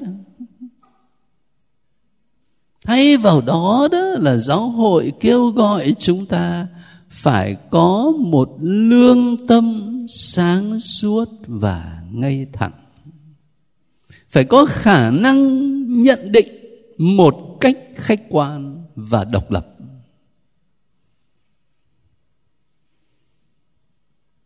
Thay 2.86 3.18
vào 3.18 3.42
đó 3.42 3.88
đó 3.92 3.98
là 3.98 4.38
giáo 4.38 4.70
hội 4.70 5.14
kêu 5.20 5.48
gọi 5.48 5.96
chúng 6.00 6.26
ta 6.26 6.68
phải 7.10 7.56
có 7.70 8.14
một 8.20 8.50
lương 8.62 9.48
tâm 9.48 9.98
sáng 10.10 10.80
suốt 10.80 11.30
và 11.48 12.02
ngay 12.14 12.46
thẳng. 12.54 12.72
Phải 14.30 14.44
có 14.44 14.66
khả 14.66 15.12
năng 15.12 15.48
nhận 16.04 16.32
định 16.32 16.50
một 16.98 17.58
cách 17.62 17.78
khách 17.96 18.22
quan 18.30 18.84
và 18.96 19.24
độc 19.24 19.52
lập. 19.52 19.71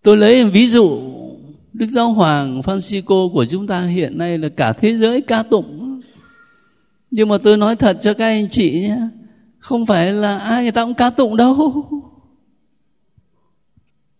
Tôi 0.06 0.18
lấy 0.18 0.46
ví 0.46 0.68
dụ 0.68 1.00
đức 1.74 1.88
giáo 1.90 2.14
hoàng 2.14 2.62
francisco 2.62 3.34
của 3.34 3.46
chúng 3.46 3.68
ta 3.68 3.82
hiện 3.82 4.18
nay 4.18 4.38
là 4.38 4.50
cả 4.50 4.74
thế 4.74 4.96
giới 4.96 5.22
ca 5.22 5.44
tụng. 5.44 6.02
Nhưng 7.12 7.30
mà 7.30 7.38
tôi 7.38 7.58
nói 7.58 7.76
thật 7.76 7.98
cho 8.02 8.14
các 8.14 8.26
anh 8.26 8.50
chị 8.50 8.72
nhé, 8.72 8.98
không 9.60 9.86
phải 9.86 10.12
là 10.12 10.38
ai 10.38 10.64
người 10.64 10.72
ta 10.72 10.86
cũng 10.86 10.94
ca 10.94 11.10
tụng 11.10 11.38
đâu. 11.38 11.86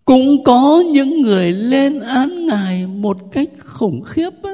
Cũng 0.06 0.44
có 0.44 0.84
những 0.92 1.22
người 1.22 1.52
lên 1.52 2.00
án 2.00 2.48
ngài 2.48 2.88
một 2.88 3.18
cách 3.32 3.50
khủng 3.64 4.04
khiếp 4.04 4.30
á. 4.44 4.52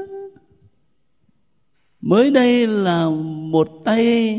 mới 2.01 2.31
đây 2.31 2.67
là 2.67 3.09
một 3.49 3.69
tay, 3.85 4.37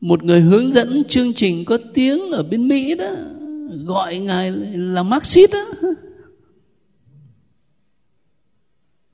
một 0.00 0.24
người 0.24 0.40
hướng 0.40 0.72
dẫn 0.72 1.04
chương 1.04 1.32
trình 1.32 1.64
có 1.64 1.78
tiếng 1.94 2.30
ở 2.30 2.42
bên 2.42 2.68
mỹ 2.68 2.94
đó 2.94 3.10
gọi 3.84 4.18
ngài 4.18 4.50
là 4.74 5.02
marxist 5.02 5.50
á 5.52 5.64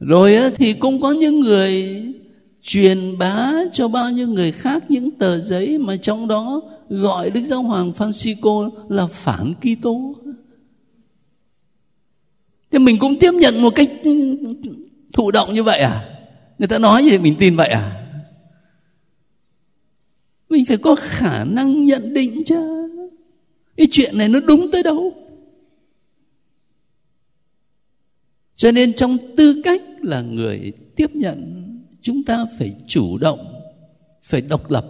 rồi 0.01 0.35
á, 0.35 0.51
thì 0.57 0.73
cũng 0.73 1.01
có 1.01 1.11
những 1.13 1.41
người 1.41 2.03
truyền 2.63 3.19
bá 3.19 3.53
cho 3.73 3.89
bao 3.89 4.11
nhiêu 4.11 4.29
người 4.29 4.53
khác 4.53 4.85
những 4.89 5.11
tờ 5.11 5.43
giấy 5.43 5.79
mà 5.79 5.97
trong 5.97 6.29
đó 6.29 6.63
gọi 6.89 7.31
Đức 7.31 7.43
Giáo 7.45 7.63
Hoàng 7.63 7.93
Francisco 7.99 8.71
là 8.89 9.07
phản 9.07 9.55
Kitô. 9.55 10.15
Thế 12.71 12.79
mình 12.79 12.99
cũng 12.99 13.19
tiếp 13.19 13.33
nhận 13.35 13.63
một 13.63 13.75
cách 13.75 13.89
thụ 15.13 15.31
động 15.31 15.55
như 15.55 15.63
vậy 15.63 15.81
à? 15.81 16.19
Người 16.59 16.69
ta 16.69 16.79
nói 16.79 17.05
gì 17.05 17.19
mình 17.19 17.35
tin 17.39 17.57
vậy 17.57 17.69
à? 17.69 17.97
Mình 20.49 20.65
phải 20.67 20.77
có 20.77 20.97
khả 20.99 21.45
năng 21.45 21.85
nhận 21.85 22.15
định 22.15 22.45
chứ. 22.45 22.80
Cái 23.81 23.89
chuyện 23.91 24.19
này 24.19 24.29
nó 24.29 24.41
đúng 24.41 24.71
tới 24.71 24.83
đâu? 24.83 25.13
Cho 28.57 28.73
nên 28.73 28.93
trong 28.93 29.19
tư 29.37 29.63
cách 29.65 29.83
là 30.03 30.21
người 30.21 30.73
tiếp 30.97 31.11
nhận 31.15 31.67
chúng 32.03 32.25
ta 32.25 32.47
phải 32.59 32.75
chủ 32.87 33.19
động, 33.19 33.47
phải 34.23 34.41
độc 34.41 34.71
lập, 34.71 34.87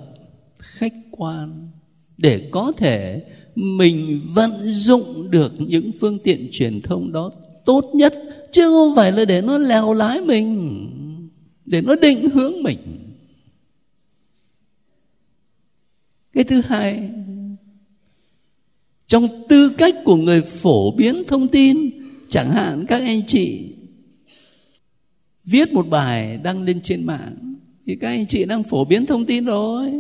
khách 0.58 0.94
quan 1.10 1.70
để 2.16 2.48
có 2.50 2.72
thể 2.76 3.24
mình 3.54 4.20
vận 4.34 4.52
dụng 4.62 5.30
được 5.30 5.52
những 5.58 5.90
phương 6.00 6.18
tiện 6.18 6.48
truyền 6.52 6.80
thông 6.80 7.12
đó 7.12 7.32
tốt 7.64 7.90
nhất 7.94 8.14
chứ 8.52 8.62
không 8.62 8.96
phải 8.96 9.12
là 9.12 9.24
để 9.24 9.42
nó 9.42 9.58
lèo 9.58 9.92
lái 9.92 10.20
mình 10.20 10.90
để 11.64 11.82
nó 11.82 11.94
định 11.94 12.30
hướng 12.30 12.62
mình 12.62 12.78
cái 16.32 16.44
thứ 16.44 16.60
hai 16.60 17.10
trong 19.10 19.28
tư 19.48 19.68
cách 19.78 19.94
của 20.04 20.16
người 20.16 20.40
phổ 20.40 20.90
biến 20.90 21.22
thông 21.26 21.48
tin, 21.48 21.90
chẳng 22.28 22.50
hạn 22.50 22.84
các 22.88 23.02
anh 23.02 23.26
chị 23.26 23.72
viết 25.44 25.72
một 25.72 25.88
bài 25.88 26.38
đăng 26.42 26.62
lên 26.62 26.80
trên 26.80 27.06
mạng, 27.06 27.54
thì 27.86 27.96
các 28.00 28.08
anh 28.08 28.26
chị 28.26 28.44
đang 28.44 28.62
phổ 28.62 28.84
biến 28.84 29.06
thông 29.06 29.24
tin 29.24 29.44
rồi. 29.44 29.92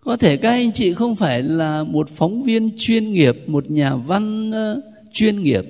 Có 0.00 0.16
thể 0.16 0.36
các 0.36 0.50
anh 0.50 0.72
chị 0.72 0.94
không 0.94 1.16
phải 1.16 1.42
là 1.42 1.84
một 1.84 2.08
phóng 2.08 2.42
viên 2.42 2.70
chuyên 2.76 3.12
nghiệp, 3.12 3.36
một 3.46 3.70
nhà 3.70 3.96
văn 3.96 4.50
ờ, 4.50 4.80
chuyên 5.12 5.42
nghiệp. 5.42 5.64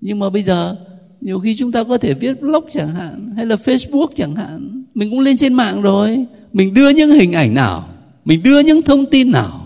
Nhưng 0.00 0.18
mà 0.18 0.30
bây 0.30 0.42
giờ, 0.42 0.76
nhiều 1.20 1.40
khi 1.40 1.56
chúng 1.56 1.72
ta 1.72 1.84
có 1.84 1.98
thể 1.98 2.14
viết 2.14 2.40
blog 2.40 2.64
chẳng 2.72 2.94
hạn, 2.94 3.32
hay 3.36 3.46
là 3.46 3.56
facebook 3.56 4.08
chẳng 4.16 4.34
hạn, 4.34 4.84
mình 4.94 5.10
cũng 5.10 5.20
lên 5.20 5.36
trên 5.36 5.54
mạng 5.54 5.82
rồi. 5.82 6.26
Mình 6.52 6.74
đưa 6.74 6.88
những 6.88 7.10
hình 7.10 7.32
ảnh 7.32 7.54
nào, 7.54 7.88
mình 8.24 8.42
đưa 8.42 8.60
những 8.60 8.82
thông 8.82 9.06
tin 9.06 9.30
nào 9.30 9.63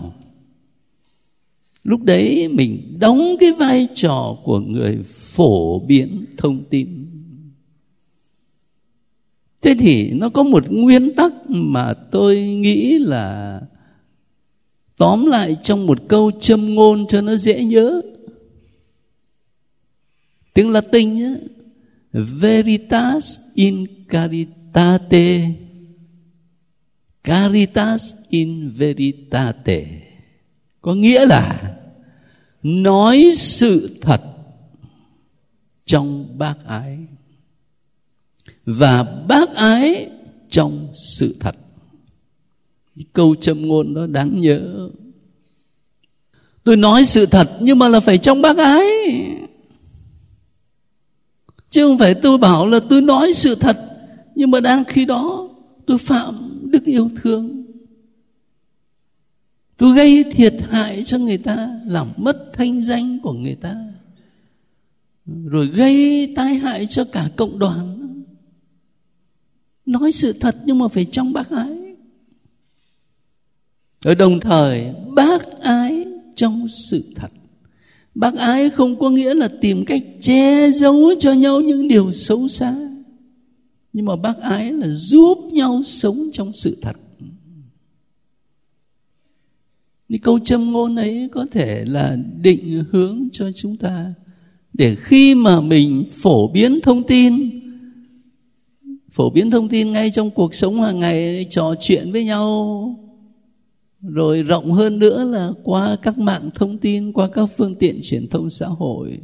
lúc 1.83 2.03
đấy 2.03 2.47
mình 2.47 2.97
đóng 2.99 3.19
cái 3.39 3.51
vai 3.51 3.87
trò 3.93 4.37
của 4.43 4.59
người 4.59 4.99
phổ 5.03 5.79
biến 5.79 6.25
thông 6.37 6.63
tin. 6.69 7.05
Thế 9.61 9.75
thì 9.79 10.11
nó 10.13 10.29
có 10.29 10.43
một 10.43 10.63
nguyên 10.69 11.15
tắc 11.15 11.33
mà 11.47 11.93
tôi 11.93 12.41
nghĩ 12.41 12.97
là 12.99 13.61
tóm 14.97 15.25
lại 15.25 15.57
trong 15.63 15.85
một 15.85 15.97
câu 16.07 16.31
châm 16.39 16.75
ngôn 16.75 17.07
cho 17.07 17.21
nó 17.21 17.35
dễ 17.35 17.63
nhớ. 17.63 18.01
Tiếng 20.53 20.69
latin 20.71 21.13
nhé, 21.13 21.33
veritas 22.13 23.39
in 23.53 23.85
caritate. 24.09 25.51
Caritas 27.23 28.13
in 28.29 28.69
veritate 28.69 30.08
có 30.81 30.93
nghĩa 30.93 31.25
là 31.25 31.75
nói 32.63 33.31
sự 33.35 33.97
thật 34.01 34.21
trong 35.85 36.37
bác 36.37 36.55
ái 36.65 36.97
và 38.65 39.03
bác 39.27 39.55
ái 39.55 40.09
trong 40.49 40.87
sự 40.93 41.35
thật. 41.39 41.55
Câu 43.13 43.35
châm 43.35 43.67
ngôn 43.67 43.93
đó 43.93 44.07
đáng 44.07 44.39
nhớ. 44.39 44.89
Tôi 46.63 46.77
nói 46.77 47.05
sự 47.05 47.25
thật 47.25 47.49
nhưng 47.59 47.79
mà 47.79 47.87
là 47.87 47.99
phải 47.99 48.17
trong 48.17 48.41
bác 48.41 48.57
ái. 48.57 48.85
Chứ 51.69 51.87
không 51.87 51.97
phải 51.97 52.13
tôi 52.13 52.37
bảo 52.37 52.67
là 52.67 52.79
tôi 52.89 53.01
nói 53.01 53.33
sự 53.33 53.55
thật 53.55 53.77
nhưng 54.35 54.51
mà 54.51 54.59
đang 54.59 54.83
khi 54.83 55.05
đó 55.05 55.49
tôi 55.85 55.97
phạm 55.97 56.59
đức 56.63 56.85
yêu 56.85 57.09
thương 57.21 57.58
tôi 59.79 59.95
gây 59.95 60.23
thiệt 60.31 60.53
hại 60.69 61.03
cho 61.03 61.17
người 61.17 61.37
ta, 61.37 61.79
làm 61.85 62.11
mất 62.17 62.53
thanh 62.53 62.83
danh 62.83 63.19
của 63.19 63.33
người 63.33 63.55
ta, 63.55 63.75
rồi 65.45 65.67
gây 65.67 66.27
tai 66.35 66.55
hại 66.55 66.87
cho 66.87 67.03
cả 67.03 67.29
cộng 67.35 67.59
đoàn. 67.59 67.95
Nói 69.85 70.11
sự 70.11 70.33
thật 70.33 70.55
nhưng 70.65 70.79
mà 70.79 70.87
phải 70.87 71.05
trong 71.05 71.33
bác 71.33 71.49
ái. 71.49 71.77
Ở 74.05 74.15
đồng 74.15 74.39
thời, 74.39 74.93
bác 75.15 75.61
ái 75.61 76.05
trong 76.35 76.67
sự 76.69 77.03
thật. 77.15 77.31
Bác 78.15 78.35
ái 78.35 78.69
không 78.69 78.99
có 78.99 79.09
nghĩa 79.09 79.33
là 79.33 79.49
tìm 79.61 79.85
cách 79.85 80.03
che 80.21 80.71
giấu 80.71 81.13
cho 81.19 81.31
nhau 81.33 81.61
những 81.61 81.87
điều 81.87 82.13
xấu 82.13 82.47
xa, 82.47 82.75
nhưng 83.93 84.05
mà 84.05 84.15
bác 84.15 84.37
ái 84.41 84.73
là 84.73 84.87
giúp 84.87 85.37
nhau 85.51 85.81
sống 85.85 86.29
trong 86.33 86.53
sự 86.53 86.77
thật 86.81 86.97
cái 90.09 90.19
câu 90.19 90.39
châm 90.39 90.71
ngôn 90.71 90.95
ấy 90.95 91.29
có 91.31 91.45
thể 91.51 91.85
là 91.85 92.17
định 92.41 92.83
hướng 92.91 93.27
cho 93.31 93.51
chúng 93.51 93.77
ta 93.77 94.13
để 94.73 94.95
khi 94.95 95.35
mà 95.35 95.61
mình 95.61 96.03
phổ 96.11 96.47
biến 96.47 96.79
thông 96.83 97.03
tin, 97.03 97.49
phổ 99.11 99.29
biến 99.29 99.51
thông 99.51 99.69
tin 99.69 99.91
ngay 99.91 100.11
trong 100.11 100.29
cuộc 100.29 100.53
sống 100.53 100.81
hàng 100.81 100.99
ngày, 100.99 101.45
trò 101.49 101.75
chuyện 101.79 102.11
với 102.11 102.25
nhau, 102.25 102.95
rồi 104.01 104.43
rộng 104.43 104.71
hơn 104.71 104.99
nữa 104.99 105.23
là 105.23 105.51
qua 105.63 105.97
các 106.01 106.17
mạng 106.17 106.49
thông 106.55 106.77
tin, 106.77 107.13
qua 107.13 107.29
các 107.33 107.45
phương 107.57 107.75
tiện 107.75 107.99
truyền 108.03 108.27
thông 108.27 108.49
xã 108.49 108.67
hội 108.67 109.19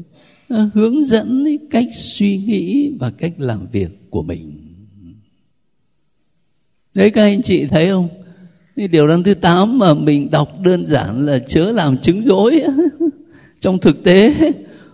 hướng 0.74 1.04
dẫn 1.04 1.46
cách 1.70 1.88
suy 1.94 2.38
nghĩ 2.38 2.92
và 3.00 3.12
cách 3.12 3.34
làm 3.38 3.68
việc 3.72 4.10
của 4.10 4.24
mình. 4.24 4.62
Đấy, 6.94 7.10
các 7.10 7.22
anh 7.22 7.42
chị 7.42 7.66
thấy 7.66 7.90
không? 7.90 8.08
Thì 8.76 8.88
điều 8.88 9.08
răn 9.08 9.24
thứ 9.24 9.34
tám 9.34 9.80
mà 9.80 9.94
mình 9.94 10.32
đọc 10.32 10.62
đơn 10.62 10.86
giản 10.86 11.26
là 11.26 11.40
chớ 11.40 11.72
làm 11.72 11.98
chứng 11.98 12.26
dối. 12.26 12.64
Trong 13.60 13.78
thực 13.78 14.04
tế, 14.04 14.34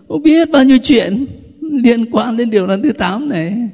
không 0.08 0.22
biết 0.22 0.50
bao 0.50 0.64
nhiêu 0.64 0.78
chuyện 0.82 1.26
liên 1.60 2.10
quan 2.10 2.36
đến 2.36 2.50
điều 2.50 2.66
răn 2.66 2.82
thứ 2.82 2.92
tám 2.92 3.28
này. 3.28 3.68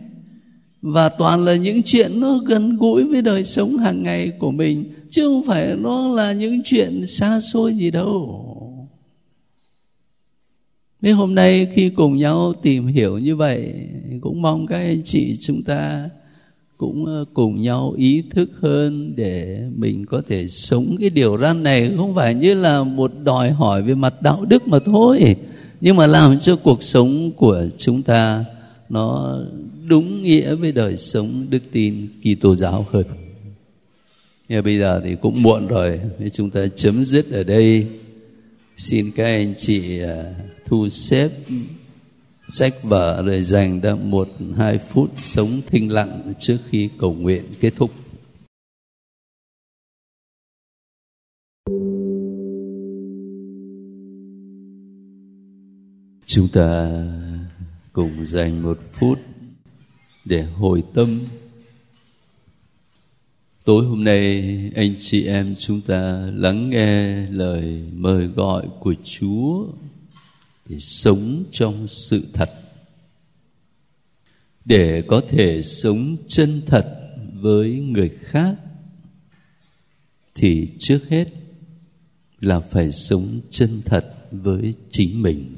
Và 0.83 1.09
toàn 1.09 1.45
là 1.45 1.57
những 1.57 1.83
chuyện 1.83 2.21
nó 2.21 2.39
gần 2.39 2.77
gũi 2.77 3.05
với 3.05 3.23
đời 3.23 3.45
sống 3.45 3.77
hàng 3.77 4.03
ngày 4.03 4.33
của 4.39 4.51
mình, 4.51 4.93
chứ 5.11 5.27
không 5.27 5.45
phải 5.47 5.75
nó 5.79 6.09
là 6.09 6.33
những 6.33 6.63
chuyện 6.65 7.07
xa 7.07 7.41
xôi 7.41 7.75
gì 7.75 7.91
đâu. 7.91 8.45
Thế 11.03 11.11
hôm 11.11 11.35
nay 11.35 11.69
khi 11.75 11.91
cùng 11.91 12.17
nhau 12.17 12.53
tìm 12.63 12.87
hiểu 12.87 13.19
như 13.19 13.37
vậy, 13.37 13.75
cũng 14.21 14.43
mong 14.43 14.67
các 14.67 14.77
anh 14.79 15.03
chị 15.05 15.39
chúng 15.41 15.63
ta 15.63 16.09
cũng 16.79 17.07
ờ, 17.07 17.25
cùng 17.35 17.63
nhau 17.63 17.95
ý 17.97 18.23
thức 18.31 18.51
hơn 18.61 19.17
để 19.17 19.63
mình 19.77 20.07
có 20.07 20.23
thể 20.29 20.49
sống 20.49 20.97
cái 21.01 21.11
điều 21.11 21.39
răn 21.39 21.63
này 21.63 21.93
không 21.97 22.15
phải 22.15 22.35
như 22.35 22.55
là 22.55 22.85
một 22.85 23.13
đòi 23.25 23.51
hỏi 23.51 23.83
về 23.83 23.95
mặt 23.95 24.23
đạo 24.23 24.45
đức 24.45 24.69
mà 24.69 24.79
thôi 24.79 25.37
nhưng 25.81 25.97
mà 25.97 26.07
làm 26.07 26.39
cho 26.39 26.57
cuộc 26.57 26.83
sống 26.83 27.33
của 27.37 27.65
chúng 27.79 28.03
ta 28.03 28.45
nó 28.89 29.39
đúng 29.89 30.23
nghĩa 30.23 30.55
với 30.55 30.73
đời 30.73 30.97
sống 30.97 31.47
đức 31.51 31.63
tin 31.73 32.09
Kitô 32.23 32.57
giáo 32.57 32.87
hơn. 32.91 33.05
Nhưng 34.49 34.65
bây 34.65 34.79
giờ 34.79 35.01
thì 35.05 35.17
cũng 35.23 35.43
muộn 35.43 35.67
rồi, 35.67 36.01
nên 36.19 36.31
chúng 36.31 36.51
ta 36.51 36.67
chấm 36.77 37.05
dứt 37.05 37.31
ở 37.31 37.43
đây. 37.43 37.87
Xin 38.77 39.11
các 39.11 39.25
anh 39.25 39.55
chị 39.57 39.99
ờ, 39.99 40.33
thu 40.67 40.89
xếp 40.89 41.31
sách 42.49 42.75
vở 42.83 43.23
rồi 43.23 43.43
dành 43.43 43.81
ra 43.81 43.95
một, 43.95 44.29
hai 44.57 44.79
phút 44.79 45.11
sống 45.15 45.61
thinh 45.67 45.93
lặng 45.93 46.33
trước 46.39 46.59
khi 46.69 46.89
cầu 46.99 47.13
nguyện 47.13 47.45
kết 47.61 47.73
thúc. 47.77 47.91
Chúng 56.27 56.49
ta 56.53 57.05
cùng 57.93 58.25
dành 58.25 58.63
một 58.63 58.79
phút 58.93 59.19
để 60.25 60.43
hồi 60.43 60.83
tâm 60.95 61.21
tối 63.65 63.85
hôm 63.85 64.05
nay, 64.05 64.45
anh 64.75 64.95
chị 64.99 65.27
em 65.27 65.55
chúng 65.59 65.81
ta 65.81 66.31
lắng 66.35 66.71
nghe 66.71 67.27
lời 67.31 67.83
mời 67.93 68.27
gọi 68.27 68.69
của 68.81 68.95
chúa 69.05 69.67
để 70.69 70.79
sống 70.79 71.45
trong 71.51 71.87
sự 71.87 72.27
thật. 72.33 72.51
Để 74.65 75.03
có 75.07 75.23
thể 75.29 75.63
sống 75.63 76.17
chân 76.27 76.63
thật 76.67 77.11
với 77.33 77.71
người 77.81 78.11
khác, 78.23 78.55
thì 80.35 80.69
trước 80.79 81.09
hết 81.09 81.29
là 82.41 82.61
phải 82.61 82.93
sống 82.93 83.41
chân 83.51 83.83
thật 83.85 84.15
với 84.31 84.75
chính 84.91 85.23
mình. 85.23 85.57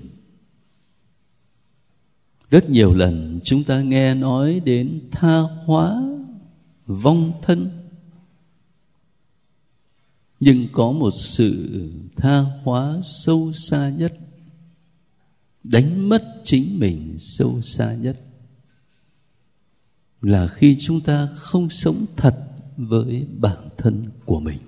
Rất 2.51 2.71
nhiều 2.71 2.95
lần 2.95 3.41
chúng 3.45 3.65
ta 3.65 3.81
nghe 3.81 4.15
nói 4.15 4.61
đến 4.65 5.01
tha 5.11 5.41
hóa, 5.41 6.03
vong 6.87 7.33
thân. 7.43 7.71
Nhưng 10.41 10.67
có 10.73 10.93
một 10.93 11.11
sự 11.15 11.71
tha 12.17 12.41
hóa 12.65 13.01
sâu 13.03 13.53
xa 13.53 13.91
nhất 13.91 14.13
đánh 15.63 16.09
mất 16.09 16.41
chính 16.45 16.79
mình 16.79 17.15
sâu 17.19 17.63
xa 17.63 17.95
nhất 17.95 18.21
là 20.21 20.49
khi 20.49 20.77
chúng 20.81 21.01
ta 21.01 21.29
không 21.35 21.71
sống 21.71 22.07
thật 22.17 22.47
với 22.77 23.27
bản 23.39 23.69
thân 23.79 24.05
của 24.25 24.41
mình. 24.41 24.59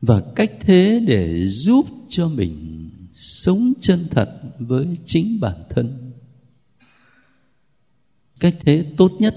Và 0.00 0.22
cách 0.36 0.52
thế 0.60 1.00
để 1.06 1.46
giúp 1.46 1.86
cho 2.08 2.28
mình 2.28 2.90
sống 3.14 3.72
chân 3.80 4.06
thật 4.10 4.40
với 4.58 4.96
chính 5.04 5.40
bản 5.40 5.62
thân, 5.70 6.12
cách 8.40 8.56
thế 8.60 8.92
tốt 8.96 9.12
nhất 9.18 9.36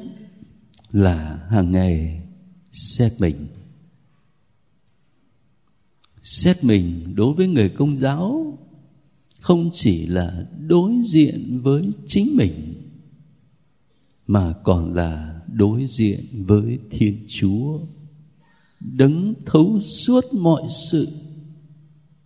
là 0.92 1.48
hàng 1.50 1.72
ngày 1.72 2.22
xét 2.72 3.14
mình 3.20 3.48
xét 6.28 6.64
mình 6.64 7.16
đối 7.16 7.34
với 7.34 7.48
người 7.48 7.70
công 7.70 7.98
giáo 7.98 8.58
không 9.40 9.70
chỉ 9.74 10.06
là 10.06 10.46
đối 10.68 10.94
diện 11.04 11.60
với 11.64 11.90
chính 12.08 12.36
mình, 12.36 12.74
mà 14.28 14.54
còn 14.64 14.94
là 14.94 15.42
đối 15.54 15.88
diện 15.88 16.26
với 16.32 16.80
thiên 16.92 17.26
chúa, 17.28 17.80
đấng 18.80 19.34
thấu 19.46 19.80
suốt 19.82 20.26
mọi 20.34 20.64
sự, 20.92 21.08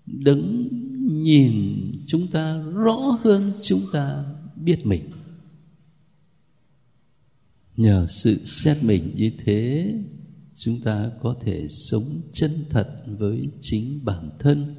đấng 0.05 0.67
nhìn 1.23 1.91
chúng 2.07 2.27
ta 2.27 2.63
rõ 2.73 3.19
hơn 3.23 3.51
chúng 3.61 3.81
ta 3.93 4.25
biết 4.55 4.85
mình. 4.85 5.03
Nhờ 7.77 8.07
sự 8.09 8.45
xét 8.45 8.83
mình 8.83 9.11
như 9.15 9.31
thế 9.45 9.93
chúng 10.63 10.81
ta 10.81 11.11
có 11.21 11.35
thể 11.41 11.67
sống 11.69 12.21
chân 12.33 12.51
thật 12.69 13.03
với 13.05 13.49
chính 13.61 13.99
bản 14.05 14.29
thân 14.39 14.75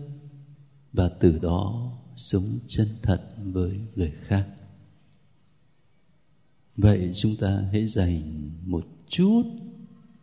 và 0.92 1.08
từ 1.08 1.38
đó 1.38 1.92
sống 2.16 2.58
chân 2.66 2.88
thật 3.02 3.22
với 3.42 3.80
người 3.94 4.12
khác 4.26 4.48
vậy 6.76 7.10
chúng 7.14 7.36
ta 7.36 7.68
hãy 7.72 7.88
dành 7.88 8.50
một 8.66 8.84
chút 9.08 9.42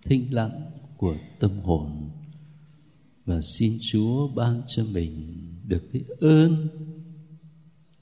thinh 0.06 0.34
lặng 0.34 0.72
của 0.98 1.16
tâm 1.40 1.60
hồn 1.60 2.10
và 3.26 3.42
xin 3.42 3.78
chúa 3.82 4.28
ban 4.28 4.62
cho 4.68 4.84
mình 4.94 5.36
được 5.68 5.84
cái 5.94 6.04
ơn 6.20 6.68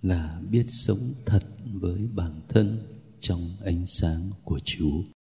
là 0.02 0.42
biết 0.52 0.66
sống 0.70 1.14
thật 1.26 1.44
với 1.74 2.08
bản 2.16 2.42
thân 2.50 2.80
trong 3.20 3.42
ánh 3.66 3.86
sáng 3.86 4.32
của 4.44 4.60
Chúa. 4.66 5.17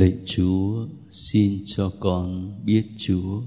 Lạy 0.00 0.14
chúa, 0.26 0.86
xin 1.10 1.62
cho 1.66 1.90
con 2.00 2.54
biết 2.64 2.84
chúa. 2.98 3.42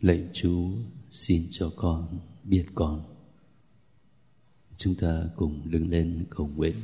Lạy 0.00 0.24
chúa, 0.32 0.68
xin 1.10 1.46
cho 1.50 1.70
con 1.76 2.18
biết 2.44 2.64
con. 2.74 3.02
Chúng 4.76 4.94
ta 4.94 5.22
cùng 5.36 5.60
đứng 5.64 5.90
lên 5.90 6.24
cầu 6.36 6.50
nguyện. 6.56 6.74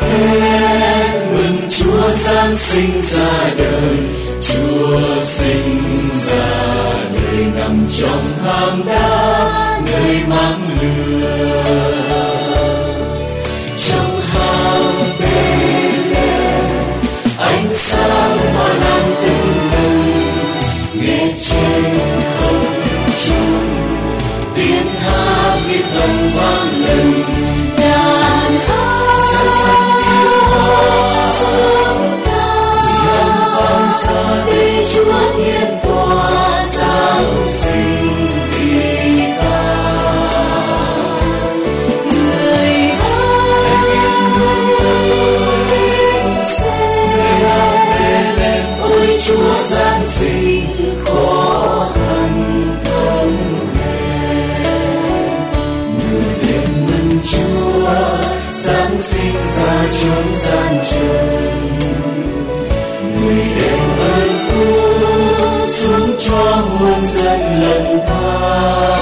Khen 0.00 1.32
mừng 1.32 1.68
Chúa 1.70 2.12
Giáng 2.12 2.56
sinh 2.56 3.00
ra 3.00 3.54
đời. 3.58 3.98
Chúa 4.42 5.22
sinh 5.22 6.08
ra 6.12 6.74
đời 7.14 7.46
nằm 7.54 7.86
trong 7.90 8.24
hang 8.42 8.86
đá. 8.86 9.82
Nơi 9.86 10.24
mang 10.28 10.78
lửa. 10.82 11.91
Trên 21.42 21.84
không 22.38 22.64
trung 23.26 23.68
tiếng 24.54 24.94
hát 25.00 25.58
như 25.68 25.78
thần 25.94 26.30
vang 26.36 26.84
lên 26.84 27.12
đàn 27.78 28.56
hát 28.68 29.32
dương 31.40 32.20
ca 32.24 33.48
vang 33.54 33.88
xa 33.92 34.44
đi 34.46 34.86
chúa 34.94 35.36
thiên 35.36 35.78
tòa 35.82 36.64
giáng 36.66 37.46
sinh 37.50 38.12
người 42.10 42.92
ôi 48.82 49.18
chúa 49.26 49.58
giáng 49.62 50.04
sinh 50.04 50.61
sinh 59.02 59.34
ra 59.56 59.84
chốn 60.00 60.34
gian 60.34 60.80
trần 60.90 61.78
người 63.20 63.44
đem 63.56 63.98
ơn 63.98 64.30
phúc 64.48 65.68
xuống 65.68 66.10
cho 66.18 66.64
muôn 66.80 67.06
dân 67.06 67.40
lần 67.60 67.98
tha. 68.06 69.01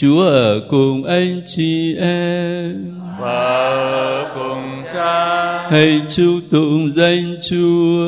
Chúa 0.00 0.22
ở 0.22 0.60
cùng 0.70 1.04
anh 1.04 1.40
chị 1.46 1.96
em. 2.00 2.94
Và 3.20 3.68
ở 3.70 4.26
cùng 4.34 4.84
cha. 4.94 5.58
Hãy 5.70 6.00
chúc 6.08 6.40
tụng 6.50 6.90
danh 6.96 7.36
chúa. 7.48 8.06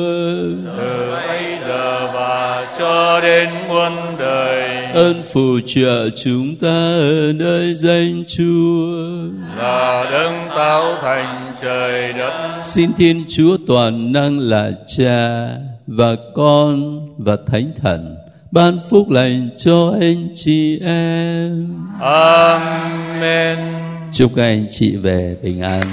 Từ 0.77 1.11
bây 1.27 1.43
giờ 1.67 2.11
và 2.13 2.67
cho 2.79 3.21
đến 3.21 3.49
muôn 3.67 3.93
đời. 4.19 4.85
Ơn 4.93 5.23
phù 5.33 5.59
trợ 5.65 6.09
chúng 6.09 6.55
ta 6.55 6.93
ở 6.93 7.33
nơi 7.35 7.73
danh 7.73 8.23
chúa. 8.27 8.87
Là 9.57 10.09
đấng 10.11 10.35
tạo 10.55 10.95
thành 11.01 11.51
trời 11.61 12.13
đất. 12.13 12.61
Xin 12.63 12.93
thiên 12.93 13.23
chúa 13.27 13.57
toàn 13.67 14.13
năng 14.13 14.39
là 14.39 14.71
cha 14.97 15.49
và 15.87 16.15
con 16.35 16.99
và 17.17 17.37
thánh 17.47 17.71
thần 17.81 18.20
ban 18.51 18.79
phúc 18.89 19.09
lành 19.09 19.49
cho 19.57 19.93
anh 20.01 20.27
chị 20.35 20.79
em. 20.85 21.75
Amen. 22.01 23.57
Chúc 24.13 24.31
các 24.35 24.43
anh 24.43 24.65
chị 24.69 24.95
về 24.95 25.35
bình 25.43 25.61
an. 25.61 25.83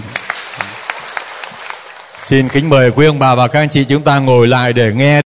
Xin 2.19 2.49
kính 2.49 2.69
mời 2.69 2.91
quý 2.91 3.07
ông 3.07 3.19
bà 3.19 3.35
và 3.35 3.49
các 3.49 3.59
anh 3.59 3.69
chị 3.69 3.85
chúng 3.85 4.03
ta 4.03 4.19
ngồi 4.19 4.49
lại 4.49 4.73
để 4.73 4.93
nghe 4.95 5.21